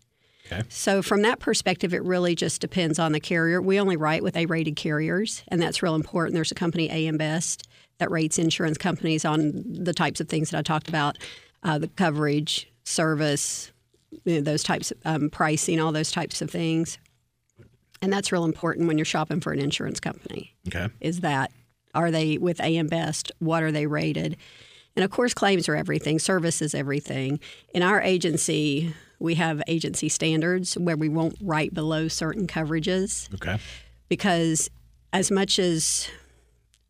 Okay. 0.47 0.63
So, 0.69 1.03
from 1.03 1.23
that 1.23 1.41
perspective, 1.41 1.93
it 1.93 2.05
really 2.05 2.37
just 2.37 2.61
depends 2.61 2.99
on 2.99 3.13
the 3.13 3.19
carrier. 3.19 3.61
We 3.61 3.81
only 3.81 3.97
write 3.97 4.23
with 4.23 4.37
A 4.37 4.47
rated 4.47 4.77
carriers, 4.77 5.43
and 5.49 5.61
that's 5.61 5.83
real 5.83 5.97
important. 5.97 6.35
There's 6.35 6.53
a 6.53 6.57
company, 6.57 6.89
AM 6.89 7.17
Best, 7.17 7.69
that 7.99 8.11
rates 8.13 8.39
insurance 8.39 8.79
companies 8.79 9.25
on 9.25 9.65
the 9.67 9.93
types 9.93 10.21
of 10.21 10.29
things 10.29 10.51
that 10.51 10.59
I 10.59 10.63
talked 10.63 10.89
about 10.89 11.19
uh, 11.65 11.79
the 11.79 11.89
coverage, 11.89 12.71
service, 12.85 13.73
you 14.25 14.37
know, 14.37 14.41
those 14.41 14.63
types 14.63 14.93
of 14.93 14.99
um, 15.05 15.31
pricing, 15.31 15.81
all 15.81 15.91
those 15.91 16.13
types 16.13 16.41
of 16.41 16.49
things. 16.49 16.99
And 18.03 18.13
that's 18.13 18.31
real 18.33 18.45
important 18.45 18.87
when 18.89 18.99
you're 18.99 19.05
shopping 19.05 19.41
for 19.41 19.53
an 19.53 19.59
insurance 19.59 20.01
company 20.01 20.55
Okay. 20.69 20.89
is 21.01 21.21
that 21.21 21.51
are 21.95 22.11
they 22.11 22.37
with 22.37 22.61
AM 22.61 22.89
Best? 22.89 23.33
What 23.39 23.63
are 23.63 23.73
they 23.73 23.87
rated? 23.87 24.37
And 24.97 25.05
of 25.05 25.11
course, 25.11 25.33
claims 25.35 25.69
are 25.69 25.75
everything, 25.77 26.19
service 26.19 26.61
is 26.61 26.75
everything. 26.75 27.41
In 27.75 27.83
our 27.83 28.01
agency, 28.03 28.95
we 29.19 29.35
have 29.37 29.63
agency 29.67 30.09
standards 30.11 30.75
where 30.77 30.97
we 30.97 31.09
won't 31.09 31.37
write 31.41 31.73
below 31.73 32.09
certain 32.09 32.47
coverages 32.47 33.33
Okay. 33.35 33.59
because 34.09 34.69
as 35.13 35.31
much 35.31 35.59
as 35.59 36.09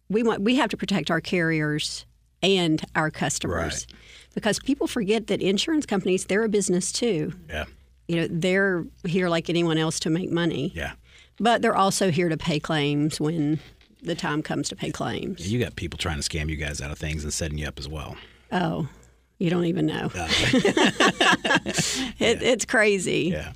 we 0.08 0.22
want 0.24 0.42
we 0.42 0.56
have 0.56 0.70
to 0.70 0.76
protect 0.76 1.10
our 1.10 1.20
carriers 1.20 2.04
and 2.42 2.84
our 2.96 3.10
customers 3.10 3.86
because 4.34 4.58
people 4.60 4.86
forget 4.86 5.28
that 5.28 5.40
insurance 5.40 5.86
companies 5.86 6.24
they're 6.26 6.44
a 6.44 6.48
business 6.48 6.90
too 6.92 7.32
Yeah. 7.48 7.64
You 8.08 8.16
know 8.16 8.26
they're 8.30 8.84
here 9.04 9.28
like 9.28 9.48
anyone 9.50 9.78
else 9.78 9.98
to 10.00 10.10
make 10.10 10.30
money 10.30 10.72
Yeah. 10.74 10.92
but 11.38 11.62
they're 11.62 11.76
also 11.76 12.10
here 12.10 12.28
to 12.28 12.36
pay 12.36 12.60
claims 12.60 13.20
when 13.20 13.58
the 14.02 14.14
time 14.14 14.42
comes 14.42 14.68
to 14.68 14.76
pay 14.76 14.90
claims 14.90 15.50
You 15.50 15.58
got 15.58 15.74
people 15.76 15.98
trying 15.98 16.20
to 16.20 16.28
scam 16.28 16.48
you 16.48 16.56
guys 16.56 16.80
out 16.80 16.90
of 16.90 16.98
things 16.98 17.24
and 17.24 17.32
setting 17.32 17.58
you 17.58 17.66
up 17.66 17.78
as 17.78 17.88
well. 17.88 18.16
oh 18.52 18.88
you 19.38 19.50
don't 19.50 19.66
even 19.66 19.84
know 19.86 20.10
it, 22.20 22.42
it's 22.42 22.64
crazy 22.64 23.30
Yeah. 23.32 23.52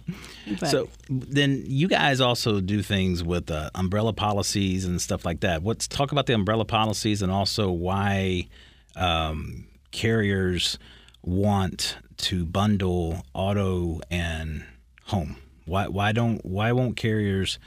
But- 0.59 0.68
So 0.68 0.88
then 1.09 1.62
you 1.66 1.88
guys 1.88 2.20
also 2.20 2.61
do 2.61 2.82
things 2.82 3.22
with 3.22 3.51
uh, 3.51 3.70
umbrella 3.74 4.12
policies 4.12 4.84
and 4.84 5.01
stuff 5.01 5.24
like 5.24 5.40
that. 5.40 5.64
Let's 5.64 5.86
talk 5.86 6.12
about 6.12 6.26
the 6.26 6.34
umbrella 6.34 6.64
policies 6.64 7.22
and 7.22 7.30
also 7.30 7.70
why 7.70 8.48
um, 8.96 9.66
carriers 9.92 10.78
want 11.23 11.97
to 12.18 12.45
bundle 12.45 13.25
auto 13.35 14.01
and 14.11 14.64
home. 15.07 15.37
Why 15.66 15.89
why 15.89 16.12
don't 16.12 16.45
why 16.45 16.73
won't 16.73 16.97
carriers 16.97 17.59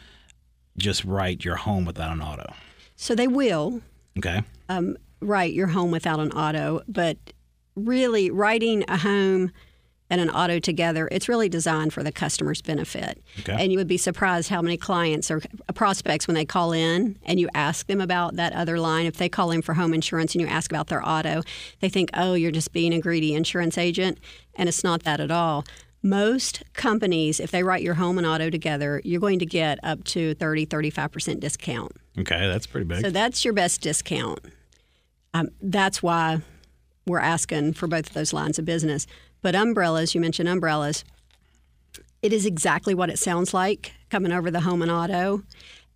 just 0.78 1.04
write 1.06 1.46
your 1.46 1.56
home 1.58 1.86
without 1.86 2.12
an 2.12 2.22
auto? 2.22 2.54
so 2.96 3.16
they 3.16 3.28
will 3.28 3.82
Okay. 4.18 4.42
um, 4.70 4.96
write 5.20 5.54
your 5.54 5.68
home 5.68 5.92
without 5.92 6.20
an 6.20 6.32
auto, 6.32 6.82
but 6.88 7.18
really 7.76 8.30
writing 8.30 8.86
a 8.88 8.98
home 8.98 9.52
and 10.10 10.22
an 10.22 10.30
auto 10.30 10.60
together, 10.60 11.08
it's 11.12 11.28
really 11.28 11.50
designed 11.50 11.94
for 11.94 12.04
the 12.04 12.12
customer's 12.12 12.62
benefit. 12.62 13.22
Okay. 13.40 13.56
And 13.58 13.72
you 13.72 13.78
would 13.78 13.88
be 13.88 13.98
surprised 13.98 14.50
how 14.50 14.62
many 14.62 14.78
clients 14.78 15.32
or 15.32 15.42
prospects 15.74 16.28
when 16.28 16.36
they 16.36 16.46
call 16.46 16.72
in 16.72 17.18
and 17.24 17.40
you 17.40 17.50
ask 17.54 17.88
them 17.88 18.02
about 18.02 18.36
that 18.36 18.54
other 18.54 18.80
line. 18.80 19.06
If 19.06 19.18
they 19.18 19.30
call 19.30 19.52
in 19.52 19.62
for 19.62 19.74
home 19.74 19.94
insurance 19.94 20.36
and 20.36 20.42
you 20.42 20.48
ask 20.48 20.72
about 20.72 20.88
their 20.88 21.08
auto, 21.08 21.42
they 21.80 21.90
think, 21.90 22.10
oh, 22.14 22.34
you're 22.34 22.52
just 22.52 22.74
being 22.74 22.94
a 22.94 23.00
greedy 23.00 23.34
insurance 23.34 23.78
agent. 23.78 24.20
And 24.56 24.70
it's 24.70 24.84
not 24.84 25.04
that 25.04 25.20
at 25.20 25.32
all. 25.32 25.66
Most 26.06 26.64
companies, 26.74 27.40
if 27.40 27.52
they 27.52 27.64
write 27.64 27.82
your 27.82 27.94
home 27.94 28.18
and 28.18 28.28
auto 28.28 28.50
together, 28.50 29.02
you're 29.06 29.22
going 29.22 29.40
to 29.40 29.46
get 29.46 29.80
up 29.84 30.04
to 30.04 30.34
30, 30.36 30.66
35% 30.66 31.40
discount. 31.40 31.94
Okay, 32.20 32.48
that's 32.48 32.68
pretty 32.68 32.86
big. 32.86 33.02
So 33.02 33.10
that's 33.10 33.46
your 33.46 33.54
best 33.54 33.80
discount. 33.82 34.42
Um, 35.34 35.50
that's 35.62 36.04
why 36.04 36.42
we're 37.08 37.20
asking 37.20 37.74
for 37.74 37.88
both 37.88 38.08
of 38.08 38.14
those 38.14 38.34
lines 38.34 38.60
of 38.60 38.66
business. 38.66 39.08
But 39.44 39.56
umbrellas, 39.56 40.16
you 40.16 40.22
mentioned 40.22 40.50
umbrellas, 40.50 41.04
it 42.24 42.34
is 42.34 42.46
exactly 42.48 42.96
what 42.96 43.10
it 43.10 43.20
sounds 43.20 43.54
like 43.54 43.92
coming 44.10 44.32
over 44.32 44.50
the 44.50 44.62
home 44.62 44.82
and 44.82 44.90
auto. 44.90 45.44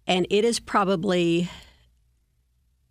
And 0.06 0.28
it 0.30 0.44
is 0.44 0.60
probably, 0.60 1.50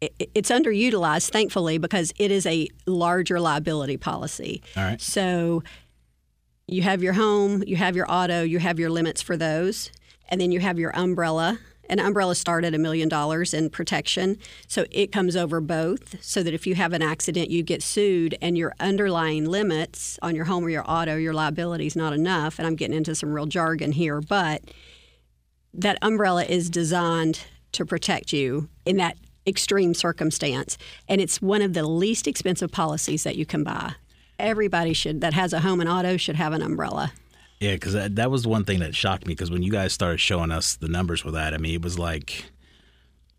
it, 0.00 0.30
it's 0.34 0.50
underutilized, 0.50 1.30
thankfully, 1.30 1.78
because 1.78 2.12
it 2.18 2.30
is 2.30 2.46
a 2.46 2.68
larger 2.86 3.38
liability 3.38 3.98
policy. 3.98 4.62
All 4.76 4.84
right. 4.84 5.00
So 5.00 5.62
you 6.66 6.82
have 6.82 7.02
your 7.02 7.12
home, 7.12 7.62
you 7.66 7.76
have 7.76 7.94
your 7.94 8.10
auto, 8.10 8.42
you 8.42 8.58
have 8.58 8.80
your 8.80 8.90
limits 8.90 9.20
for 9.22 9.36
those, 9.36 9.92
and 10.28 10.40
then 10.40 10.50
you 10.50 10.60
have 10.60 10.78
your 10.78 10.96
umbrella. 10.98 11.58
An 11.88 12.00
umbrella 12.00 12.34
start 12.34 12.64
at 12.64 12.74
a 12.74 12.78
million 12.78 13.08
dollars 13.08 13.54
in 13.54 13.70
protection. 13.70 14.38
So 14.66 14.86
it 14.90 15.12
comes 15.12 15.36
over 15.36 15.60
both 15.60 16.22
so 16.24 16.42
that 16.42 16.54
if 16.54 16.66
you 16.66 16.74
have 16.74 16.92
an 16.92 17.02
accident, 17.02 17.50
you 17.50 17.62
get 17.62 17.82
sued 17.82 18.36
and 18.40 18.58
your 18.58 18.74
underlying 18.80 19.44
limits 19.46 20.18
on 20.22 20.34
your 20.34 20.46
home 20.46 20.64
or 20.64 20.70
your 20.70 20.84
auto, 20.90 21.16
your 21.16 21.34
liability 21.34 21.86
is 21.86 21.96
not 21.96 22.12
enough. 22.12 22.58
And 22.58 22.66
I'm 22.66 22.76
getting 22.76 22.96
into 22.96 23.14
some 23.14 23.32
real 23.32 23.46
jargon 23.46 23.92
here, 23.92 24.20
but 24.20 24.62
that 25.74 25.98
umbrella 26.02 26.44
is 26.44 26.70
designed 26.70 27.40
to 27.72 27.84
protect 27.84 28.32
you 28.32 28.68
in 28.84 28.96
that 28.96 29.16
extreme 29.46 29.94
circumstance. 29.94 30.76
And 31.08 31.20
it's 31.20 31.40
one 31.40 31.62
of 31.62 31.74
the 31.74 31.86
least 31.86 32.26
expensive 32.26 32.72
policies 32.72 33.22
that 33.22 33.36
you 33.36 33.46
can 33.46 33.62
buy. 33.62 33.94
Everybody 34.38 34.92
should 34.92 35.20
that 35.20 35.34
has 35.34 35.52
a 35.52 35.60
home 35.60 35.80
and 35.80 35.88
auto 35.88 36.16
should 36.16 36.36
have 36.36 36.52
an 36.52 36.62
umbrella. 36.62 37.12
Yeah, 37.60 37.72
because 37.72 37.94
that, 37.94 38.16
that 38.16 38.30
was 38.30 38.46
one 38.46 38.64
thing 38.64 38.80
that 38.80 38.94
shocked 38.94 39.26
me. 39.26 39.32
Because 39.32 39.50
when 39.50 39.62
you 39.62 39.72
guys 39.72 39.92
started 39.92 40.18
showing 40.18 40.50
us 40.50 40.76
the 40.76 40.88
numbers 40.88 41.24
with 41.24 41.34
that, 41.34 41.54
I 41.54 41.58
mean, 41.58 41.74
it 41.74 41.82
was 41.82 41.98
like, 41.98 42.44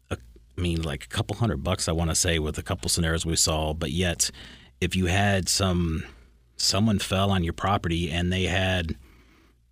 a, 0.10 0.18
I 0.58 0.62
mean, 0.62 0.82
like 0.82 1.04
a 1.04 1.08
couple 1.08 1.36
hundred 1.36 1.64
bucks. 1.64 1.88
I 1.88 1.92
want 1.92 2.10
to 2.10 2.16
say 2.16 2.40
with 2.40 2.58
a 2.58 2.64
couple 2.64 2.90
scenarios 2.90 3.26
we 3.26 3.36
saw. 3.36 3.74
But 3.74 3.92
yet, 3.92 4.32
if 4.82 4.96
you 4.96 5.06
had 5.06 5.50
some 5.50 6.04
someone 6.56 6.98
fell 6.98 7.30
on 7.30 7.44
your 7.44 7.54
property 7.54 8.10
and 8.10 8.34
they 8.34 8.44
had 8.44 8.96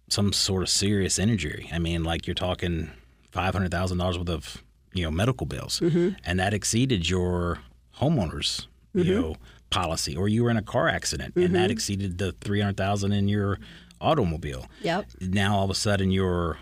some 0.10 0.32
sort 0.32 0.62
of 0.62 0.70
serious 0.70 1.18
injury, 1.18 1.70
I 1.74 1.80
mean, 1.80 2.04
like 2.04 2.28
you're 2.28 2.36
talking 2.36 2.92
five 3.32 3.54
hundred 3.54 3.72
thousand 3.72 3.98
dollars 3.98 4.18
worth 4.18 4.30
of 4.30 4.64
you 4.94 5.04
know 5.04 5.12
medical 5.12 5.48
bills, 5.48 5.80
mm-hmm. 5.80 6.10
and 6.24 6.40
that 6.40 6.54
exceeded 6.54 7.10
your 7.10 7.60
homeowner's 8.00 8.68
you 8.94 9.04
mm-hmm. 9.04 9.22
know 9.22 9.36
policy, 9.72 10.16
or 10.16 10.28
you 10.30 10.44
were 10.44 10.52
in 10.52 10.58
a 10.58 10.62
car 10.62 10.88
accident 10.88 11.36
and 11.36 11.56
that 11.56 11.64
mm-hmm. 11.64 11.72
exceeded 11.72 12.20
the 12.20 12.32
three 12.34 12.62
hundred 12.62 12.78
thousand 12.78 13.12
in 13.12 13.28
your 13.28 13.60
automobile. 14.06 14.68
Yep. 14.82 15.08
Now 15.22 15.58
all 15.58 15.66
of 15.66 15.72
a 15.72 15.76
sudden 15.76 16.12
your 16.12 16.60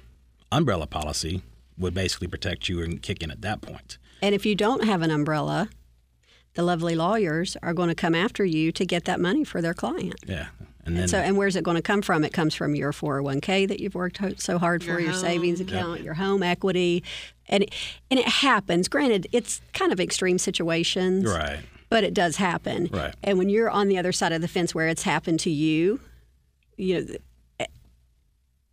umbrella 0.51 0.87
policy 0.87 1.41
would 1.77 1.93
basically 1.93 2.27
protect 2.27 2.69
you 2.69 2.81
and 2.81 3.01
kick 3.01 3.21
in 3.21 3.31
at 3.31 3.41
that 3.41 3.61
point. 3.61 3.97
And 4.21 4.33
if 4.33 4.45
you 4.45 4.55
don't 4.55 4.85
have 4.85 5.01
an 5.01 5.11
umbrella, 5.11 5.69
the 6.53 6.63
lovely 6.63 6.95
lawyers 6.95 7.57
are 7.61 7.73
going 7.73 7.89
to 7.89 7.95
come 7.95 8.15
after 8.15 8.45
you 8.45 8.71
to 8.71 8.85
get 8.85 9.05
that 9.05 9.19
money 9.19 9.43
for 9.43 9.61
their 9.61 9.73
client. 9.73 10.15
Yeah. 10.25 10.47
And 10.85 10.97
then 10.97 11.07
So, 11.07 11.17
and 11.17 11.37
where's 11.37 11.55
it 11.55 11.63
going 11.63 11.75
to 11.75 11.81
come 11.81 12.01
from? 12.01 12.23
It 12.23 12.33
comes 12.33 12.53
from 12.53 12.75
your 12.75 12.91
401k 12.91 13.67
that 13.69 13.79
you've 13.79 13.95
worked 13.95 14.21
so 14.41 14.57
hard 14.57 14.83
for, 14.83 14.91
Your 14.91 14.99
your, 14.99 15.13
savings 15.13 15.61
account, 15.61 16.01
your 16.01 16.13
home 16.13 16.43
equity, 16.43 17.03
and 17.47 17.63
it, 17.63 17.73
and 18.11 18.19
it 18.19 18.27
happens. 18.27 18.87
Granted, 18.87 19.27
it's 19.31 19.61
kind 19.73 19.91
of 19.91 19.99
extreme 19.99 20.37
situations, 20.37 21.25
right. 21.25 21.59
but 21.89 22.03
it 22.03 22.13
does 22.13 22.35
happen. 22.35 22.89
Right. 22.91 23.15
And 23.23 23.37
when 23.37 23.49
you're 23.49 23.69
on 23.69 23.87
the 23.87 23.97
other 23.97 24.11
side 24.11 24.33
of 24.33 24.41
the 24.41 24.47
fence 24.47 24.75
where 24.75 24.89
it's 24.89 25.03
happened 25.03 25.39
to 25.41 25.49
you, 25.49 26.01
you 26.75 26.99
know, 26.99 27.15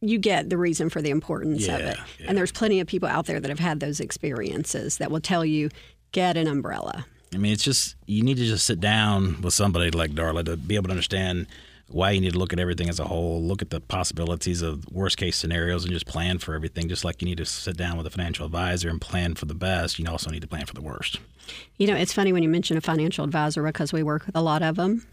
you 0.01 0.18
get 0.18 0.48
the 0.48 0.57
reason 0.57 0.88
for 0.88 1.03
the 1.03 1.11
importance 1.11 1.68
of 1.68 1.80
it. 1.80 1.96
Yeah, 1.96 2.05
yeah. 2.18 2.26
And 2.28 2.38
there's 2.38 2.53
plenty 2.53 2.80
of 2.80 2.86
people 2.86 3.09
out 3.09 3.26
there 3.26 3.40
that 3.40 3.48
have 3.48 3.59
had 3.59 3.80
those 3.80 4.01
experiences 4.01 4.98
that 4.98 5.11
will 5.11 5.20
tell 5.20 5.44
you 5.44 5.70
get 6.12 6.36
an 6.36 6.46
umbrella. 6.46 7.07
I 7.34 7.38
mean, 7.38 7.53
it's 7.53 7.62
just 7.62 7.96
you 8.07 8.22
need 8.22 8.38
to 8.38 8.44
just 8.44 8.66
sit 8.66 8.80
down 8.80 9.40
with 9.42 9.55
somebody 9.55 9.90
like 9.90 10.12
Darla 10.12 10.44
to 10.46 10.57
be 10.57 10.74
able 10.74 10.88
to 10.88 10.92
understand 10.92 11.46
why 11.88 12.12
you 12.12 12.20
need 12.20 12.32
to 12.32 12.38
look 12.38 12.53
at 12.53 12.59
everything 12.59 12.88
as 12.88 13.01
a 13.01 13.05
whole, 13.05 13.42
look 13.42 13.62
at 13.62 13.70
the 13.70 13.80
possibilities 13.80 14.62
of 14.62 14.86
worst 14.92 15.16
case 15.16 15.36
scenarios, 15.36 15.84
and 15.84 15.92
just 15.92 16.07
plan 16.07 16.38
for 16.38 16.55
everything. 16.55 16.88
Just 16.88 17.05
like 17.05 17.20
you 17.20 17.26
need 17.26 17.38
to 17.38 17.44
sit 17.44 17.76
down 17.76 17.96
with 17.96 18.07
a 18.07 18.11
financial 18.11 18.46
advisor 18.46 18.88
and 18.88 19.01
plan 19.01 19.34
for 19.34 19.46
the 19.46 19.55
best, 19.55 19.98
you 19.98 20.07
also 20.09 20.30
need 20.30 20.42
to 20.42 20.48
plan 20.48 20.66
for 20.66 20.74
the 20.74 20.80
worst. 20.80 21.18
You 21.78 21.86
know, 21.88 21.96
it's 21.96 22.12
funny 22.12 22.32
when 22.32 22.42
you 22.42 22.48
mention 22.48 22.76
a 22.76 22.80
financial 22.80 23.24
advisor 23.24 23.62
because 23.64 23.92
we 23.92 24.03
work 24.03 24.26
with 24.26 24.36
a 24.36 24.42
lot 24.42 24.62
of 24.62 24.76
them. 24.76 25.07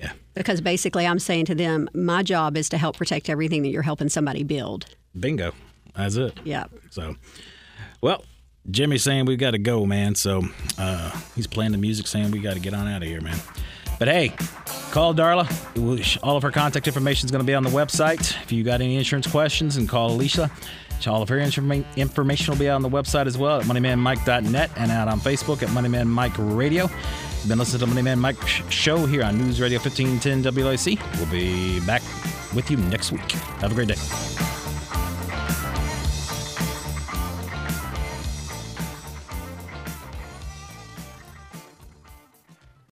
Yeah. 0.00 0.12
Because 0.34 0.60
basically, 0.60 1.06
I'm 1.06 1.18
saying 1.18 1.44
to 1.46 1.54
them, 1.54 1.88
my 1.94 2.22
job 2.22 2.56
is 2.56 2.68
to 2.70 2.78
help 2.78 2.96
protect 2.96 3.28
everything 3.28 3.62
that 3.62 3.68
you're 3.68 3.82
helping 3.82 4.08
somebody 4.08 4.42
build. 4.42 4.86
Bingo. 5.18 5.52
That's 5.96 6.16
it. 6.16 6.38
Yeah. 6.44 6.64
So, 6.90 7.16
well, 8.00 8.24
Jimmy's 8.70 9.02
saying 9.02 9.26
we've 9.26 9.38
got 9.38 9.52
to 9.52 9.58
go, 9.58 9.86
man. 9.86 10.14
So 10.14 10.42
uh, 10.78 11.10
he's 11.34 11.46
playing 11.46 11.72
the 11.72 11.78
music, 11.78 12.06
saying 12.06 12.30
we 12.30 12.40
got 12.40 12.54
to 12.54 12.60
get 12.60 12.74
on 12.74 12.88
out 12.88 13.02
of 13.02 13.08
here, 13.08 13.20
man. 13.20 13.38
But 13.98 14.08
hey, 14.08 14.32
call 14.92 15.14
Darla. 15.14 15.46
All 16.22 16.36
of 16.36 16.42
her 16.42 16.50
contact 16.50 16.86
information 16.86 17.26
is 17.26 17.30
going 17.30 17.42
to 17.42 17.46
be 17.46 17.54
on 17.54 17.64
the 17.64 17.70
website. 17.70 18.42
If 18.42 18.52
you 18.52 18.64
got 18.64 18.80
any 18.80 18.96
insurance 18.96 19.26
questions, 19.26 19.76
and 19.76 19.88
call 19.88 20.12
Alicia. 20.12 20.50
All 21.06 21.22
of 21.22 21.30
her 21.30 21.38
informa- 21.38 21.84
information 21.96 22.52
will 22.52 22.58
be 22.58 22.68
on 22.68 22.82
the 22.82 22.88
website 22.88 23.26
as 23.26 23.38
well 23.38 23.60
at 23.60 23.66
moneymanmike.net 23.66 24.70
and 24.76 24.90
out 24.90 25.08
on 25.08 25.18
Facebook 25.20 25.62
at 25.62 25.70
Moneyman 25.70 26.06
Mike 26.06 26.34
Radio. 26.36 26.90
You've 27.40 27.48
been 27.48 27.58
listening 27.58 27.80
to 27.80 27.94
the 27.94 28.00
Moneyman 28.02 28.18
Mike 28.18 28.46
show 28.68 29.06
here 29.06 29.24
on 29.24 29.38
News 29.38 29.62
Radio 29.62 29.78
1510 29.78 30.52
WLAC. 30.52 31.16
We'll 31.16 31.30
be 31.30 31.80
back 31.86 32.02
with 32.54 32.70
you 32.70 32.76
next 32.76 33.12
week. 33.12 33.32
Have 33.32 33.72
a 33.72 33.74
great 33.74 33.88
day. 33.88 34.59